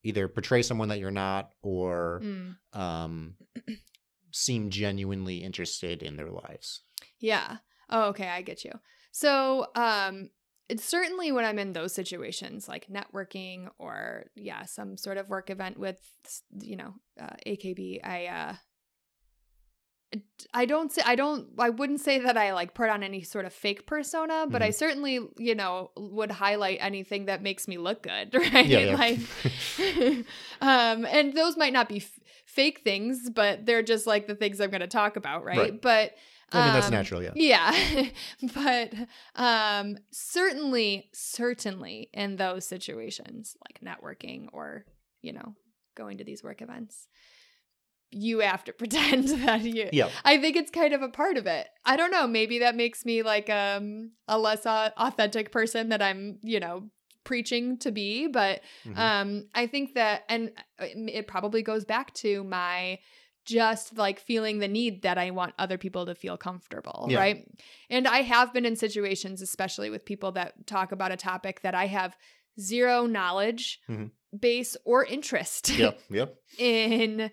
either 0.03 0.27
portray 0.27 0.61
someone 0.63 0.88
that 0.89 0.99
you're 0.99 1.11
not 1.11 1.51
or 1.61 2.21
Mm. 2.23 2.55
um, 2.73 3.36
seem 4.32 4.69
genuinely 4.69 5.38
interested 5.43 6.01
in 6.03 6.15
their 6.17 6.29
lives. 6.29 6.82
Yeah. 7.19 7.57
Oh, 7.89 8.03
okay, 8.09 8.27
I 8.29 8.41
get 8.41 8.63
you. 8.65 8.71
So, 9.11 9.67
um 9.75 10.29
it's 10.69 10.86
certainly 10.86 11.34
when 11.34 11.43
I'm 11.43 11.59
in 11.59 11.73
those 11.73 11.93
situations 11.93 12.69
like 12.69 12.88
networking 12.88 13.67
or 13.77 14.27
yeah, 14.36 14.63
some 14.65 14.95
sort 14.95 15.17
of 15.17 15.27
work 15.27 15.49
event 15.49 15.77
with 15.77 15.99
you 16.61 16.77
know, 16.77 16.93
uh, 17.19 17.36
AKB, 17.45 17.99
I 18.03 18.25
uh 18.27 18.55
I 20.53 20.65
don't 20.65 20.91
say 20.91 21.01
I 21.05 21.15
don't 21.15 21.47
I 21.57 21.69
wouldn't 21.69 22.01
say 22.01 22.19
that 22.19 22.38
I 22.38 22.51
like 22.53 22.73
put 22.73 22.89
on 22.89 23.01
any 23.01 23.21
sort 23.21 23.45
of 23.45 23.53
fake 23.53 23.86
persona, 23.88 24.45
but 24.49 24.61
I 24.61 24.69
Mhm. 24.69 24.73
certainly, 24.73 25.19
you 25.38 25.55
know, 25.55 25.91
would 25.95 26.32
highlight 26.32 26.79
anything 26.82 27.25
that 27.27 27.41
makes 27.41 27.65
me 27.67 27.77
look 27.77 28.03
good, 28.03 28.34
right? 28.53 28.65
Yeah, 28.65 28.79
yeah. 28.79 28.95
Like 28.97 29.19
um 30.61 31.05
and 31.05 31.34
those 31.34 31.55
might 31.55 31.71
not 31.71 31.88
be 31.88 32.03
fake 32.54 32.82
things, 32.84 33.30
but 33.30 33.66
they're 33.66 33.84
just 33.84 34.06
like 34.06 34.28
the 34.28 34.36
things 34.36 34.60
I'm 34.60 34.70
going 34.70 34.82
to 34.82 34.88
talk 34.88 35.16
about, 35.16 35.43
right? 35.43 35.58
Right. 35.58 35.82
But 35.82 36.16
I 36.52 36.66
mean 36.66 36.74
that's 36.74 36.88
um, 36.88 36.91
natural, 36.91 37.24
yeah. 37.24 37.32
yeah. 37.36 38.10
but 38.54 38.93
um 39.36 39.97
certainly 40.12 41.10
certainly 41.14 42.10
in 42.14 42.36
those 42.36 42.68
situations 42.68 43.56
like 43.66 43.80
networking 43.82 44.47
or, 44.52 44.86
you 45.22 45.32
know, 45.32 45.56
going 45.95 46.18
to 46.18 46.26
these 46.26 46.43
work 46.43 46.62
events, 46.62 47.08
you 48.12 48.39
have 48.39 48.66
to 48.66 48.74
pretend 48.82 49.30
that 49.45 49.62
you 49.62 49.89
Yeah, 49.93 50.10
I 50.26 50.39
think 50.39 50.58
it's 50.58 50.72
kind 50.72 50.93
of 50.93 51.02
a 51.02 51.10
part 51.10 51.38
of 51.38 51.47
it. 51.47 51.68
I 51.86 51.95
don't 51.95 52.12
know, 52.12 52.28
maybe 52.28 52.60
that 52.60 52.76
makes 52.76 53.06
me 53.06 53.24
like 53.24 53.49
um 53.49 54.12
a 54.28 54.38
less 54.38 54.66
uh, 54.66 54.89
authentic 54.97 55.54
person 55.54 55.88
that 55.89 56.02
I'm, 56.02 56.39
you 56.43 56.60
know, 56.60 56.89
preaching 57.24 57.78
to 57.80 57.91
be, 57.91 58.28
but 58.28 58.61
Mhm. 58.86 58.97
um 58.97 59.47
I 59.53 59.67
think 59.67 59.93
that 59.95 60.24
and 60.30 60.51
uh, 60.80 60.86
it 60.95 61.28
probably 61.28 61.61
goes 61.61 61.86
back 61.86 62.13
to 62.15 62.43
my 62.43 62.99
just 63.43 63.97
like 63.97 64.19
feeling 64.19 64.59
the 64.59 64.67
need 64.67 65.01
that 65.01 65.17
I 65.17 65.32
want 65.32 65.53
other 65.57 65.78
people 65.78 66.05
to 66.05 66.13
feel 66.13 66.38
comfortable, 66.38 67.07
Yeah. 67.09 67.17
right? 67.17 67.47
And 67.89 68.07
I 68.07 68.22
have 68.22 68.53
been 68.53 68.65
in 68.65 68.76
situations 68.76 69.41
especially 69.41 69.89
with 69.89 70.05
people 70.05 70.32
that 70.34 70.67
talk 70.67 70.91
about 70.91 71.11
a 71.11 71.17
topic 71.17 71.61
that 71.61 71.74
I 71.74 71.88
have 71.88 72.15
zero 72.59 73.05
knowledge 73.07 73.80
Mhm. 73.89 74.11
base 74.39 74.78
or 74.86 75.03
interest 75.05 75.69
yep, 75.78 75.99
yep. 76.09 76.36
in 76.59 77.32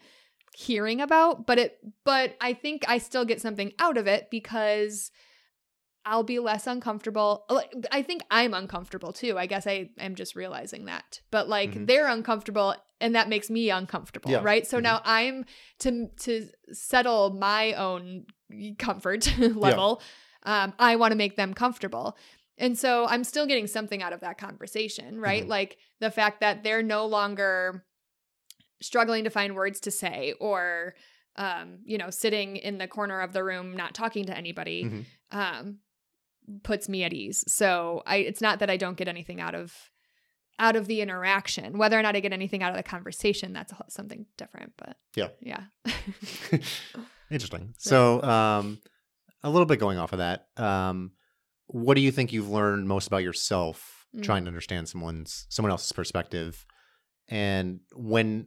hearing 0.56 1.00
about 1.00 1.46
but 1.46 1.58
it 1.58 1.78
but 2.04 2.34
i 2.40 2.52
think 2.52 2.84
i 2.88 2.98
still 2.98 3.24
get 3.24 3.40
something 3.40 3.72
out 3.78 3.96
of 3.96 4.08
it 4.08 4.28
because 4.30 5.12
i'll 6.08 6.22
be 6.24 6.38
less 6.38 6.66
uncomfortable 6.66 7.44
i 7.92 8.02
think 8.02 8.22
i'm 8.30 8.54
uncomfortable 8.54 9.12
too 9.12 9.38
i 9.38 9.46
guess 9.46 9.66
i 9.66 9.90
am 9.98 10.14
just 10.14 10.34
realizing 10.34 10.86
that 10.86 11.20
but 11.30 11.48
like 11.48 11.70
Mhm. 11.72 11.86
they're 11.86 12.08
uncomfortable 12.08 12.74
and 13.00 13.14
that 13.14 13.28
makes 13.28 13.48
me 13.50 13.70
uncomfortable 13.70 14.30
Yeah. 14.30 14.40
right 14.42 14.66
so 14.66 14.78
Mhm. 14.78 14.82
now 14.82 15.00
i'm 15.04 15.44
to 15.80 16.08
to 16.24 16.48
settle 16.72 17.30
my 17.30 17.74
own 17.74 18.26
comfort 18.78 19.22
level 19.38 20.00
um 20.44 20.72
i 20.78 20.96
want 20.96 21.12
to 21.12 21.16
make 21.16 21.36
them 21.36 21.52
comfortable 21.54 22.16
and 22.56 22.76
so 22.78 23.06
i'm 23.06 23.22
still 23.24 23.46
getting 23.46 23.66
something 23.66 24.02
out 24.02 24.12
of 24.12 24.20
that 24.20 24.38
conversation 24.38 25.20
right 25.20 25.44
Mhm. 25.44 25.48
like 25.48 25.76
the 26.00 26.10
fact 26.10 26.40
that 26.40 26.62
they're 26.64 26.82
no 26.82 27.06
longer 27.06 27.84
struggling 28.80 29.24
to 29.24 29.30
find 29.30 29.54
words 29.54 29.80
to 29.80 29.90
say 29.90 30.34
or 30.40 30.94
um 31.36 31.78
you 31.84 31.98
know 31.98 32.10
sitting 32.10 32.56
in 32.56 32.78
the 32.78 32.86
corner 32.88 33.20
of 33.20 33.32
the 33.32 33.42
room 33.44 33.76
not 33.76 33.94
talking 33.94 34.24
to 34.26 34.36
anybody 34.36 34.84
Mhm. 34.84 35.04
um 35.32 35.78
puts 36.62 36.88
me 36.88 37.04
at 37.04 37.12
ease 37.12 37.44
so 37.48 38.02
i 38.06 38.16
it's 38.16 38.40
not 38.40 38.58
that 38.58 38.70
i 38.70 38.76
don't 38.76 38.96
get 38.96 39.08
anything 39.08 39.40
out 39.40 39.54
of 39.54 39.74
out 40.60 40.74
of 40.74 40.88
the 40.88 41.00
interaction. 41.00 41.78
Whether 41.78 41.96
or 41.96 42.02
not 42.02 42.16
I 42.16 42.20
get 42.20 42.32
anything 42.32 42.64
out 42.64 42.70
of 42.72 42.76
the 42.76 42.82
conversation, 42.82 43.52
that's 43.52 43.72
something 43.90 44.26
different. 44.36 44.72
But 44.76 44.96
Yeah. 45.14 45.28
yeah, 45.40 45.66
Interesting. 47.30 47.74
So, 47.78 48.22
um, 48.22 48.80
a 49.44 49.50
little 49.50 49.66
bit 49.66 49.78
going 49.78 49.98
off 49.98 50.12
of 50.12 50.18
that, 50.18 50.46
um, 50.56 51.12
what 51.68 51.94
do 51.94 52.00
you 52.00 52.10
think 52.10 52.32
you've 52.32 52.48
learned 52.50 52.88
most 52.88 53.06
about 53.06 53.22
yourself 53.22 53.94
Mm. 54.16 54.22
trying 54.22 54.44
to 54.44 54.48
understand 54.48 54.88
someone's 54.88 55.46
someone 55.50 55.70
else's 55.70 55.92
perspective? 55.92 56.64
And 57.28 57.80
when 57.94 58.46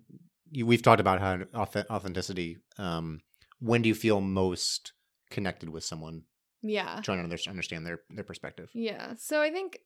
you, 0.49 0.65
we've 0.65 0.81
talked 0.81 0.99
about 0.99 1.21
how 1.21 1.39
authenticity, 1.55 2.57
um, 2.79 3.21
when 3.59 3.83
do 3.83 3.89
you 3.89 3.95
feel 3.95 4.21
most 4.21 4.91
connected 5.29 5.69
with 5.69 5.83
someone 5.83 6.23
yeah. 6.61 7.01
trying 7.01 7.27
to 7.27 7.49
understand 7.49 7.85
their 7.85 8.01
their 8.09 8.23
perspective? 8.23 8.69
Yeah. 8.73 9.13
So 9.17 9.41
I 9.41 9.51
think 9.51 9.79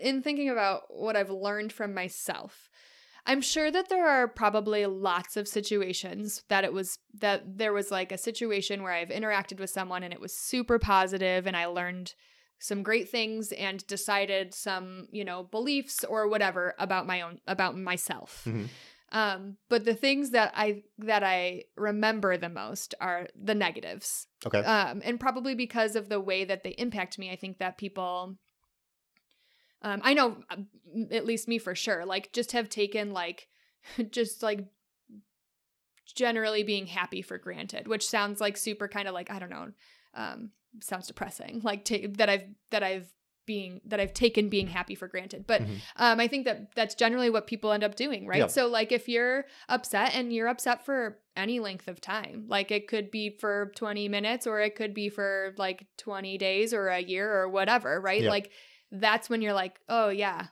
in 0.00 0.22
thinking 0.22 0.48
about 0.50 0.82
what 0.88 1.16
I've 1.16 1.30
learned 1.30 1.72
from 1.72 1.94
myself, 1.94 2.70
I'm 3.26 3.40
sure 3.40 3.70
that 3.70 3.88
there 3.88 4.08
are 4.08 4.28
probably 4.28 4.86
lots 4.86 5.36
of 5.36 5.48
situations 5.48 6.44
that 6.48 6.64
it 6.64 6.72
was 6.72 6.98
that 7.14 7.58
there 7.58 7.72
was 7.72 7.90
like 7.90 8.12
a 8.12 8.18
situation 8.18 8.82
where 8.82 8.92
I've 8.92 9.08
interacted 9.08 9.58
with 9.58 9.70
someone 9.70 10.02
and 10.02 10.12
it 10.12 10.20
was 10.20 10.36
super 10.36 10.78
positive 10.78 11.46
and 11.46 11.56
I 11.56 11.66
learned 11.66 12.14
some 12.58 12.82
great 12.82 13.10
things 13.10 13.52
and 13.52 13.86
decided 13.86 14.54
some, 14.54 15.08
you 15.10 15.24
know, 15.24 15.42
beliefs 15.44 16.04
or 16.04 16.28
whatever 16.28 16.74
about 16.78 17.06
my 17.06 17.20
own 17.20 17.40
about 17.46 17.76
myself. 17.76 18.44
Mhm. 18.46 18.68
Um, 19.12 19.56
but 19.68 19.84
the 19.84 19.94
things 19.94 20.30
that 20.30 20.52
I 20.56 20.82
that 20.98 21.22
I 21.22 21.64
remember 21.76 22.36
the 22.36 22.48
most 22.48 22.94
are 23.00 23.28
the 23.40 23.54
negatives 23.54 24.26
Okay. 24.44 24.58
um, 24.64 25.00
and 25.04 25.20
probably 25.20 25.54
because 25.54 25.94
of 25.94 26.08
the 26.08 26.20
way 26.20 26.44
that 26.44 26.64
they 26.64 26.70
impact 26.70 27.18
me 27.18 27.30
i 27.30 27.36
think 27.36 27.58
that 27.58 27.78
people 27.78 28.36
um, 29.82 30.00
i 30.04 30.12
know 30.12 30.38
uh, 30.50 30.56
at 31.10 31.24
least 31.24 31.46
me 31.48 31.58
for 31.58 31.74
sure 31.74 32.04
like 32.04 32.32
just 32.32 32.52
have 32.52 32.68
taken 32.68 33.12
like 33.12 33.48
just 34.10 34.42
like 34.42 34.66
generally 36.14 36.62
being 36.62 36.86
happy 36.86 37.22
for 37.22 37.38
granted 37.38 37.88
which 37.88 38.06
sounds 38.06 38.40
like 38.40 38.56
super 38.56 38.88
kind 38.88 39.08
of 39.08 39.14
like 39.14 39.30
i 39.30 39.38
don't 39.38 39.50
know 39.50 39.70
um, 40.14 40.50
sounds 40.80 41.06
depressing 41.06 41.60
like 41.62 41.84
ta- 41.84 42.08
that 42.12 42.28
i've 42.28 42.44
that 42.70 42.82
i've 42.82 43.12
being 43.46 43.80
that 43.84 44.00
i've 44.00 44.12
taken 44.12 44.48
being 44.48 44.66
happy 44.66 44.94
for 44.94 45.08
granted 45.08 45.46
but 45.46 45.62
Mhm. 45.62 45.80
um, 45.96 46.20
I 46.20 46.28
think 46.28 46.44
that 46.44 46.74
that's 46.74 46.94
generally 46.94 47.30
what 47.30 47.46
people 47.46 47.72
end 47.72 47.84
up 47.84 47.94
doing, 47.94 48.26
right? 48.26 48.50
So, 48.50 48.66
like, 48.66 48.92
if 48.92 49.08
you're 49.08 49.46
upset 49.68 50.14
and 50.14 50.32
you're 50.32 50.48
upset 50.48 50.84
for 50.84 51.18
any 51.36 51.60
length 51.60 51.88
of 51.88 52.00
time, 52.00 52.46
like 52.48 52.70
it 52.70 52.88
could 52.88 53.10
be 53.10 53.30
for 53.30 53.72
20 53.76 54.08
minutes 54.08 54.46
or 54.46 54.60
it 54.60 54.74
could 54.74 54.92
be 54.94 55.08
for 55.08 55.54
like 55.56 55.86
20 55.96 56.36
days 56.38 56.74
or 56.74 56.88
a 56.88 57.00
year 57.00 57.32
or 57.32 57.48
whatever, 57.48 58.00
right? 58.00 58.22
Like, 58.30 58.50
that's 58.90 59.30
when 59.30 59.42
you're 59.42 59.52
like, 59.52 59.78
oh, 59.88 60.08
yeah, 60.08 60.46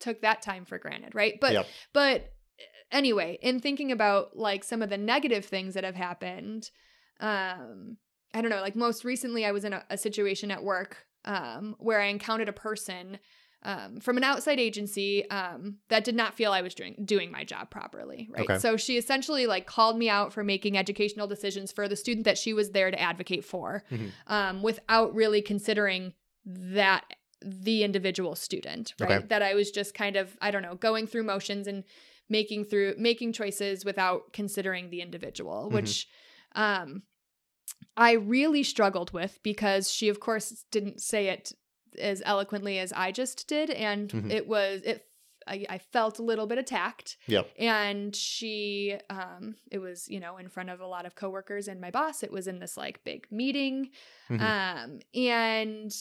took 0.00 0.20
that 0.22 0.42
time 0.42 0.64
for 0.64 0.78
granted, 0.78 1.14
right? 1.14 1.38
But, 1.40 1.52
Yep. 1.52 1.66
but 1.92 2.32
anyway, 2.92 3.38
in 3.42 3.60
thinking 3.60 3.92
about 3.92 4.36
like 4.36 4.64
some 4.64 4.82
of 4.82 4.90
the 4.90 4.98
negative 4.98 5.44
things 5.44 5.74
that 5.74 5.84
have 5.84 5.96
happened, 5.96 6.70
um, 7.20 7.96
I 8.34 8.42
don't 8.42 8.50
know, 8.50 8.60
like 8.60 8.76
most 8.76 9.04
recently 9.04 9.44
I 9.44 9.52
was 9.52 9.64
in 9.64 9.72
a, 9.72 9.84
a 9.90 9.96
situation 9.96 10.50
at 10.50 10.62
work 10.62 11.05
um, 11.26 11.74
where 11.78 12.00
I 12.00 12.06
encountered 12.06 12.48
a 12.48 12.52
person 12.52 13.18
um, 13.62 13.98
from 14.00 14.16
an 14.16 14.22
outside 14.22 14.60
agency 14.60 15.28
um, 15.30 15.78
that 15.88 16.04
did 16.04 16.14
not 16.14 16.34
feel 16.34 16.52
I 16.52 16.62
was 16.62 16.74
doing 16.74 16.94
doing 17.04 17.32
my 17.32 17.42
job 17.42 17.68
properly. 17.70 18.28
Right. 18.30 18.44
Okay. 18.48 18.58
So 18.58 18.76
she 18.76 18.96
essentially 18.96 19.46
like 19.46 19.66
called 19.66 19.98
me 19.98 20.08
out 20.08 20.32
for 20.32 20.44
making 20.44 20.76
educational 20.78 21.26
decisions 21.26 21.72
for 21.72 21.88
the 21.88 21.96
student 21.96 22.24
that 22.26 22.38
she 22.38 22.52
was 22.52 22.70
there 22.70 22.90
to 22.90 23.00
advocate 23.00 23.44
for, 23.44 23.82
Mhm. 23.90 24.10
um, 24.28 24.62
without 24.62 25.14
really 25.14 25.42
considering 25.42 26.12
that 26.44 27.04
the 27.44 27.82
individual 27.82 28.34
student. 28.36 28.94
Right. 29.00 29.10
Okay. 29.10 29.26
That 29.26 29.42
I 29.42 29.54
was 29.54 29.70
just 29.70 29.94
kind 29.94 30.16
of 30.16 30.36
I 30.40 30.50
don't 30.52 30.62
know 30.62 30.74
going 30.76 31.06
through 31.08 31.24
motions 31.24 31.66
and 31.66 31.82
making 32.28 32.64
through 32.64 32.94
making 32.98 33.32
choices 33.32 33.84
without 33.84 34.32
considering 34.32 34.90
the 34.90 35.00
individual, 35.00 35.68
Mhm. 35.70 35.72
which 35.74 36.06
um 36.54 37.02
I 37.96 38.12
really 38.12 38.62
struggled 38.62 39.12
with 39.12 39.38
because 39.42 39.90
she 39.90 40.08
of 40.08 40.20
course 40.20 40.64
didn't 40.70 41.00
say 41.00 41.28
it 41.28 41.52
as 41.98 42.22
eloquently 42.24 42.78
as 42.78 42.92
I 42.92 43.10
just 43.12 43.48
did 43.48 43.70
and 43.70 44.10
Mhm. 44.10 44.30
it 44.30 44.46
was 44.46 44.82
it 44.82 45.06
I, 45.48 45.64
I 45.70 45.78
felt 45.78 46.18
a 46.18 46.22
little 46.24 46.46
bit 46.48 46.58
attacked 46.58 47.16
Yep. 47.28 47.48
and 47.58 48.14
she 48.16 48.96
um 49.08 49.54
it 49.70 49.78
was 49.78 50.08
you 50.08 50.18
know 50.20 50.36
in 50.38 50.48
front 50.48 50.70
of 50.70 50.80
a 50.80 50.86
lot 50.86 51.06
of 51.06 51.14
coworkers 51.14 51.68
and 51.68 51.80
my 51.80 51.90
boss 51.90 52.22
it 52.22 52.32
was 52.32 52.48
in 52.48 52.58
this 52.58 52.76
like 52.76 53.04
big 53.04 53.26
meeting 53.30 53.90
Mhm. 54.28 54.40
um 54.40 54.98
and 55.14 55.92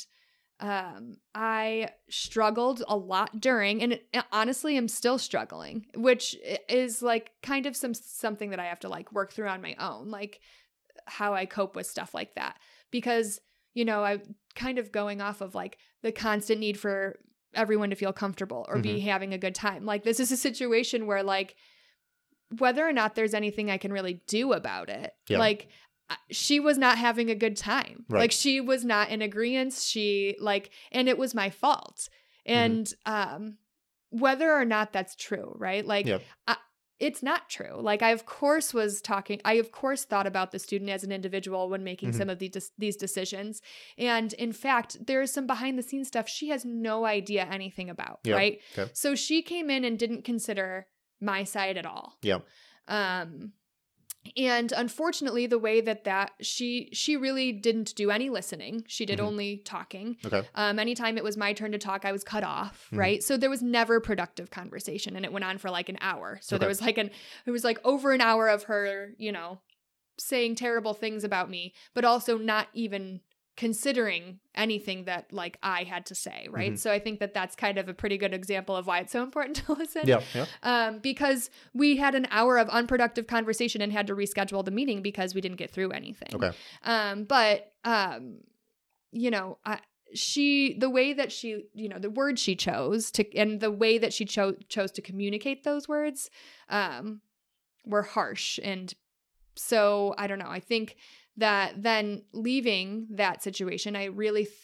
um 0.62 1.18
i 1.36 1.90
struggled 2.10 2.82
a 2.88 2.96
lot 2.98 3.40
during 3.40 3.84
and 3.84 3.94
it, 3.94 4.08
honestly 4.32 4.78
i'm 4.78 4.88
still 4.88 5.18
struggling 5.18 5.86
which 5.96 6.36
is 6.70 7.02
like 7.02 7.32
kind 7.44 7.66
of 7.66 7.76
some 7.76 7.94
something 7.94 8.50
that 8.50 8.60
i 8.60 8.66
have 8.66 8.80
to 8.80 8.90
like 8.90 9.12
work 9.12 9.32
through 9.34 9.48
on 9.50 9.62
my 9.62 9.76
own 9.80 10.10
like 10.10 10.40
how 11.06 11.34
i 11.34 11.46
cope 11.46 11.76
with 11.76 11.86
stuff 11.88 12.14
like 12.14 12.36
that 12.36 12.58
because 12.92 13.40
you 13.74 13.86
know 13.86 14.04
i 14.04 14.20
kind 14.56 14.80
of 14.80 14.92
going 14.92 15.22
off 15.22 15.42
of 15.42 15.54
like 15.56 15.78
the 16.02 16.12
constant 16.12 16.60
need 16.60 16.80
for 16.80 17.20
everyone 17.54 17.90
to 17.90 17.96
feel 17.96 18.12
comfortable 18.14 18.66
or 18.70 18.80
be 18.80 19.00
having 19.00 19.34
a 19.34 19.38
good 19.38 19.56
time 19.56 19.86
like 19.86 20.04
this 20.04 20.20
is 20.20 20.32
a 20.32 20.38
situation 20.38 21.06
where 21.08 21.24
like 21.24 21.56
whether 22.58 22.88
or 22.88 22.94
not 22.94 23.16
there's 23.16 23.34
anything 23.34 23.72
i 23.72 23.78
can 23.78 23.92
really 23.94 24.22
do 24.28 24.54
about 24.54 24.90
it 24.90 25.12
Yeah. 25.30 25.40
like 25.40 25.68
she 26.30 26.60
was 26.60 26.78
not 26.78 26.98
having 26.98 27.30
a 27.32 27.36
good 27.36 27.58
time 27.58 28.06
Right. 28.10 28.20
like 28.20 28.32
she 28.32 28.62
was 28.62 28.86
not 28.86 29.10
in 29.10 29.22
agreement 29.22 29.74
she 29.74 30.36
like 30.40 30.70
and 30.92 31.08
it 31.10 31.18
was 31.18 31.34
my 31.34 31.50
fault 31.50 32.08
Mm-hmm. 32.48 32.60
and 32.60 32.94
um 33.08 33.58
whether 34.12 34.52
or 34.54 34.66
not 34.66 34.94
that's 34.94 35.16
true 35.16 35.56
right 35.58 35.84
like 35.86 36.06
Yep. 36.06 36.22
I, 36.48 36.58
it's 37.00 37.22
not 37.22 37.50
true 37.50 37.76
like 37.76 38.02
i 38.02 38.12
of 38.12 38.26
course 38.26 38.74
was 38.74 39.02
talking 39.02 39.42
i 39.44 39.54
of 39.54 39.72
course 39.72 40.06
thought 40.06 40.26
about 40.26 40.52
the 40.52 40.60
student 40.60 40.90
as 40.90 41.04
an 41.04 41.12
individual 41.12 41.70
when 41.70 41.84
making 41.84 42.12
Mhm. 42.12 42.18
some 42.18 42.30
of 42.30 42.40
these 42.40 42.72
these 42.78 42.96
decisions 42.96 43.62
and 43.98 44.32
in 44.34 44.54
fact 44.54 45.06
there 45.06 45.22
is 45.22 45.32
some 45.32 45.46
behind 45.46 45.78
the 45.78 45.84
scenes 45.84 46.08
stuff 46.08 46.28
she 46.30 46.50
has 46.50 46.64
no 46.64 47.06
idea 47.06 47.46
anything 47.52 47.90
about 47.90 48.20
Yep. 48.24 48.36
right 48.38 48.62
Okay. 48.78 48.90
so 48.94 49.14
she 49.16 49.42
came 49.42 49.70
in 49.70 49.84
and 49.84 50.00
didn't 50.00 50.24
consider 50.24 50.88
my 51.20 51.44
side 51.44 51.78
at 51.78 51.86
all 51.86 52.18
Yeah. 52.22 52.40
um 52.88 53.52
and 54.38 54.72
unfortunately 54.72 55.46
the 55.48 55.60
way 55.60 55.82
that 55.82 56.04
that 56.04 56.32
she 56.42 56.90
she 56.94 57.16
really 57.18 57.52
didn't 57.52 57.96
do 57.96 58.12
any 58.12 58.30
listening 58.30 58.84
she 58.88 59.06
did 59.06 59.20
Mhm. 59.20 59.24
only 59.24 59.58
talking 59.58 60.18
Okay. 60.26 60.48
um 60.56 60.80
anytime 60.80 61.18
it 61.18 61.24
was 61.24 61.38
my 61.38 61.54
turn 61.54 61.72
to 61.72 61.78
talk 61.78 62.06
i 62.06 62.12
was 62.12 62.24
cut 62.24 62.44
off 62.44 62.88
Mhm. 62.92 62.98
right 62.98 63.24
so 63.24 63.38
there 63.38 63.50
was 63.50 63.62
never 63.62 64.00
productive 64.00 64.50
conversation 64.52 65.16
and 65.16 65.26
it 65.26 65.32
went 65.32 65.46
on 65.46 65.58
for 65.58 65.70
like 65.70 65.90
an 65.90 65.98
hour 66.02 66.40
so 66.42 66.58
there 66.58 66.70
was 66.70 66.82
like 66.82 66.98
an 66.98 67.10
it 67.46 67.52
was 67.52 67.64
like 67.64 67.80
over 67.84 68.12
an 68.12 68.22
hour 68.22 68.48
of 68.48 68.64
her 68.64 69.14
you 69.18 69.32
know 69.32 69.62
saying 70.18 70.56
terrible 70.56 70.94
things 70.94 71.24
about 71.24 71.50
me 71.50 71.74
but 71.94 72.06
also 72.06 72.38
not 72.38 72.68
even 72.74 73.20
considering 73.58 74.40
anything 74.54 75.06
that 75.06 75.32
like 75.32 75.58
i 75.64 75.84
had 75.84 76.06
to 76.06 76.14
say 76.16 76.48
right 76.52 76.74
Mhm. 76.74 76.78
so 76.80 76.92
i 76.92 77.00
think 77.00 77.20
that 77.22 77.34
that's 77.34 77.56
kind 77.56 77.78
of 77.78 77.88
a 77.88 77.94
pretty 77.94 78.18
good 78.18 78.34
example 78.34 78.76
of 78.76 78.86
why 78.86 79.00
it's 79.00 79.12
so 79.12 79.24
important 79.24 79.56
to 79.66 79.74
listen 79.74 80.02
Yeah. 80.08 80.22
Yeah. 80.34 80.46
um, 80.64 81.00
because 81.00 81.50
we 81.74 81.96
had 81.98 82.16
an 82.16 82.28
hour 82.32 82.58
of 82.58 82.68
unproductive 82.70 83.28
conversation 83.28 83.82
and 83.82 83.92
had 83.94 84.08
to 84.08 84.16
reschedule 84.16 84.64
the 84.66 84.72
meeting 84.72 85.02
because 85.02 85.34
we 85.34 85.42
didn't 85.42 85.58
get 85.58 85.72
through 85.72 85.92
anything. 85.92 86.30
Okay. 86.34 86.52
Um, 86.84 87.24
but 87.24 87.72
um, 87.86 88.40
you 89.12 89.32
know, 89.32 89.58
I, 89.66 89.80
she 90.14 90.74
the 90.78 90.90
way 90.90 91.14
that 91.14 91.32
she 91.32 91.64
you 91.74 91.88
know 91.90 91.98
the 92.00 92.10
words 92.10 92.42
she 92.42 92.56
chose 92.56 93.10
to 93.12 93.38
and 93.38 93.60
the 93.62 93.72
way 93.72 93.98
that 93.98 94.14
she 94.14 94.26
chose 94.26 94.56
chose 94.70 94.92
to 94.94 95.02
communicate 95.02 95.64
those 95.64 95.88
words 95.88 96.30
um, 96.70 97.22
were 97.86 98.04
harsh 98.04 98.60
and 98.64 98.94
so 99.56 100.14
I 100.18 100.28
don't 100.28 100.40
know. 100.40 100.50
I 100.50 100.60
think 100.60 100.96
that 101.38 101.82
then 101.82 102.24
leaving 102.34 103.08
that 103.12 103.44
situation, 103.44 103.96
I 103.96 104.06
really 104.06 104.46
th- 104.46 104.58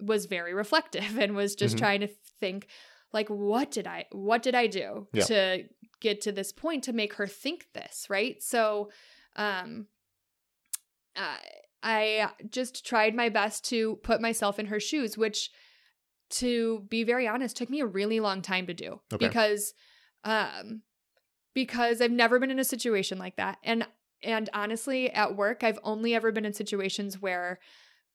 was 0.00 0.26
very 0.26 0.54
reflective 0.54 1.18
and 1.22 1.34
was 1.34 1.54
just 1.54 1.76
Mhm. 1.76 1.78
trying 1.78 2.00
to 2.00 2.08
think 2.40 2.66
like 3.12 3.28
what 3.28 3.70
did 3.70 3.86
I 3.86 4.06
what 4.10 4.42
did 4.42 4.54
I 4.54 4.66
do 4.66 5.06
Yeah. 5.12 5.24
to 5.24 5.64
get 6.00 6.20
to 6.22 6.32
this 6.32 6.50
point 6.52 6.84
to 6.84 6.92
make 6.92 7.14
her 7.14 7.26
think 7.26 7.68
this, 7.72 8.06
right? 8.10 8.42
So 8.42 8.90
um 9.36 9.86
uh, 11.16 11.36
I 11.82 12.30
just 12.50 12.84
tried 12.84 13.14
my 13.14 13.28
best 13.28 13.64
to 13.66 13.96
put 13.96 14.20
myself 14.20 14.58
in 14.58 14.66
her 14.66 14.80
shoes, 14.80 15.16
which 15.16 15.50
to 16.30 16.80
be 16.88 17.04
very 17.04 17.28
honest 17.28 17.56
took 17.56 17.70
me 17.70 17.80
a 17.80 17.86
really 17.86 18.18
long 18.18 18.42
time 18.42 18.66
to 18.66 18.74
do 18.74 19.00
Okay. 19.12 19.28
because 19.28 19.74
um 20.24 20.82
because 21.54 22.00
I've 22.00 22.10
never 22.10 22.40
been 22.40 22.50
in 22.50 22.58
a 22.58 22.64
situation 22.64 23.18
like 23.18 23.36
that. 23.36 23.58
And 23.62 23.86
and 24.24 24.48
honestly, 24.54 25.10
at 25.10 25.36
work, 25.36 25.62
I've 25.62 25.78
only 25.82 26.14
ever 26.14 26.32
been 26.32 26.44
in 26.44 26.52
situations 26.52 27.20
where 27.20 27.58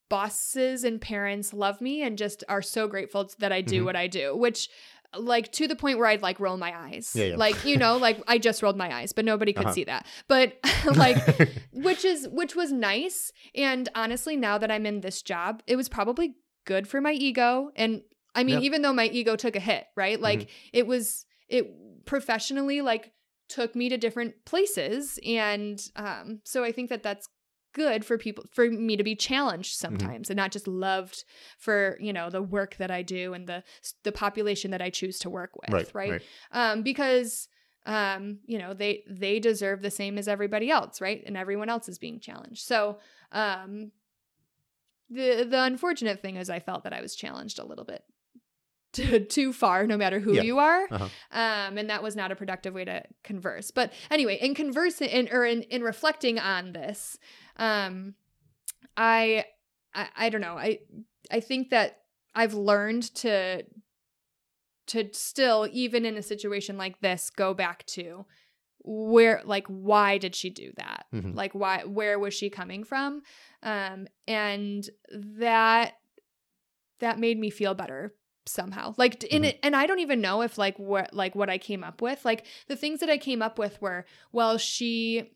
bosses 0.10 0.84
and 0.84 1.00
parents 1.00 1.54
love 1.54 1.82
me 1.82 2.02
and 2.02 2.18
just 2.18 2.44
are 2.50 2.62
so 2.62 2.88
grateful 2.88 3.30
that 3.40 3.52
I 3.52 3.62
do 3.62 3.82
Mhm. 3.82 3.86
what 3.86 3.96
I 3.96 4.08
do, 4.08 4.36
which 4.36 4.70
like 5.16 5.52
to 5.54 5.68
the 5.68 5.76
point 5.76 5.98
where 5.98 6.08
I'd 6.08 6.22
like 6.22 6.40
roll 6.40 6.58
my 6.58 6.72
eyes. 6.78 7.16
Yeah, 7.16 7.26
yeah. 7.26 7.36
Like, 7.36 7.64
you 7.66 7.78
know, 7.78 7.98
like 7.98 8.22
I 8.28 8.38
just 8.38 8.62
rolled 8.62 8.78
my 8.78 8.94
eyes, 8.96 9.12
but 9.12 9.26
nobody 9.26 9.54
could 9.54 9.66
Uh-huh. 9.66 9.74
see 9.74 9.84
that. 9.86 10.06
But 10.28 10.54
like 10.86 11.18
which 11.74 12.06
is 12.06 12.28
which 12.28 12.56
was 12.56 12.72
nice 12.72 13.32
and 13.56 13.90
honestly 13.96 14.36
now 14.36 14.58
that 14.58 14.72
i'm 14.72 14.86
in 14.88 15.02
this 15.02 15.22
job 15.22 15.62
it 15.68 15.76
was 15.76 15.88
probably 15.88 16.34
good 16.66 16.88
for 16.88 17.00
my 17.00 17.12
ego 17.12 17.70
and 17.76 18.02
i 18.36 18.44
mean 18.44 18.60
Yeah. 18.60 18.66
even 18.66 18.82
though 18.82 18.92
my 18.94 19.06
ego 19.06 19.36
took 19.36 19.56
a 19.56 19.60
hit 19.60 19.86
right 19.96 20.20
like 20.20 20.40
Mm-hmm. 20.40 20.50
it 20.74 20.88
was 20.88 21.26
it 21.48 21.72
professionally 22.06 22.82
like 22.82 23.12
took 23.50 23.76
me 23.76 23.90
to 23.90 23.98
different 23.98 24.34
places 24.46 25.20
and 25.26 25.88
um 25.96 26.40
so 26.46 26.64
i 26.64 26.72
think 26.72 26.90
that 26.90 27.04
that's 27.04 27.28
good 27.74 28.04
for 28.04 28.18
people 28.18 28.44
for 28.52 28.70
me 28.70 28.98
to 28.98 29.04
be 29.04 29.16
challenged 29.16 29.80
Mm-hmm. 29.80 29.98
sometimes 29.98 30.30
and 30.30 30.38
not 30.38 30.52
just 30.52 30.68
loved 30.68 31.24
for 31.58 31.98
you 32.00 32.14
know 32.14 32.30
the 32.30 32.42
work 32.42 32.76
that 32.78 32.90
i 32.92 33.02
do 33.02 33.34
and 33.34 33.48
the 33.48 33.64
the 34.04 34.12
population 34.12 34.72
that 34.72 34.82
i 34.82 34.90
choose 34.90 35.20
to 35.20 35.30
work 35.30 35.52
with 35.56 35.72
right, 35.74 35.92
right, 35.94 36.12
right. 36.12 36.22
um 36.52 36.82
because 36.84 37.48
um 37.86 38.40
you 38.46 38.58
know 38.58 38.74
they 38.74 39.04
they 39.10 39.40
deserve 39.40 39.82
the 39.82 39.92
same 39.92 40.18
as 40.18 40.28
everybody 40.28 40.70
else 40.72 41.00
right 41.02 41.24
and 41.26 41.38
everyone 41.38 41.70
else 41.70 41.88
is 41.88 41.98
being 42.00 42.20
challenged 42.20 42.66
so 42.66 42.98
um 43.32 43.92
the 45.10 45.44
the 45.50 45.62
unfortunate 45.64 46.22
thing 46.22 46.36
is 46.36 46.50
i 46.50 46.60
felt 46.60 46.84
that 46.84 46.94
i 46.94 47.02
was 47.02 47.16
challenged 47.16 47.60
a 47.60 47.66
little 47.66 47.86
bit 47.86 48.04
too, 48.94 49.20
too 49.38 49.54
far 49.54 49.86
no 49.88 49.98
matter 49.98 50.20
who 50.20 50.34
Yeah. 50.34 50.42
you 50.44 50.60
are 50.60 50.88
Uh-huh. 50.92 51.06
um 51.32 51.78
and 51.78 51.90
that 51.90 52.02
was 52.04 52.16
not 52.16 52.32
a 52.32 52.36
productive 52.36 52.74
way 52.74 52.86
to 52.86 53.04
converse 53.24 53.72
but 53.72 53.94
anyway 54.12 54.38
in 54.42 54.56
conversing 54.56 55.10
in 55.10 55.30
or 55.32 55.46
in, 55.46 55.62
in 55.64 55.82
reflecting 55.84 56.40
on 56.40 56.74
this 56.74 57.18
um 57.58 58.16
I, 58.98 59.46
I 59.94 60.08
i 60.18 60.30
don't 60.30 60.42
know 60.42 60.58
i 60.58 60.80
i 61.32 61.40
think 61.40 61.70
that 61.70 62.00
i've 62.36 62.54
learned 62.54 63.04
to 63.16 63.64
to 64.88 65.08
still 65.14 65.68
even 65.72 66.06
in 66.06 66.18
a 66.18 66.22
situation 66.24 66.78
like 66.78 67.00
this 67.02 67.30
go 67.30 67.54
back 67.54 67.86
to 67.86 68.26
where 68.84 69.42
like 69.46 69.68
why 69.68 70.18
did 70.18 70.34
she 70.36 70.50
do 70.50 70.72
that 70.78 71.06
Mhm. 71.14 71.36
like 71.36 71.54
why 71.54 71.84
where 71.84 72.18
was 72.18 72.34
she 72.34 72.50
coming 72.50 72.84
from 72.84 73.22
um 73.62 74.08
and 74.28 74.90
that 75.12 75.94
that 77.00 77.20
made 77.20 77.38
me 77.40 77.50
feel 77.50 77.74
better 77.74 78.14
somehow 78.50 78.94
like 78.98 79.24
in 79.26 79.44
Mhm. 79.44 79.48
it 79.50 79.60
and 79.64 79.76
i 79.76 79.86
don't 79.86 80.00
even 80.00 80.20
know 80.22 80.42
if 80.42 80.58
like 80.58 80.78
what 80.80 81.14
like 81.14 81.36
what 81.36 81.50
i 81.50 81.58
came 81.58 81.84
up 81.84 82.02
with 82.02 82.24
like 82.26 82.46
the 82.68 82.76
things 82.76 83.00
that 83.00 83.10
i 83.10 83.18
came 83.18 83.42
up 83.42 83.58
with 83.60 83.82
were 83.82 84.06
well 84.32 84.58
she 84.58 85.30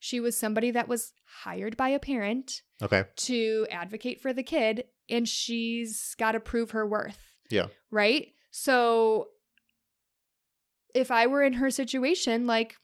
she 0.00 0.20
was 0.20 0.36
somebody 0.36 0.70
that 0.70 0.86
was 0.88 1.12
hired 1.42 1.76
by 1.76 1.88
a 1.88 1.98
parent 1.98 2.62
Okay. 2.82 3.04
to 3.16 3.66
advocate 3.70 4.20
for 4.20 4.32
the 4.32 4.42
kid 4.44 4.84
and 5.08 5.28
she's 5.28 6.14
got 6.18 6.32
to 6.32 6.40
prove 6.40 6.70
her 6.72 6.86
worth. 6.86 7.18
Yeah. 7.50 7.68
Right? 7.90 8.34
So 8.50 9.28
if 10.94 11.10
I 11.10 11.26
were 11.26 11.42
in 11.42 11.54
her 11.54 11.70
situation 11.70 12.46
like 12.46 12.76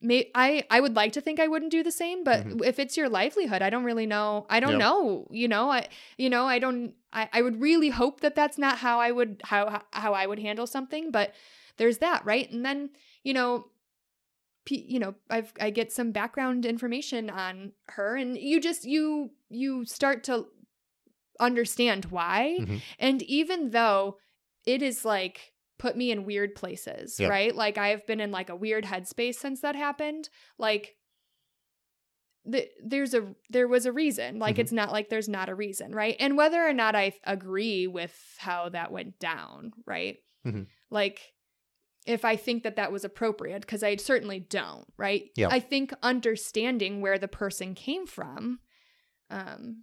may 0.00 0.30
I 0.34 0.64
I 0.70 0.80
would 0.80 0.94
like 0.96 1.12
to 1.14 1.20
think 1.20 1.40
I 1.40 1.48
wouldn't 1.48 1.72
do 1.72 1.82
the 1.82 1.90
same, 1.92 2.24
but 2.24 2.46
Mhm. 2.46 2.56
if 2.64 2.78
it's 2.78 2.96
your 2.96 3.08
livelihood, 3.08 3.62
I 3.62 3.70
don't 3.70 3.84
really 3.84 4.06
know. 4.06 4.46
I 4.50 4.60
don't 4.60 4.76
Yeah. 4.76 4.78
know, 4.78 5.26
you 5.30 5.48
know, 5.48 5.70
I 5.70 5.88
you 6.18 6.30
know, 6.30 6.46
I 6.46 6.58
don't 6.58 6.94
I 7.12 7.28
I 7.32 7.42
would 7.42 7.60
really 7.60 7.90
hope 7.90 8.20
that 8.20 8.34
that's 8.34 8.58
not 8.58 8.78
how 8.78 9.00
I 9.00 9.10
would 9.12 9.40
how 9.44 9.82
how 9.92 10.14
I 10.14 10.26
would 10.26 10.38
handle 10.38 10.66
something, 10.66 11.10
but 11.10 11.34
there's 11.78 11.98
that, 11.98 12.24
right? 12.24 12.50
And 12.50 12.64
then, 12.64 12.90
you 13.24 13.34
know, 13.34 13.70
you 14.68 14.98
know 14.98 15.14
i've 15.30 15.52
i 15.60 15.70
get 15.70 15.92
some 15.92 16.10
background 16.10 16.66
information 16.66 17.30
on 17.30 17.72
her 17.88 18.16
and 18.16 18.36
you 18.36 18.60
just 18.60 18.84
you 18.84 19.30
you 19.48 19.84
start 19.84 20.24
to 20.24 20.46
understand 21.38 22.06
why 22.06 22.64
Mhm. 22.64 22.82
and 22.98 23.22
even 23.22 23.70
though 23.70 24.18
it 24.66 24.82
is 24.82 25.04
like 25.04 25.52
put 25.78 25.96
me 25.96 26.10
in 26.10 26.24
weird 26.24 26.54
places 26.54 27.18
Yeah. 27.20 27.28
right 27.28 27.54
like 27.54 27.76
i've 27.78 28.06
been 28.06 28.20
in 28.20 28.30
like 28.30 28.48
a 28.48 28.56
weird 28.56 28.84
headspace 28.84 29.34
since 29.36 29.60
that 29.60 29.76
happened 29.76 30.28
like 30.58 30.96
the, 32.44 32.68
there's 32.84 33.12
a 33.12 33.34
there 33.50 33.66
was 33.68 33.86
a 33.86 33.92
reason 33.92 34.38
like 34.38 34.56
Mhm. 34.56 34.60
it's 34.60 34.72
not 34.72 34.92
like 34.92 35.08
there's 35.08 35.28
not 35.28 35.48
a 35.48 35.54
reason 35.54 35.92
right 35.92 36.16
and 36.20 36.36
whether 36.36 36.62
or 36.66 36.72
not 36.72 36.94
i 36.94 37.12
agree 37.24 37.86
with 37.86 38.14
how 38.38 38.68
that 38.68 38.92
went 38.92 39.18
down 39.18 39.72
right 39.84 40.18
Mhm. 40.46 40.66
like 40.90 41.32
if 42.06 42.24
I 42.24 42.36
think 42.36 42.62
that 42.62 42.76
that 42.76 42.92
was 42.92 43.04
appropriate, 43.04 43.62
because 43.62 43.82
I 43.82 43.96
certainly 43.96 44.38
don't, 44.38 44.86
right? 44.96 45.28
Yeah. 45.34 45.48
I 45.50 45.58
think 45.58 45.92
understanding 46.04 47.00
where 47.00 47.18
the 47.18 47.26
person 47.26 47.74
came 47.74 48.06
from, 48.06 48.60
um, 49.28 49.82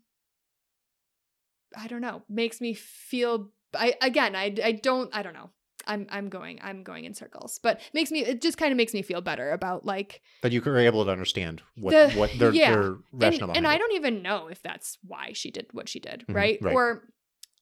I 1.75 1.87
don't 1.87 1.99
know, 1.99 2.23
makes 2.29 2.61
me 2.61 2.73
feel. 2.75 3.51
I 3.75 3.95
again, 4.01 4.37
I 4.37 4.55
I 4.63 4.71
don't, 4.71 5.13
I 5.13 5.21
don't 5.21 5.33
know. 5.33 5.49
I'm 5.87 6.07
I'm 6.09 6.29
going 6.29 6.59
I'm 6.61 6.83
going 6.83 7.05
in 7.05 7.13
circles, 7.13 7.59
but 7.61 7.81
makes 7.93 8.11
me 8.11 8.21
it 8.23 8.41
just 8.41 8.57
kind 8.57 8.71
of 8.71 8.77
makes 8.77 8.93
me 8.93 9.01
feel 9.01 9.21
better 9.21 9.51
about 9.51 9.85
like 9.85 10.21
That 10.41 10.51
you 10.51 10.61
were 10.61 10.77
able 10.77 11.03
to 11.05 11.11
understand 11.11 11.61
what 11.75 11.91
The- 11.91 12.17
what 12.19 12.31
their 12.37 12.51
yeah. 12.53 12.71
their 12.71 12.81
and, 12.83 13.03
rationale 13.11 13.49
and 13.51 13.63
behind 13.63 13.67
I 13.67 13.77
don't 13.77 13.93
even 13.93 14.21
know 14.21 14.47
if 14.47 14.61
that's 14.61 14.97
why 15.05 15.31
she 15.33 15.51
did 15.51 15.67
what 15.71 15.89
she 15.89 15.99
did, 15.99 16.25
Mhm, 16.27 16.35
right? 16.35 16.57
right. 16.61 16.73
Or 16.73 17.09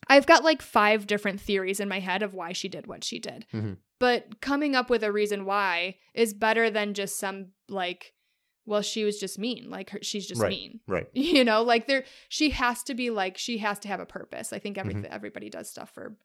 I've 0.08 0.26
got 0.26 0.44
like 0.44 0.62
five 0.62 1.08
different 1.08 1.40
theories 1.40 1.80
in 1.80 1.88
my 1.88 2.00
head 2.00 2.24
of 2.24 2.34
why 2.34 2.54
she 2.54 2.68
did 2.68 2.88
what 2.88 3.04
she 3.04 3.20
did. 3.20 3.46
Mhm. 3.54 3.78
But 4.00 4.42
coming 4.42 4.76
up 4.76 4.90
with 4.90 5.04
a 5.04 5.12
reason 5.12 5.46
why 5.46 5.98
is 6.16 6.34
better 6.34 6.72
than 6.72 6.96
just 6.96 7.18
some 7.20 7.50
like, 7.70 8.14
well, 8.66 8.82
she 8.82 9.04
was 9.04 9.20
just 9.20 9.38
mean. 9.38 9.70
Like 9.70 9.92
her, 9.92 10.00
she's 10.02 10.26
just 10.28 10.42
Right. 10.42 10.50
mean. 10.50 10.80
Right. 10.88 11.08
You 11.14 11.44
know, 11.44 11.62
like 11.62 11.86
there, 11.88 12.04
she 12.30 12.50
has 12.50 12.82
to 12.84 12.96
be 12.96 13.10
like, 13.12 13.38
she 13.38 13.60
has 13.60 13.78
to 13.80 13.88
have 13.88 14.00
a 14.00 14.06
purpose. 14.08 14.52
I 14.54 14.60
think 14.60 14.78
every, 14.80 14.96
Mhm. 14.96 15.06
everybody 15.06 15.50
does 15.52 15.70
stuff 15.70 15.92
for 15.94 16.18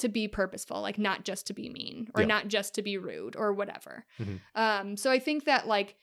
to 0.00 0.08
be 0.08 0.28
purposeful, 0.28 0.80
like 0.80 0.98
not 0.98 1.24
just 1.24 1.46
to 1.46 1.52
be 1.54 1.68
mean 1.70 2.08
or 2.14 2.22
Yeah. 2.22 2.26
not 2.28 2.48
just 2.48 2.74
to 2.74 2.82
be 2.82 2.98
rude 2.98 3.36
or 3.36 3.52
whatever. 3.52 4.04
Mhm. 4.18 4.40
Um, 4.54 4.96
so 4.96 5.10
I 5.10 5.18
think 5.18 5.44
that 5.44 5.66
like 5.66 5.96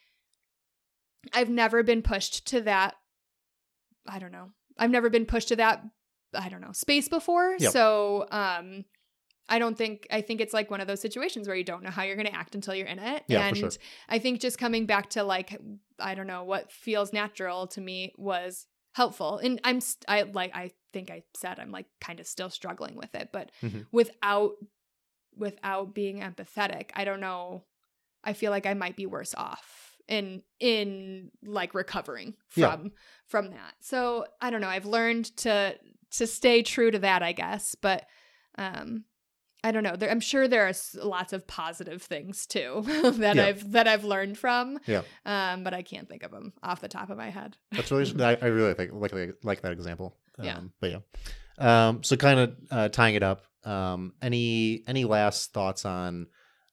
I've 1.34 1.50
never 1.50 1.84
been 1.84 2.02
pushed 2.02 2.48
to 2.48 2.62
that. 2.62 2.96
I 4.08 4.20
don't 4.20 4.32
know. 4.32 4.52
I've 4.78 4.92
never 4.92 5.10
been 5.10 5.26
pushed 5.26 5.50
to 5.50 5.56
that. 5.58 5.84
I 6.34 6.50
don't 6.50 6.62
know 6.62 6.72
space 6.72 7.10
before. 7.10 7.56
Yep. 7.60 7.72
So 7.72 8.28
um, 8.32 8.86
I 9.50 9.60
don't 9.60 9.78
think 9.78 10.08
I 10.12 10.22
think 10.22 10.40
it's 10.42 10.54
like 10.54 10.70
one 10.72 10.82
of 10.82 10.88
those 10.88 11.02
situations 11.02 11.48
where 11.48 11.58
you 11.58 11.64
don't 11.64 11.84
know 11.84 11.90
how 11.90 12.04
you're 12.04 12.16
going 12.16 12.28
to 12.28 12.36
act 12.36 12.54
until 12.56 12.76
you're 12.76 12.88
in 12.88 13.00
it. 13.00 13.24
Yeah, 13.28 13.40
for 13.42 13.48
and 13.48 13.58
sure. 13.58 13.70
I 14.08 14.20
think 14.20 14.40
just 14.40 14.58
coming 14.58 14.86
back 14.86 15.10
to 15.12 15.24
like 15.24 15.60
I 16.00 16.16
don't 16.16 16.28
know 16.28 16.44
what 16.44 16.72
feels 16.72 17.12
natural 17.14 17.68
to 17.68 17.82
me 17.82 18.14
was 18.18 18.68
helpful. 18.98 19.38
And 19.38 19.62
I'm 19.64 19.80
st- 19.80 20.06
I 20.08 20.24
like 20.24 20.54
I 20.56 20.72
think 20.92 21.10
I 21.10 21.24
said 21.36 21.60
I'm 21.60 21.72
like 21.72 21.86
kind 22.02 22.20
of 22.20 22.28
still 22.28 22.50
struggling 22.50 22.96
with 22.96 23.14
it, 23.16 23.30
but 23.32 23.52
Mhm. 23.64 23.86
without 23.92 24.56
without 25.36 25.94
being 25.94 26.20
empathetic, 26.22 26.90
I 26.96 27.06
don't 27.06 27.20
know. 27.20 27.64
I 28.24 28.34
feel 28.34 28.52
like 28.52 28.66
I 28.66 28.74
might 28.74 28.96
be 28.96 29.06
worse 29.06 29.34
off 29.36 29.96
in 30.08 30.42
in 30.60 31.32
like 31.44 31.74
recovering 31.74 32.36
Yeah. 32.56 32.72
from 32.72 32.92
from 33.28 33.52
that. 33.52 33.76
So, 33.82 34.26
I 34.42 34.50
don't 34.50 34.62
know. 34.62 34.68
I've 34.70 34.86
learned 34.86 35.26
to 35.38 35.78
to 36.12 36.26
stay 36.28 36.64
true 36.64 36.90
to 36.92 37.00
that, 37.00 37.22
I 37.22 37.34
guess, 37.34 37.76
but 37.76 38.06
um 38.58 39.04
I 39.68 39.72
don't 39.72 39.84
know. 39.84 39.96
There, 39.96 40.10
I'm 40.10 40.20
sure 40.20 40.48
there 40.48 40.68
are 40.68 40.74
lots 41.04 41.34
of 41.34 41.46
positive 41.46 42.02
things 42.02 42.46
too 42.46 42.84
that 42.86 43.36
Yeah. 43.36 43.46
I've 43.46 43.72
that 43.74 43.88
I've 43.88 44.04
learned 44.04 44.38
from. 44.38 44.80
Yeah. 44.86 45.02
Um, 45.26 45.64
but 45.64 45.74
I 45.74 45.82
can't 45.82 46.08
think 46.08 46.24
of 46.24 46.32
them 46.32 46.54
off 46.64 46.80
the 46.82 46.88
top 46.88 47.10
of 47.10 47.18
my 47.18 47.30
head. 47.30 47.58
That's 47.72 47.92
really 47.92 48.24
I, 48.24 48.38
I 48.42 48.46
really 48.48 48.74
like 48.78 48.92
like 48.94 49.36
like 49.44 49.62
that 49.62 49.72
example. 49.74 50.16
Um, 50.40 50.46
Yeah. 50.46 50.60
But 50.80 50.92
yeah. 50.92 51.00
Um, 51.60 52.04
so 52.04 52.16
kind 52.16 52.40
of 52.40 52.56
uh, 52.72 52.90
tying 52.90 53.16
it 53.16 53.24
up. 53.24 53.44
Um, 53.64 54.14
any 54.22 54.84
any 54.88 55.04
last 55.04 55.52
thoughts 55.54 55.84
on 55.86 56.28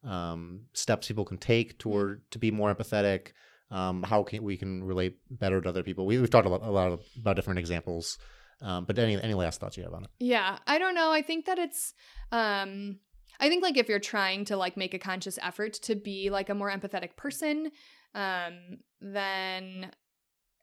um, 0.04 0.66
steps 0.74 1.08
people 1.08 1.24
can 1.24 1.38
take 1.38 1.78
toward 1.78 2.22
to 2.30 2.38
be 2.38 2.50
more 2.50 2.72
empathetic? 2.74 3.28
Um, 3.70 4.02
how 4.04 4.22
can 4.22 4.42
we 4.44 4.56
can 4.56 4.84
relate 4.84 5.16
better 5.30 5.60
to 5.60 5.68
other 5.68 5.82
people? 5.82 6.06
We, 6.06 6.18
we've 6.18 6.30
talked 6.30 6.46
a 6.46 6.50
lot, 6.50 6.62
a 6.62 6.70
lot 6.70 7.00
about 7.18 7.34
different 7.34 7.58
examples. 7.58 8.18
Um, 8.60 8.84
but 8.84 8.98
any 8.98 9.20
any 9.20 9.34
last 9.34 9.60
thoughts 9.60 9.76
you 9.76 9.82
have 9.84 9.94
on 9.94 10.04
it? 10.04 10.10
Yeah, 10.20 10.58
I 10.66 10.78
don't 10.78 10.94
know. 10.94 11.10
I 11.10 11.22
think 11.22 11.46
that 11.46 11.58
it's 11.58 11.94
um 12.32 12.98
I 13.40 13.48
think 13.48 13.62
like 13.62 13.76
if 13.76 13.88
you're 13.88 13.98
trying 13.98 14.44
to 14.46 14.56
like 14.56 14.76
make 14.76 14.94
a 14.94 14.98
conscious 14.98 15.38
effort 15.42 15.72
to 15.74 15.94
be 15.96 16.30
like 16.30 16.48
a 16.50 16.54
more 16.54 16.70
empathetic 16.70 17.16
person, 17.16 17.70
um 18.14 18.78
then 19.00 19.90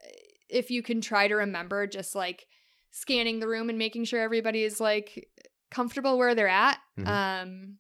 eh, 0.04 0.08
if 0.50 0.72
you 0.72 0.82
can 0.84 1.02
try 1.02 1.28
to 1.28 1.36
remember 1.36 1.88
just 1.88 2.16
like 2.16 2.48
scanning 2.92 3.40
the 3.40 3.48
room 3.48 3.70
and 3.70 3.78
making 3.78 4.04
sure 4.06 4.20
everybody 4.22 4.64
is 4.64 4.80
like 4.80 5.30
comfortable 5.70 6.18
where 6.18 6.36
they're 6.36 6.48
at, 6.48 6.78
Mhm. 6.98 7.08
um 7.08 7.78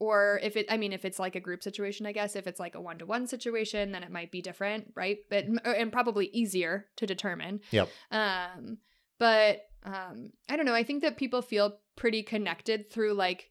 or 0.00 0.40
if 0.42 0.56
it 0.56 0.66
i 0.68 0.76
mean 0.76 0.92
if 0.92 1.04
it's 1.04 1.20
like 1.20 1.36
a 1.36 1.40
group 1.40 1.62
situation 1.62 2.06
i 2.06 2.12
guess 2.12 2.34
if 2.34 2.48
it's 2.48 2.58
like 2.58 2.74
a 2.74 2.80
one-to-one 2.80 3.24
situation 3.28 3.92
then 3.92 4.02
it 4.02 4.10
might 4.10 4.32
be 4.32 4.42
different 4.42 4.90
right 4.96 5.18
but 5.30 5.44
and 5.64 5.92
probably 5.92 6.26
easier 6.32 6.86
to 6.96 7.06
determine 7.06 7.60
Yep. 7.70 7.88
um 8.10 8.78
but 9.18 9.60
um 9.84 10.30
i 10.48 10.56
don't 10.56 10.66
know 10.66 10.74
i 10.74 10.82
think 10.82 11.02
that 11.02 11.16
people 11.16 11.42
feel 11.42 11.78
pretty 11.96 12.22
connected 12.22 12.90
through 12.90 13.12
like 13.12 13.50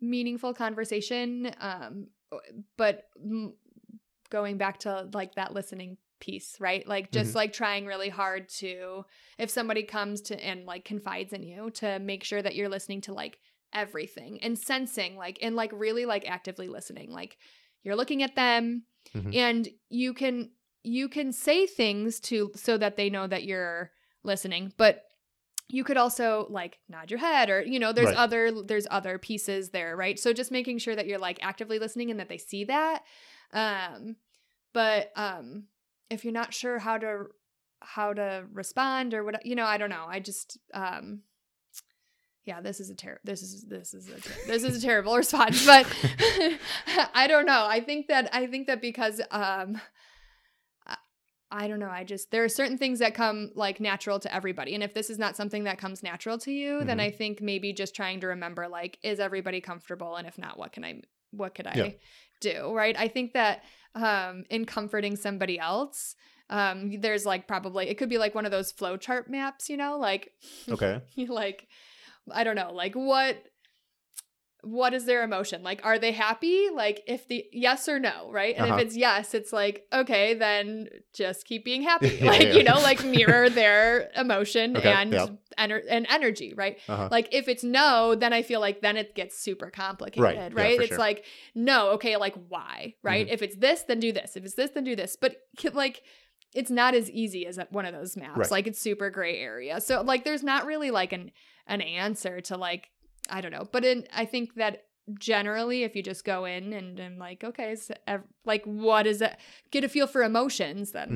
meaningful 0.00 0.54
conversation 0.54 1.50
um 1.60 2.06
but 2.76 3.08
m- 3.22 3.54
going 4.30 4.56
back 4.56 4.78
to 4.78 5.08
like 5.12 5.34
that 5.34 5.52
listening 5.52 5.96
piece 6.20 6.56
right 6.60 6.86
like 6.86 7.10
just 7.10 7.32
Mhm. 7.32 7.36
like 7.36 7.52
trying 7.52 7.86
really 7.86 8.08
hard 8.10 8.48
to 8.50 9.04
if 9.38 9.48
somebody 9.50 9.82
comes 9.82 10.20
to 10.22 10.44
and 10.44 10.66
like 10.66 10.84
confides 10.84 11.32
in 11.32 11.42
you 11.42 11.70
to 11.70 11.98
make 11.98 12.24
sure 12.24 12.42
that 12.42 12.54
you're 12.54 12.68
listening 12.68 13.00
to 13.02 13.14
like 13.14 13.38
everything 13.72 14.42
and 14.42 14.58
sensing 14.58 15.16
like 15.16 15.38
and 15.40 15.56
like 15.56 15.70
really 15.72 16.04
like 16.04 16.28
actively 16.28 16.68
listening 16.68 17.10
like 17.10 17.38
you're 17.82 17.96
looking 17.96 18.22
at 18.22 18.34
them 18.36 18.84
Mhm. 19.14 19.34
and 19.34 19.68
you 19.88 20.12
can 20.12 20.50
you 20.82 21.08
can 21.08 21.32
say 21.32 21.66
things 21.66 22.20
to 22.20 22.50
so 22.54 22.76
that 22.78 22.96
they 22.96 23.08
know 23.10 23.26
that 23.26 23.44
you're 23.44 23.90
listening 24.22 24.72
but 24.76 25.04
you 25.68 25.84
could 25.84 25.96
also 25.96 26.46
like 26.50 26.78
nod 26.88 27.10
your 27.10 27.20
head 27.20 27.48
or 27.48 27.62
you 27.62 27.78
know 27.78 27.92
there's 27.92 28.06
Right. 28.08 28.16
other 28.16 28.50
there's 28.62 28.86
other 28.90 29.18
pieces 29.18 29.70
there 29.70 29.96
right? 29.96 30.18
So 30.18 30.32
just 30.32 30.50
making 30.50 30.78
sure 30.78 30.96
that 30.96 31.06
you're 31.06 31.18
like 31.18 31.38
actively 31.42 31.78
listening 31.78 32.10
and 32.10 32.18
that 32.18 32.28
they 32.28 32.38
see 32.38 32.64
that. 32.64 33.02
Um 33.52 34.16
but 34.72 35.10
um 35.16 35.64
if 36.10 36.24
you're 36.24 36.32
not 36.32 36.52
sure 36.52 36.78
how 36.80 36.98
to 36.98 37.26
how 37.80 38.12
to 38.12 38.44
respond 38.52 39.14
or 39.14 39.24
what 39.24 39.46
you 39.46 39.54
know 39.54 39.64
i 39.64 39.78
don't 39.78 39.90
know 39.90 40.04
i 40.08 40.20
just 40.20 40.58
um 40.74 41.20
yeah 42.44 42.60
this 42.60 42.80
is 42.80 42.90
a 42.90 42.94
terrible 42.94 43.20
this 43.24 43.42
is 43.42 43.64
this 43.64 43.94
is 43.94 44.08
a 44.08 44.20
ter- 44.20 44.46
this 44.46 44.64
is 44.64 44.76
a 44.76 44.86
terrible 44.86 45.16
response 45.22 45.64
but 45.64 45.86
i 47.14 47.26
don't 47.28 47.46
know. 47.46 47.64
I 47.66 47.80
think 47.80 48.08
that 48.08 48.28
i 48.34 48.46
think 48.46 48.66
that 48.66 48.80
because 48.80 49.20
um 49.30 49.80
I 51.52 51.66
don't 51.68 51.80
know. 51.80 51.90
I 51.90 52.04
just 52.04 52.30
there 52.30 52.44
are 52.44 52.48
certain 52.48 52.78
things 52.78 53.00
that 53.00 53.14
come 53.14 53.50
like 53.54 53.80
natural 53.80 54.20
to 54.20 54.32
everybody. 54.34 54.74
And 54.74 54.82
if 54.84 54.94
this 54.94 55.10
is 55.10 55.18
not 55.18 55.36
something 55.36 55.64
that 55.64 55.78
comes 55.78 56.02
natural 56.02 56.38
to 56.38 56.52
you, 56.52 56.84
then 56.84 56.98
Mhm. 56.98 57.00
I 57.00 57.10
think 57.10 57.40
maybe 57.40 57.72
just 57.72 57.94
trying 57.94 58.20
to 58.20 58.28
remember 58.28 58.68
like 58.68 58.98
is 59.02 59.18
everybody 59.20 59.60
comfortable 59.60 60.16
and 60.16 60.28
if 60.28 60.38
not 60.38 60.58
what 60.58 60.72
can 60.72 60.84
I 60.84 61.02
what 61.32 61.54
could 61.54 61.66
I 61.66 61.76
Yeah. 61.76 61.90
do, 62.40 62.72
right? 62.74 62.96
I 62.98 63.08
think 63.08 63.32
that 63.34 63.64
um 63.94 64.44
in 64.50 64.64
comforting 64.64 65.16
somebody 65.16 65.58
else, 65.58 66.14
um 66.50 67.00
there's 67.00 67.26
like 67.26 67.48
probably 67.48 67.88
it 67.88 67.98
could 67.98 68.08
be 68.08 68.18
like 68.18 68.34
one 68.34 68.46
of 68.46 68.52
those 68.52 68.70
flow 68.70 68.96
chart 68.96 69.28
maps, 69.28 69.68
you 69.68 69.76
know, 69.76 69.98
like 69.98 70.32
Okay. 70.70 71.00
like 71.28 71.66
i 72.32 72.44
don't 72.44 72.54
know 72.54 72.72
like 72.72 72.94
what 72.94 73.36
what 74.62 74.92
is 74.94 75.04
their 75.06 75.22
emotion 75.22 75.62
like 75.62 75.80
are 75.84 75.98
they 75.98 76.12
happy 76.12 76.68
like 76.74 77.02
if 77.06 77.26
the 77.28 77.44
yes 77.52 77.88
or 77.88 77.98
no 77.98 78.30
right 78.30 78.56
and 78.56 78.66
Uh-huh. 78.66 78.76
if 78.76 78.86
it's 78.86 78.96
yes 78.96 79.34
it's 79.34 79.52
like 79.52 79.86
okay 79.92 80.34
then 80.34 80.88
just 81.14 81.46
keep 81.46 81.64
being 81.64 81.82
happy 81.92 82.08
Yeah, 82.20 82.26
like 82.30 82.42
yeah. 82.42 82.52
you 82.54 82.62
know 82.64 82.74
like 82.80 83.04
mirror 83.04 83.48
their 83.48 84.10
emotion 84.16 84.76
Okay, 84.78 84.92
and 84.92 85.12
yeah. 85.12 85.26
ener- 85.58 85.84
and 85.88 86.06
energy 86.10 86.52
right 86.54 86.78
Uh-huh. 86.88 87.08
like 87.10 87.28
if 87.32 87.48
it's 87.48 87.64
no 87.64 88.14
then 88.14 88.32
i 88.32 88.42
feel 88.42 88.60
like 88.60 88.80
then 88.82 88.96
it 88.96 89.14
gets 89.14 89.38
super 89.38 89.70
complicated 89.70 90.22
Right, 90.22 90.54
right, 90.54 90.80
it's 90.80 90.88
sure. 90.88 90.98
like 90.98 91.24
no 91.54 91.90
okay 91.92 92.16
like 92.16 92.34
why 92.48 92.94
right 93.02 93.26
Mhm. 93.26 93.32
if 93.32 93.42
it's 93.42 93.56
this 93.56 93.82
then 93.82 94.00
do 94.00 94.12
this 94.12 94.36
if 94.36 94.44
it's 94.44 94.54
this 94.54 94.70
then 94.70 94.84
do 94.84 94.94
this 94.96 95.16
but 95.16 95.36
like 95.72 96.02
it's 96.52 96.70
not 96.70 96.94
as 96.94 97.08
easy 97.10 97.46
as 97.46 97.58
one 97.70 97.86
of 97.86 97.94
those 97.94 98.16
maps 98.16 98.36
Right. 98.36 98.50
like 98.50 98.66
it's 98.66 98.80
super 98.80 99.08
gray 99.10 99.38
area 99.38 99.80
so 99.80 100.02
like 100.02 100.24
there's 100.24 100.42
not 100.42 100.66
really 100.66 100.90
like 100.90 101.12
an 101.12 101.30
an 101.66 101.80
answer 101.80 102.40
to 102.42 102.56
like 102.56 102.88
i 103.30 103.40
don't 103.40 103.52
know 103.52 103.66
but 103.72 103.84
in 103.84 104.04
i 104.14 104.24
think 104.24 104.54
that 104.54 104.84
generally 105.18 105.82
if 105.82 105.96
you 105.96 106.02
just 106.02 106.24
go 106.24 106.44
in 106.44 106.72
and 106.72 107.00
and 107.00 107.18
like 107.18 107.42
okay 107.42 107.74
so 107.74 107.94
ev- 108.06 108.22
like 108.44 108.64
what 108.64 109.06
is 109.06 109.20
it 109.20 109.36
get 109.70 109.82
a 109.84 109.88
feel 109.88 110.06
for 110.06 110.22
emotions 110.22 110.92
then 110.92 111.08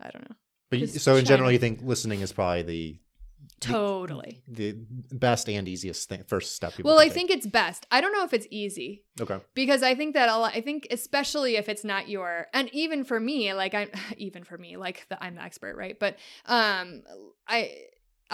Mhm. 0.00 0.06
i 0.06 0.10
don't 0.10 0.28
know 0.28 0.36
But 0.70 0.78
you, 0.80 0.86
so 0.86 1.16
in 1.16 1.24
general, 1.24 1.52
you 1.52 1.58
think 1.58 1.82
listening 1.82 2.20
is 2.20 2.32
probably 2.32 2.62
the 2.62 2.98
totally 3.60 4.42
the 4.48 4.72
best 5.12 5.48
and 5.48 5.68
easiest 5.68 6.08
thing, 6.08 6.22
first 6.26 6.54
step. 6.54 6.72
well 6.82 6.98
i 6.98 7.08
think 7.08 7.30
it's 7.30 7.46
best 7.46 7.86
i 7.90 8.00
don't 8.00 8.12
know 8.12 8.24
if 8.24 8.32
it's 8.32 8.46
easy 8.50 9.04
Okay. 9.20 9.38
because 9.54 9.82
I 9.84 9.94
think 9.94 10.14
that 10.14 10.28
a 10.28 10.36
lot, 10.36 10.56
I 10.56 10.60
think 10.60 10.88
especially 10.90 11.56
if 11.56 11.68
it's 11.68 11.84
not 11.84 12.08
your 12.08 12.48
and 12.52 12.68
even 12.74 13.04
for 13.04 13.20
me 13.20 13.54
like 13.54 13.72
I'm 13.74 13.90
even 14.16 14.42
for 14.44 14.58
me 14.58 14.76
like 14.76 15.06
the, 15.08 15.22
I'm 15.22 15.36
the 15.36 15.42
expert 15.42 15.76
right 15.76 15.96
but 15.98 16.16
um 16.46 17.02
I, 17.46 17.70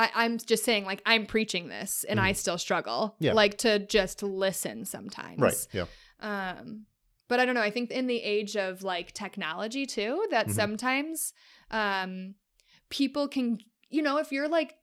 I 0.01 0.11
I'm 0.23 0.35
just 0.39 0.65
saying 0.65 0.85
like 0.91 1.03
I'm 1.13 1.25
preaching 1.27 1.69
this 1.69 2.05
and 2.09 2.19
I 2.29 2.33
still 2.33 2.59
struggle 2.59 3.01
Mm-hmm. 3.15 3.25
Yeah. 3.27 3.33
like 3.43 3.55
to 3.59 3.79
just 3.99 4.23
listen 4.23 4.85
sometimes 4.85 5.39
Right. 5.47 5.67
Yeah. 5.79 5.87
um 6.21 6.87
but 7.29 7.39
I 7.41 7.45
don't 7.47 7.55
know 7.55 7.63
I 7.71 7.71
think 7.71 7.91
in 7.91 8.07
the 8.15 8.21
age 8.37 8.57
of 8.57 8.83
like 8.83 9.09
technology 9.13 9.85
too 9.87 10.15
that 10.31 10.47
Mhm. 10.49 10.53
sometimes 10.63 11.33
um 11.71 12.35
people 12.89 13.29
can 13.29 13.59
you 13.89 14.03
know 14.03 14.17
if 14.19 14.33
you're 14.33 14.49
like 14.49 14.75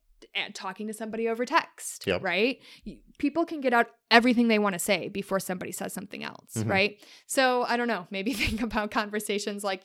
talking 0.52 0.86
to 0.88 0.92
somebody 0.92 1.28
over 1.28 1.44
text 1.44 2.06
Yep. 2.06 2.22
right 2.22 2.60
people 3.18 3.44
can 3.46 3.60
get 3.60 3.72
out 3.72 3.86
everything 4.10 4.48
they 4.48 4.58
want 4.58 4.74
to 4.74 4.78
say 4.78 5.08
before 5.08 5.40
somebody 5.40 5.72
says 5.72 5.92
something 5.92 6.22
else 6.24 6.52
Mhm. 6.56 6.68
right 6.70 6.92
so 7.26 7.62
i 7.64 7.76
don't 7.76 7.88
know 7.88 8.06
maybe 8.10 8.32
think 8.44 8.60
about 8.62 8.90
conversations 8.90 9.62
like 9.62 9.82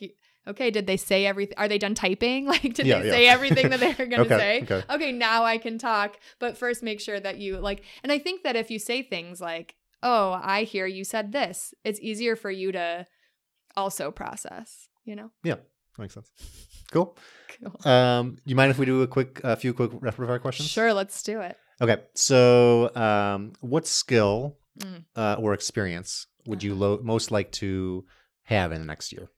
okay 0.48 0.70
did 0.72 0.88
they 0.88 0.98
say 0.98 1.26
everything 1.26 1.56
are 1.58 1.68
they 1.68 1.78
done 1.78 1.96
typing 1.96 2.46
like 2.54 2.74
did 2.74 2.86
Yeah, 2.86 3.00
they 3.00 3.06
yeah. 3.08 3.12
say 3.14 3.28
everything 3.28 3.70
that 3.70 3.80
they 3.80 3.90
were 3.98 4.06
going 4.14 4.28
to 4.28 4.34
Okay, 4.36 4.38
say 4.38 4.62
okay. 4.64 4.84
okay 4.94 5.12
now 5.12 5.44
i 5.44 5.58
can 5.58 5.78
talk 5.78 6.18
but 6.40 6.58
first 6.58 6.84
make 6.84 7.00
sure 7.00 7.20
that 7.20 7.38
you 7.38 7.58
like 7.58 7.84
and 8.04 8.12
i 8.12 8.20
think 8.20 8.44
that 8.44 8.56
if 8.56 8.70
you 8.72 8.80
say 8.80 9.02
things 9.04 9.40
like 9.42 9.76
oh 10.02 10.40
i 10.44 10.64
hear 10.64 10.86
you 10.86 11.04
said 11.04 11.32
this 11.32 11.74
it's 11.84 12.00
easier 12.02 12.36
for 12.36 12.52
you 12.52 12.72
to 12.72 13.06
also 13.76 14.12
process 14.12 14.88
you 15.06 15.16
know 15.16 15.32
Yeah, 15.44 15.56
Makes 15.98 16.16
sense. 16.16 16.32
Cool. 16.92 17.16
cool. 17.62 17.92
Um, 17.92 18.38
you 18.46 18.56
mind 18.56 18.72
if 18.72 18.78
we 18.80 18.86
do 18.86 19.02
a 19.04 19.08
quick, 19.08 19.42
a 19.44 19.56
few 19.56 19.74
quick 19.74 19.92
rapid 19.94 20.26
fire 20.28 20.40
questions? 20.40 20.70
sure 20.70 20.94
let's 20.94 21.22
do 21.24 21.40
it 21.42 21.58
Okay. 21.82 21.98
So, 22.16 22.94
um, 22.96 23.54
what 23.62 23.88
skill 23.88 24.58
Mm. 24.80 25.06
uh, 25.16 25.36
or 25.40 25.54
experience 25.54 26.26
would 26.48 26.64
you 26.64 26.74
lo- 26.74 27.00
most 27.04 27.30
like 27.30 27.52
to 27.54 28.06
have 28.44 28.72
in 28.72 28.80
the 28.82 28.88
next 28.88 29.12
year? 29.14 29.30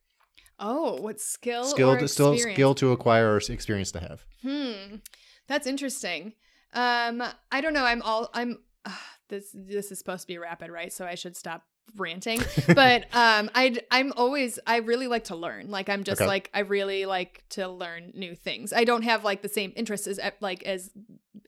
Oh 0.58 1.00
what 1.00 1.20
skill 1.20 1.64
skill, 1.64 1.90
or 1.90 1.98
to, 1.98 2.08
still 2.08 2.36
skill 2.36 2.74
to 2.74 2.92
acquire 2.92 3.34
or 3.34 3.38
experience 3.38 3.92
to 3.92 4.00
have. 4.00 4.24
Hmm, 4.42 4.96
that's 5.46 5.66
interesting. 5.66 6.34
Um, 6.72 7.22
I 7.50 7.60
don't 7.60 7.72
know. 7.74 7.84
I'm 7.84 8.02
all 8.02 8.30
I'm. 8.34 8.58
Uh, 8.84 8.90
this 9.28 9.50
this 9.54 9.90
is 9.90 9.98
supposed 9.98 10.22
to 10.22 10.26
be 10.28 10.38
rapid, 10.38 10.70
right? 10.70 10.92
So 10.92 11.04
I 11.04 11.14
should 11.16 11.36
stop 11.36 11.64
ranting. 11.96 12.40
But 12.74 13.02
um, 13.12 13.50
I 13.54 13.76
I'm 13.90 14.12
always 14.16 14.58
I 14.66 14.78
really 14.78 15.08
like 15.08 15.24
to 15.24 15.36
learn. 15.36 15.70
Like 15.70 15.88
I'm 15.88 16.04
just 16.04 16.20
Okay. 16.20 16.28
like 16.28 16.50
I 16.54 16.60
really 16.60 17.06
like 17.06 17.44
to 17.50 17.68
learn 17.68 18.12
new 18.14 18.34
things. 18.34 18.72
I 18.72 18.84
don't 18.84 19.02
have 19.02 19.24
like 19.24 19.42
the 19.42 19.48
same 19.48 19.72
interests 19.76 20.06
as 20.06 20.20
like 20.40 20.62
as 20.64 20.90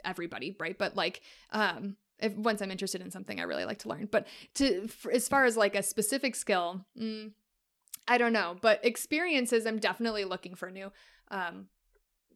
everybody, 0.04 0.56
right? 0.58 0.76
But 0.76 0.96
like 0.96 1.22
um. 1.52 1.96
If 2.20 2.34
once 2.34 2.60
I'm 2.60 2.72
interested 2.72 3.00
in 3.00 3.12
something, 3.12 3.38
I 3.38 3.44
really 3.44 3.64
like 3.64 3.78
to 3.78 3.88
learn. 3.88 4.08
But 4.10 4.26
to 4.54 4.86
f 4.86 5.06
as 5.06 5.28
far 5.28 5.44
as 5.44 5.56
like 5.56 5.76
a 5.76 5.84
specific 5.84 6.34
skill, 6.34 6.84
mm, 7.00 7.30
I 8.08 8.18
don't 8.18 8.32
know. 8.32 8.56
But 8.60 8.84
experiences, 8.84 9.66
I'm 9.66 9.78
definitely 9.78 10.24
looking 10.24 10.54
for 10.54 10.70
new 10.70 10.90
um, 11.30 11.66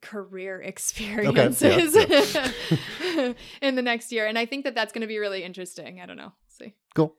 career 0.02 0.60
experiences 0.64 1.96
in 3.62 3.74
the 3.74 3.82
next 3.82 4.12
year. 4.12 4.26
And 4.26 4.38
I 4.38 4.46
think 4.46 4.64
that 4.64 4.74
that's 4.74 4.92
going 4.92 5.00
to 5.00 5.08
be 5.08 5.18
really 5.18 5.42
interesting. 5.42 6.00
I 6.00 6.06
don't 6.06 6.18
know. 6.18 6.32
see. 6.48 6.74
Cool. 6.94 7.16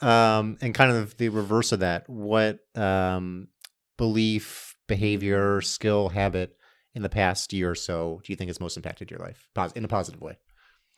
Um, 0.00 0.58
and 0.60 0.74
kind 0.74 0.92
of 0.92 1.16
the 1.16 1.30
reverse 1.30 1.72
of 1.72 1.80
that, 1.80 2.08
what 2.08 2.60
um, 2.74 3.48
belief, 3.96 4.76
behavior, 4.86 5.60
skill, 5.62 6.10
habit 6.10 6.56
in 6.94 7.02
the 7.02 7.08
past 7.08 7.52
year 7.52 7.70
or 7.70 7.74
so 7.74 8.20
do 8.24 8.32
you 8.32 8.36
think 8.36 8.48
has 8.48 8.60
most 8.60 8.76
impacted 8.76 9.10
your 9.10 9.20
life 9.20 9.48
in 9.74 9.84
a 9.84 9.88
positive 9.88 10.20
way? 10.20 10.38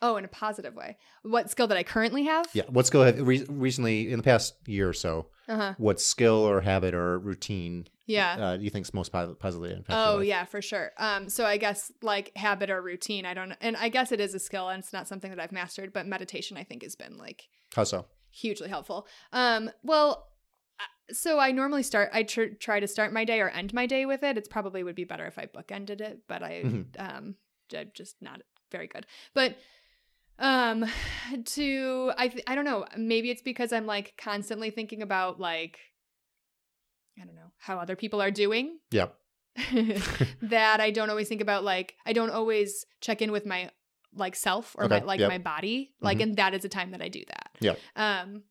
Oh, 0.01 0.15
in 0.15 0.23
a 0.23 0.29
positive 0.29 0.75
way. 0.75 0.97
What 1.23 1.49
skill 1.51 1.67
that 1.67 1.77
I 1.77 1.83
currently 1.83 2.23
have? 2.23 2.45
Yeah. 2.53 2.63
What 2.69 2.85
skill 2.87 3.03
have 3.03 3.19
re- 3.27 3.45
recently 3.49 4.09
in 4.11 4.17
the 4.17 4.23
past 4.23 4.55
year 4.65 4.87
or 4.87 4.93
so? 4.93 5.27
Uh 5.47 5.55
huh. 5.57 5.73
What 5.77 5.99
skill 5.99 6.35
or 6.35 6.61
habit 6.61 6.93
or 6.93 7.19
routine 7.19 7.85
Yeah. 8.05 8.35
uh, 8.39 8.57
do 8.57 8.63
you 8.63 8.69
think 8.69 8.85
is 8.85 8.93
most 8.93 9.11
po- 9.11 9.33
positively 9.35 9.71
impacted? 9.71 9.95
your 9.95 10.17
Oh 10.17 10.19
yeah, 10.21 10.45
for 10.45 10.61
sure. 10.61 10.91
Um, 10.97 11.27
so 11.27 11.45
I 11.45 11.57
guess 11.57 11.91
like 12.01 12.31
habit 12.37 12.69
or 12.69 12.81
routine, 12.81 13.25
I 13.25 13.33
don't, 13.33 13.53
and 13.59 13.75
I 13.75 13.89
guess 13.89 14.11
it 14.13 14.21
is 14.21 14.33
a 14.33 14.39
skill, 14.39 14.69
and 14.69 14.81
it's 14.81 14.93
not 14.93 15.07
something 15.07 15.31
that 15.31 15.39
I've 15.39 15.51
mastered. 15.51 15.91
But 15.91 16.05
meditation, 16.07 16.55
I 16.55 16.63
think, 16.63 16.83
has 16.83 16.95
been 16.95 17.17
like 17.17 17.49
How 17.75 17.83
so? 17.83 18.05
hugely 18.31 18.69
helpful. 18.69 19.05
Um, 19.33 19.69
well, 19.83 20.27
uh, 20.79 21.13
so 21.13 21.39
I 21.39 21.51
normally 21.51 21.83
start. 21.83 22.09
I 22.13 22.23
tr- 22.23 22.53
try 22.59 22.79
to 22.79 22.87
start 22.87 23.11
my 23.11 23.25
day 23.25 23.41
or 23.41 23.49
end 23.49 23.73
my 23.73 23.85
day 23.85 24.05
with 24.05 24.23
it. 24.23 24.37
It's 24.37 24.47
probably 24.47 24.81
would 24.83 24.95
be 24.95 25.03
better 25.03 25.25
if 25.25 25.37
I 25.37 25.47
bookended 25.47 25.99
it, 25.99 26.21
but 26.27 26.41
I 26.41 26.61
Mhm. 26.63 26.85
um, 26.99 27.35
I'm 27.75 27.91
just 27.93 28.15
not 28.21 28.41
very 28.71 28.87
good. 28.87 29.05
But 29.33 29.57
um, 30.39 30.85
to 31.45 32.11
I 32.17 32.27
th- 32.29 32.43
I 32.47 32.55
don't 32.55 32.65
know. 32.65 32.85
Maybe 32.97 33.29
it's 33.29 33.41
because 33.41 33.71
I'm 33.73 33.85
like 33.85 34.13
constantly 34.17 34.69
thinking 34.71 35.01
about 35.01 35.39
like 35.39 35.77
I 37.21 37.25
don't 37.25 37.35
know 37.35 37.51
how 37.57 37.77
other 37.77 37.95
people 37.95 38.21
are 38.21 38.31
doing. 38.31 38.79
Yeah. 38.91 39.07
that 40.41 40.79
I 40.79 40.91
don't 40.91 41.09
always 41.09 41.27
think 41.27 41.41
about 41.41 41.63
like 41.63 41.95
I 42.05 42.13
don't 42.13 42.29
always 42.29 42.85
check 43.01 43.21
in 43.21 43.31
with 43.31 43.45
my 43.45 43.71
like 44.15 44.35
self 44.35 44.75
or 44.77 44.85
Okay, 44.85 44.99
my 45.01 45.05
like 45.05 45.19
yep. 45.19 45.29
my 45.29 45.37
body 45.37 45.91
like 46.01 46.19
Mhm. 46.19 46.23
and 46.23 46.35
that 46.37 46.53
is 46.53 46.65
a 46.65 46.69
time 46.69 46.91
that 46.91 47.01
I 47.01 47.09
do 47.09 47.23
that. 47.27 47.49
Yeah. 47.59 47.75
Um 47.95 48.43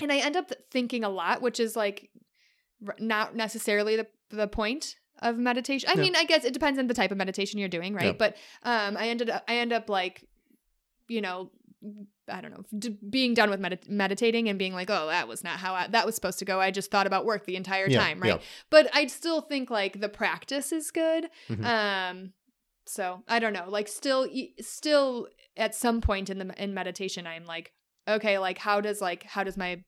and 0.00 0.12
I 0.12 0.18
end 0.18 0.36
up 0.36 0.50
thinking 0.70 1.02
a 1.04 1.08
lot 1.08 1.42
which 1.42 1.58
is 1.60 1.76
like 1.76 2.10
r- 2.86 2.96
not 2.98 3.34
necessarily 3.34 3.96
the 3.96 4.06
the 4.30 4.46
point 4.48 4.96
of 5.20 5.36
meditation. 5.38 5.88
I 5.90 5.94
Yeah. 5.94 6.02
mean, 6.02 6.16
I 6.16 6.24
guess 6.24 6.44
it 6.44 6.52
depends 6.52 6.78
on 6.78 6.86
the 6.86 6.94
type 6.94 7.10
of 7.10 7.18
meditation 7.18 7.58
you're 7.58 7.68
doing, 7.68 7.94
right? 7.94 8.06
Yeah. 8.06 8.12
But 8.12 8.36
um 8.62 8.96
I 8.96 9.08
ended 9.08 9.30
up 9.30 9.44
I 9.48 9.56
end 9.56 9.72
up 9.72 9.88
like 9.90 10.24
you 11.08 11.20
know 11.20 11.50
I 12.26 12.40
don't 12.40 12.50
know, 12.52 12.64
d- 12.78 12.96
being 13.10 13.34
done 13.34 13.50
with 13.50 13.60
medit- 13.60 13.86
meditating 13.90 14.48
and 14.48 14.58
being 14.58 14.72
like, 14.72 14.88
oh, 14.88 15.08
that 15.08 15.28
was 15.28 15.44
not 15.44 15.58
how 15.58 15.74
I, 15.74 15.86
that 15.88 16.06
was 16.06 16.14
supposed 16.14 16.38
to 16.38 16.46
go. 16.46 16.58
I 16.58 16.70
just 16.70 16.90
thought 16.90 17.06
about 17.06 17.26
work 17.26 17.44
the 17.44 17.56
entire 17.56 17.88
Yeah, 17.88 17.98
time, 17.98 18.20
right? 18.20 18.28
yeah. 18.36 18.38
But 18.70 18.88
I 18.94 19.06
still 19.08 19.42
think 19.42 19.68
like 19.68 20.00
the 20.00 20.08
practice 20.08 20.72
is 20.72 20.90
good. 20.90 21.28
Mhm. 21.50 21.62
Um, 21.66 22.32
so 22.86 23.22
I 23.28 23.38
don't 23.38 23.52
know, 23.52 23.66
like 23.68 23.88
still, 23.88 24.26
still 24.62 25.28
at 25.58 25.74
some 25.74 26.00
point 26.00 26.30
in 26.30 26.38
the 26.38 26.54
in 26.62 26.72
meditation, 26.72 27.26
I'm 27.26 27.44
like, 27.44 27.72
okay, 28.08 28.38
like 28.38 28.56
how 28.56 28.80
does 28.80 29.02
like 29.02 29.22
how 29.24 29.44
does 29.44 29.58
my 29.58 29.84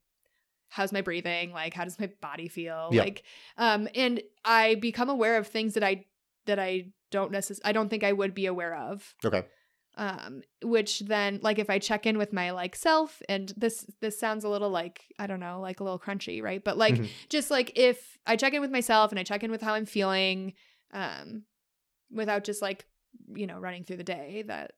how's 0.68 0.92
my 0.92 1.00
breathing 1.00 1.52
like 1.52 1.72
how 1.72 1.84
does 1.84 1.98
my 1.98 2.10
body 2.20 2.48
feel 2.48 2.90
Yeah. 2.92 3.02
like 3.02 3.22
um 3.56 3.88
and 3.94 4.20
i 4.44 4.74
become 4.74 5.08
aware 5.08 5.36
of 5.36 5.46
things 5.46 5.74
that 5.74 5.84
i 5.84 6.04
that 6.46 6.58
i 6.58 6.88
don't 7.12 7.30
necessarily 7.30 7.68
i 7.70 7.72
don't 7.72 7.88
think 7.88 8.02
i 8.02 8.12
would 8.12 8.34
be 8.34 8.46
aware 8.46 8.74
of 8.74 9.14
Okay. 9.24 9.44
Um 9.98 10.42
which 10.62 11.00
then 11.00 11.38
like 11.42 11.58
if 11.58 11.70
i 11.70 11.78
check 11.78 12.04
in 12.06 12.18
with 12.18 12.32
my 12.32 12.50
like 12.50 12.76
self 12.76 13.22
and 13.28 13.52
this 13.56 13.86
this 14.00 14.18
sounds 14.20 14.44
a 14.44 14.48
little 14.48 14.68
like 14.70 15.04
i 15.18 15.26
don't 15.26 15.40
know 15.40 15.60
like 15.60 15.80
a 15.80 15.84
little 15.84 15.98
crunchy 15.98 16.42
right 16.42 16.62
but 16.64 16.76
like 16.76 16.94
Mhm. 16.96 17.08
just 17.30 17.50
like 17.50 17.72
if 17.76 18.18
i 18.26 18.36
check 18.36 18.52
in 18.52 18.60
with 18.60 18.70
myself 18.70 19.10
and 19.10 19.18
i 19.18 19.22
check 19.22 19.42
in 19.42 19.50
with 19.50 19.62
how 19.62 19.72
i'm 19.74 19.86
feeling 19.86 20.52
um 20.92 21.44
without 22.12 22.44
just 22.44 22.60
like 22.60 22.84
you 23.34 23.46
know 23.46 23.58
running 23.58 23.84
through 23.84 23.96
the 23.96 24.04
day 24.04 24.42
that 24.46 24.72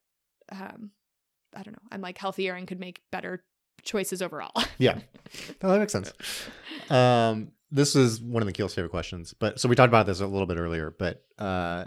um 0.53 0.91
i 1.57 1.63
don't 1.63 1.73
know 1.73 1.89
i'm 1.91 2.01
like 2.01 2.17
healthier 2.19 2.55
and 2.55 2.69
could 2.69 2.79
make 2.81 3.01
better 3.11 3.43
choices 3.83 4.23
overall 4.23 4.53
Yeah. 4.79 4.99
No, 5.63 5.71
that 5.71 5.79
makes 5.81 5.93
sense. 5.93 6.13
Um, 6.91 7.53
this 7.71 7.95
is 7.95 8.21
one 8.21 8.43
of 8.43 8.47
the 8.47 8.53
Keel's 8.53 8.75
favorite 8.75 8.91
questions, 8.91 9.35
but 9.39 9.61
so 9.61 9.69
we 9.69 9.75
talked 9.77 9.89
about 9.91 10.07
this 10.07 10.21
a 10.21 10.27
little 10.27 10.47
bit 10.47 10.57
earlier. 10.57 10.95
But 10.97 11.23
uh, 11.39 11.85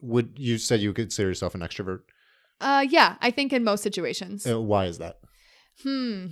would 0.00 0.34
you 0.38 0.58
said 0.58 0.80
you 0.80 0.92
consider 0.92 1.28
yourself 1.28 1.54
an 1.54 1.60
extrovert? 1.60 2.00
Uh 2.60 2.84
yeah 2.88 3.16
i 3.20 3.30
think 3.30 3.52
in 3.52 3.62
most 3.64 3.82
situations 3.82 4.46
Uh, 4.46 4.60
why 4.60 4.84
is 4.86 4.98
that? 4.98 5.16
Hmm. 5.82 6.26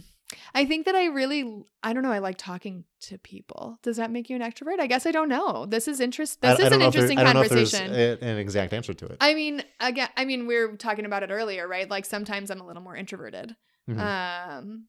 I 0.53 0.65
think 0.65 0.87
that 0.87 0.97
I 0.97 1.05
really, 1.07 1.63
I 1.85 1.93
don't 1.93 2.03
know. 2.03 2.11
I 2.11 2.19
like 2.19 2.37
talking 2.37 2.83
to 3.03 3.17
people. 3.17 3.79
Does 3.85 3.97
that 3.99 4.11
make 4.11 4.29
you 4.29 4.35
an 4.35 4.43
extrovert? 4.43 4.81
I 4.81 4.89
guess 4.89 5.07
I 5.07 5.13
don't 5.13 5.29
know. 5.29 5.67
This 5.67 5.87
is 5.87 6.01
interest. 6.01 6.41
I- 6.43 6.49
This 6.49 6.59
I 6.59 6.63
is 6.65 6.65
don't 6.65 6.73
an 6.73 6.79
there- 6.81 6.87
interesting 6.89 7.19
I 7.19 7.23
don't 7.23 7.35
know 7.35 7.43
if 7.43 7.49
there's 7.49 7.71
conversation. 7.73 8.19
a- 8.27 8.29
an 8.33 8.39
exact 8.39 8.73
answer 8.73 8.93
to 8.93 9.07
it. 9.07 9.19
I 9.21 9.35
mean, 9.35 9.63
again, 9.79 10.09
I 10.17 10.25
mean, 10.25 10.49
we 10.49 10.57
are 10.57 10.77
talking 10.77 11.05
about 11.05 11.23
it 11.23 11.31
earlier, 11.31 11.69
right? 11.69 11.89
Like 11.89 12.05
sometimes 12.05 12.51
I'm 12.51 12.61
a 12.61 12.67
little 12.67 12.83
more 12.83 12.97
introverted. 12.97 13.55
Mhm. 13.89 14.01
Um, 14.01 14.89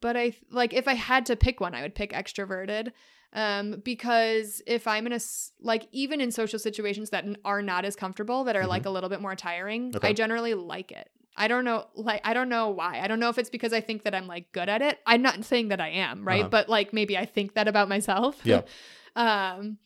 but 0.00 0.16
I 0.16 0.32
like 0.50 0.72
if 0.72 0.88
I 0.88 0.94
had 0.94 1.26
to 1.26 1.36
pick 1.36 1.60
one, 1.60 1.74
I 1.74 1.82
would 1.82 1.94
pick 1.94 2.12
extroverted. 2.12 2.92
Um, 3.34 3.80
because 3.82 4.60
if 4.66 4.86
I'm 4.86 5.06
in 5.06 5.12
a 5.14 5.20
like 5.60 5.88
even 5.92 6.20
in 6.20 6.30
social 6.30 6.58
situations 6.58 7.10
that 7.10 7.24
are 7.44 7.62
not 7.62 7.84
as 7.84 7.96
comfortable, 7.96 8.44
that 8.44 8.56
are 8.56 8.66
like 8.66 8.84
a 8.84 8.90
little 8.90 9.08
bit 9.08 9.20
more 9.20 9.34
tiring, 9.34 9.88
Mm-hmm. 9.88 9.96
Okay. 9.96 10.08
I 10.08 10.12
generally 10.12 10.54
like 10.54 10.92
it. 10.92 11.08
I 11.34 11.48
don't 11.48 11.64
know, 11.64 11.86
like 11.94 12.20
I 12.24 12.34
don't 12.34 12.50
know 12.50 12.68
why. 12.68 13.00
I 13.00 13.08
don't 13.08 13.18
know 13.18 13.30
if 13.30 13.38
it's 13.38 13.48
because 13.48 13.72
I 13.72 13.80
think 13.80 14.02
that 14.02 14.14
I'm 14.14 14.26
like 14.26 14.52
good 14.52 14.68
at 14.68 14.82
it. 14.82 14.98
I'm 15.06 15.22
not 15.22 15.42
saying 15.44 15.68
that 15.68 15.80
I 15.80 15.88
am, 15.88 16.26
right? 16.26 16.40
Uh-huh. 16.40 16.48
But 16.50 16.68
like 16.68 16.92
maybe 16.92 17.16
I 17.16 17.24
think 17.24 17.54
that 17.54 17.68
about 17.68 17.88
myself. 17.88 18.38
Yeah. 18.44 18.62
um, 19.16 19.78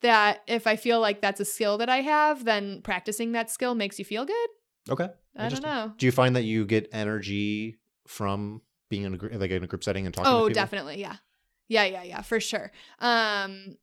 that 0.00 0.40
if 0.46 0.66
I 0.66 0.76
feel 0.76 1.00
like 1.00 1.20
that's 1.20 1.40
a 1.40 1.44
skill 1.44 1.78
that 1.78 1.88
I 1.90 1.98
have, 2.02 2.44
then 2.44 2.80
practicing 2.82 3.32
that 3.32 3.50
skill 3.50 3.74
makes 3.74 3.98
you 3.98 4.04
feel 4.04 4.24
good. 4.24 4.48
okay. 4.90 5.08
I 5.36 5.48
don't 5.48 5.62
know. 5.62 5.92
Do 5.98 6.06
you 6.06 6.12
find 6.12 6.36
that 6.36 6.42
you 6.44 6.64
get 6.64 6.88
energy 6.92 7.76
from 8.06 8.62
being 8.88 9.02
in 9.02 9.14
a 9.14 9.16
gr- 9.18 9.28
like 9.32 9.50
in 9.50 9.64
a 9.64 9.66
group 9.66 9.82
setting 9.84 10.06
and 10.06 10.14
talking? 10.14 10.32
Oh, 10.32 10.48
definitely. 10.48 11.00
Yeah. 11.00 11.16
Yeah, 11.74 11.84
yeah, 11.84 12.02
yeah, 12.02 12.22
for 12.22 12.40
sure. 12.40 12.70
Um 13.00 13.76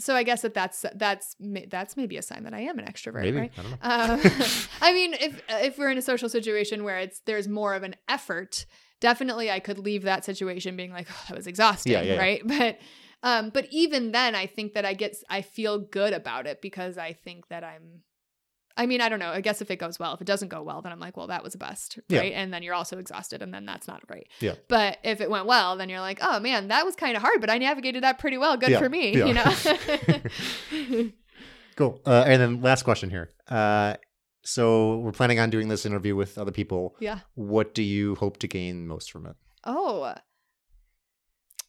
so 0.00 0.16
I 0.16 0.22
guess 0.22 0.42
that 0.42 0.54
that's 0.54 0.84
that's 0.94 1.36
that's 1.68 1.96
maybe 1.96 2.16
a 2.16 2.22
sign 2.22 2.44
that 2.44 2.54
I 2.54 2.60
am 2.60 2.78
an 2.78 2.86
extrovert, 2.86 3.22
Maybe 3.22 3.38
right? 3.38 3.52
I 3.56 3.62
don't 3.62 3.70
know. 3.70 4.24
Um, 4.26 4.32
I 4.80 4.92
mean, 4.92 5.14
if 5.14 5.42
if 5.48 5.78
we're 5.78 5.90
in 5.90 5.98
a 5.98 6.02
social 6.02 6.28
situation 6.28 6.84
where 6.84 6.98
it's 6.98 7.20
there's 7.26 7.48
more 7.48 7.74
of 7.74 7.82
an 7.82 7.94
effort, 8.08 8.66
definitely 9.00 9.50
I 9.50 9.60
could 9.60 9.78
leave 9.78 10.02
that 10.04 10.24
situation 10.24 10.76
being 10.76 10.92
like, 10.92 11.08
oh, 11.10 11.24
that 11.28 11.36
was 11.36 11.46
exhausting, 11.46 11.92
Yeah, 11.92 12.02
yeah, 12.02 12.14
yeah. 12.14 12.18
right? 12.18 12.42
But 12.58 12.78
um, 13.24 13.50
but 13.50 13.66
even 13.70 14.10
then, 14.12 14.34
I 14.34 14.46
think 14.46 14.74
that 14.74 14.84
I 14.84 14.94
get 14.94 15.14
I 15.28 15.42
feel 15.42 15.78
good 15.78 16.12
about 16.12 16.46
it 16.46 16.60
because 16.60 16.98
I 16.98 17.12
think 17.12 17.48
that 17.48 17.62
I'm. 17.62 18.02
I 18.76 18.86
mean, 18.86 19.00
I 19.00 19.08
don't 19.08 19.18
know. 19.18 19.30
I 19.30 19.40
guess 19.40 19.60
if 19.60 19.70
it 19.70 19.76
goes 19.78 19.98
well, 19.98 20.14
if 20.14 20.20
it 20.20 20.26
doesn't 20.26 20.48
go 20.48 20.62
well, 20.62 20.80
then 20.82 20.92
I'm 20.92 21.00
like, 21.00 21.16
well, 21.16 21.26
that 21.26 21.42
was 21.44 21.54
a 21.54 21.58
bust, 21.58 21.98
Yeah. 22.08 22.20
right? 22.20 22.32
And 22.32 22.52
then 22.52 22.62
you're 22.62 22.74
also 22.74 22.98
exhausted, 22.98 23.42
and 23.42 23.52
then 23.52 23.66
that's 23.66 23.86
not 23.88 24.06
great. 24.06 24.28
Yeah. 24.40 24.54
But 24.68 24.98
if 25.04 25.20
it 25.20 25.30
went 25.30 25.46
well, 25.46 25.76
then 25.76 25.88
you're 25.88 26.00
like, 26.00 26.18
oh 26.22 26.40
man, 26.40 26.68
that 26.68 26.84
was 26.84 26.96
kind 26.96 27.16
of 27.16 27.22
hard, 27.22 27.40
but 27.40 27.50
I 27.50 27.58
navigated 27.58 28.02
that 28.02 28.18
pretty 28.18 28.38
well. 28.38 28.56
Good 28.56 28.70
Yeah, 28.70 28.78
for 28.78 28.88
me, 28.88 29.16
yeah. 29.16 29.26
you 29.26 29.34
know. 31.04 31.10
Cool. 31.76 32.00
Uh, 32.04 32.24
and 32.26 32.40
then 32.40 32.60
last 32.60 32.82
question 32.82 33.08
here. 33.08 33.30
Uh, 33.48 33.94
so 34.44 34.98
we're 34.98 35.12
planning 35.12 35.38
on 35.40 35.48
doing 35.48 35.68
this 35.68 35.86
interview 35.86 36.14
with 36.14 36.36
other 36.36 36.50
people. 36.52 36.94
yeah. 37.00 37.20
What 37.34 37.74
do 37.74 37.82
you 37.82 38.14
hope 38.16 38.36
to 38.40 38.46
gain 38.46 38.86
most 38.86 39.10
from 39.10 39.26
it? 39.26 39.36
Oh. 39.64 40.14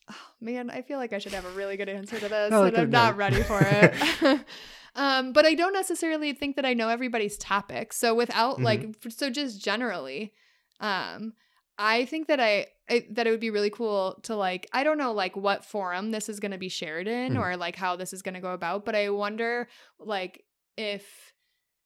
Oh, 0.09 0.15
man, 0.41 0.69
I 0.69 0.81
feel 0.81 0.97
like 0.97 1.13
I 1.13 1.19
should 1.19 1.33
have 1.33 1.45
a 1.45 1.51
really 1.51 1.77
good 1.77 1.89
answer 1.89 2.19
to 2.19 2.27
this, 2.29 2.51
No, 2.51 2.63
and 2.63 2.77
I'm 2.77 2.89
not 2.89 3.17
ready 3.17 3.41
for 3.43 3.61
it. 3.61 3.95
um, 4.95 5.33
but 5.33 5.45
I 5.45 5.53
don't 5.53 5.73
necessarily 5.73 6.33
think 6.33 6.55
that 6.55 6.65
I 6.65 6.73
know 6.73 6.89
everybody's 6.89 7.37
topic. 7.37 7.93
So 7.93 8.13
without 8.13 8.59
Mhm. 8.59 8.63
like, 8.63 8.89
so 9.09 9.29
just 9.29 9.61
generally, 9.63 10.33
um, 10.79 11.33
I 11.77 12.05
think 12.05 12.27
that 12.27 12.39
I, 12.39 12.67
I 12.89 13.07
that 13.11 13.25
it 13.25 13.31
would 13.31 13.39
be 13.39 13.49
really 13.49 13.69
cool 13.71 14.19
to 14.23 14.35
like 14.35 14.67
I 14.73 14.83
don't 14.83 14.97
know 14.97 15.13
like 15.13 15.35
what 15.35 15.65
forum 15.65 16.11
this 16.11 16.29
is 16.29 16.39
going 16.39 16.51
to 16.51 16.57
be 16.57 16.69
shared 16.69 17.07
in 17.07 17.33
Mhm. 17.33 17.39
or 17.39 17.57
like 17.57 17.75
how 17.75 17.95
this 17.95 18.13
is 18.13 18.21
going 18.21 18.35
to 18.35 18.41
go 18.41 18.53
about, 18.53 18.85
but 18.85 18.95
I 18.95 19.09
wonder 19.09 19.67
like 19.99 20.43
if 20.77 21.33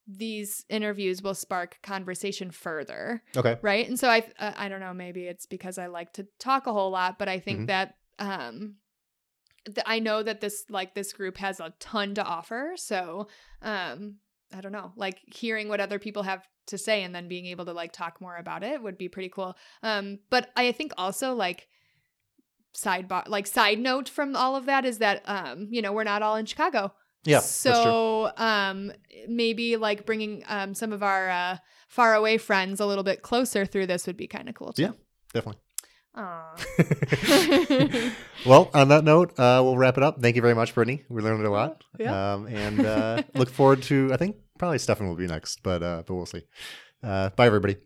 these 0.08 0.66
interviews 0.70 1.22
will 1.22 1.34
spark 1.36 1.78
conversation 1.84 2.50
further 2.50 3.22
Okay. 3.36 3.58
right 3.62 3.90
and 3.90 4.00
so 4.00 4.08
i 4.08 4.24
uh, 4.40 4.54
i 4.56 4.70
don't 4.70 4.80
know 4.80 4.94
maybe 4.94 5.26
it's 5.26 5.46
because 5.46 5.78
i 5.78 5.88
like 5.88 6.14
to 6.14 6.26
talk 6.40 6.66
a 6.66 6.72
whole 6.72 6.90
lot 6.92 7.20
but 7.20 7.28
i 7.28 7.40
think 7.40 7.64
Mhm. 7.64 7.68
that 7.68 7.96
um 8.20 8.76
th- 9.66 9.78
i 9.86 10.00
know 10.00 10.24
that 10.24 10.42
this 10.42 10.66
like 10.70 10.94
this 10.96 11.14
group 11.14 11.38
has 11.38 11.60
a 11.60 11.74
ton 11.80 12.14
to 12.16 12.24
offer 12.24 12.74
so 12.76 13.28
um 13.62 14.16
i 14.56 14.62
don't 14.62 14.72
know 14.72 14.92
like 14.96 15.20
hearing 15.34 15.68
what 15.70 15.80
other 15.80 16.00
people 16.00 16.24
have 16.24 16.46
to 16.68 16.78
say 16.78 17.04
and 17.04 17.14
then 17.16 17.28
being 17.28 17.46
able 17.46 17.66
to 17.66 17.74
like 17.74 17.92
talk 17.94 18.20
more 18.20 18.36
about 18.36 18.64
it 18.64 18.82
would 18.82 18.98
be 18.98 19.08
pretty 19.10 19.30
cool 19.30 19.56
um 19.84 20.20
but 20.30 20.50
i 20.56 20.72
think 20.72 20.92
also 20.98 21.34
like 21.34 21.68
sidebar 22.76 23.28
like 23.28 23.48
side 23.48 23.80
note 23.80 24.08
from 24.08 24.36
all 24.36 24.56
of 24.56 24.66
that 24.66 24.86
is 24.86 25.00
that 25.00 25.22
um 25.26 25.68
you 25.72 25.82
know 25.82 25.92
we're 25.94 26.04
not 26.04 26.22
all 26.22 26.36
in 26.36 26.46
chicago 26.46 26.94
Yeah. 27.24 27.40
so 27.40 28.32
um 28.38 28.92
maybe 29.28 29.78
like 29.78 30.06
bringing 30.06 30.44
um 30.48 30.74
some 30.76 30.94
of 30.94 31.02
our 31.02 31.30
uh 31.30 31.58
far 31.88 32.14
away 32.14 32.38
friends 32.38 32.80
a 32.80 32.86
little 32.86 33.04
bit 33.04 33.22
closer 33.24 33.66
through 33.66 33.88
this 33.88 34.06
would 34.06 34.18
be 34.18 34.28
kind 34.28 34.50
of 34.50 34.56
cool 34.56 34.74
too. 34.74 34.82
Yeah. 34.84 34.92
Definitely. 35.34 35.62
Aw. 36.18 36.56
well, 38.46 38.72
on 38.74 38.88
that 38.90 39.04
note, 39.04 39.38
uh, 39.38 39.62
we'll 39.64 39.78
wrap 39.78 39.98
it 39.98 40.04
up. 40.04 40.20
Thank 40.20 40.36
you 40.36 40.42
very 40.42 40.56
much, 40.56 40.74
Brittany. 40.74 41.04
We 41.10 41.22
learned 41.22 41.46
a 41.46 41.52
lot. 41.52 41.84
Yeah. 42.00 42.34
Um, 42.34 42.48
and 42.48 42.86
uh, 42.86 43.22
look 43.36 43.50
forward 43.50 43.84
to, 43.84 44.10
I 44.12 44.18
think 44.18 44.38
probably 44.58 44.80
Stefan 44.80 45.08
will 45.08 45.16
be 45.16 45.28
next, 45.28 45.62
but 45.62 45.84
uh, 45.84 46.04
but 46.06 46.16
we'll 46.16 46.26
see. 46.26 46.44
Uh, 47.04 47.30
bye, 47.30 47.46
everybody. 47.46 47.78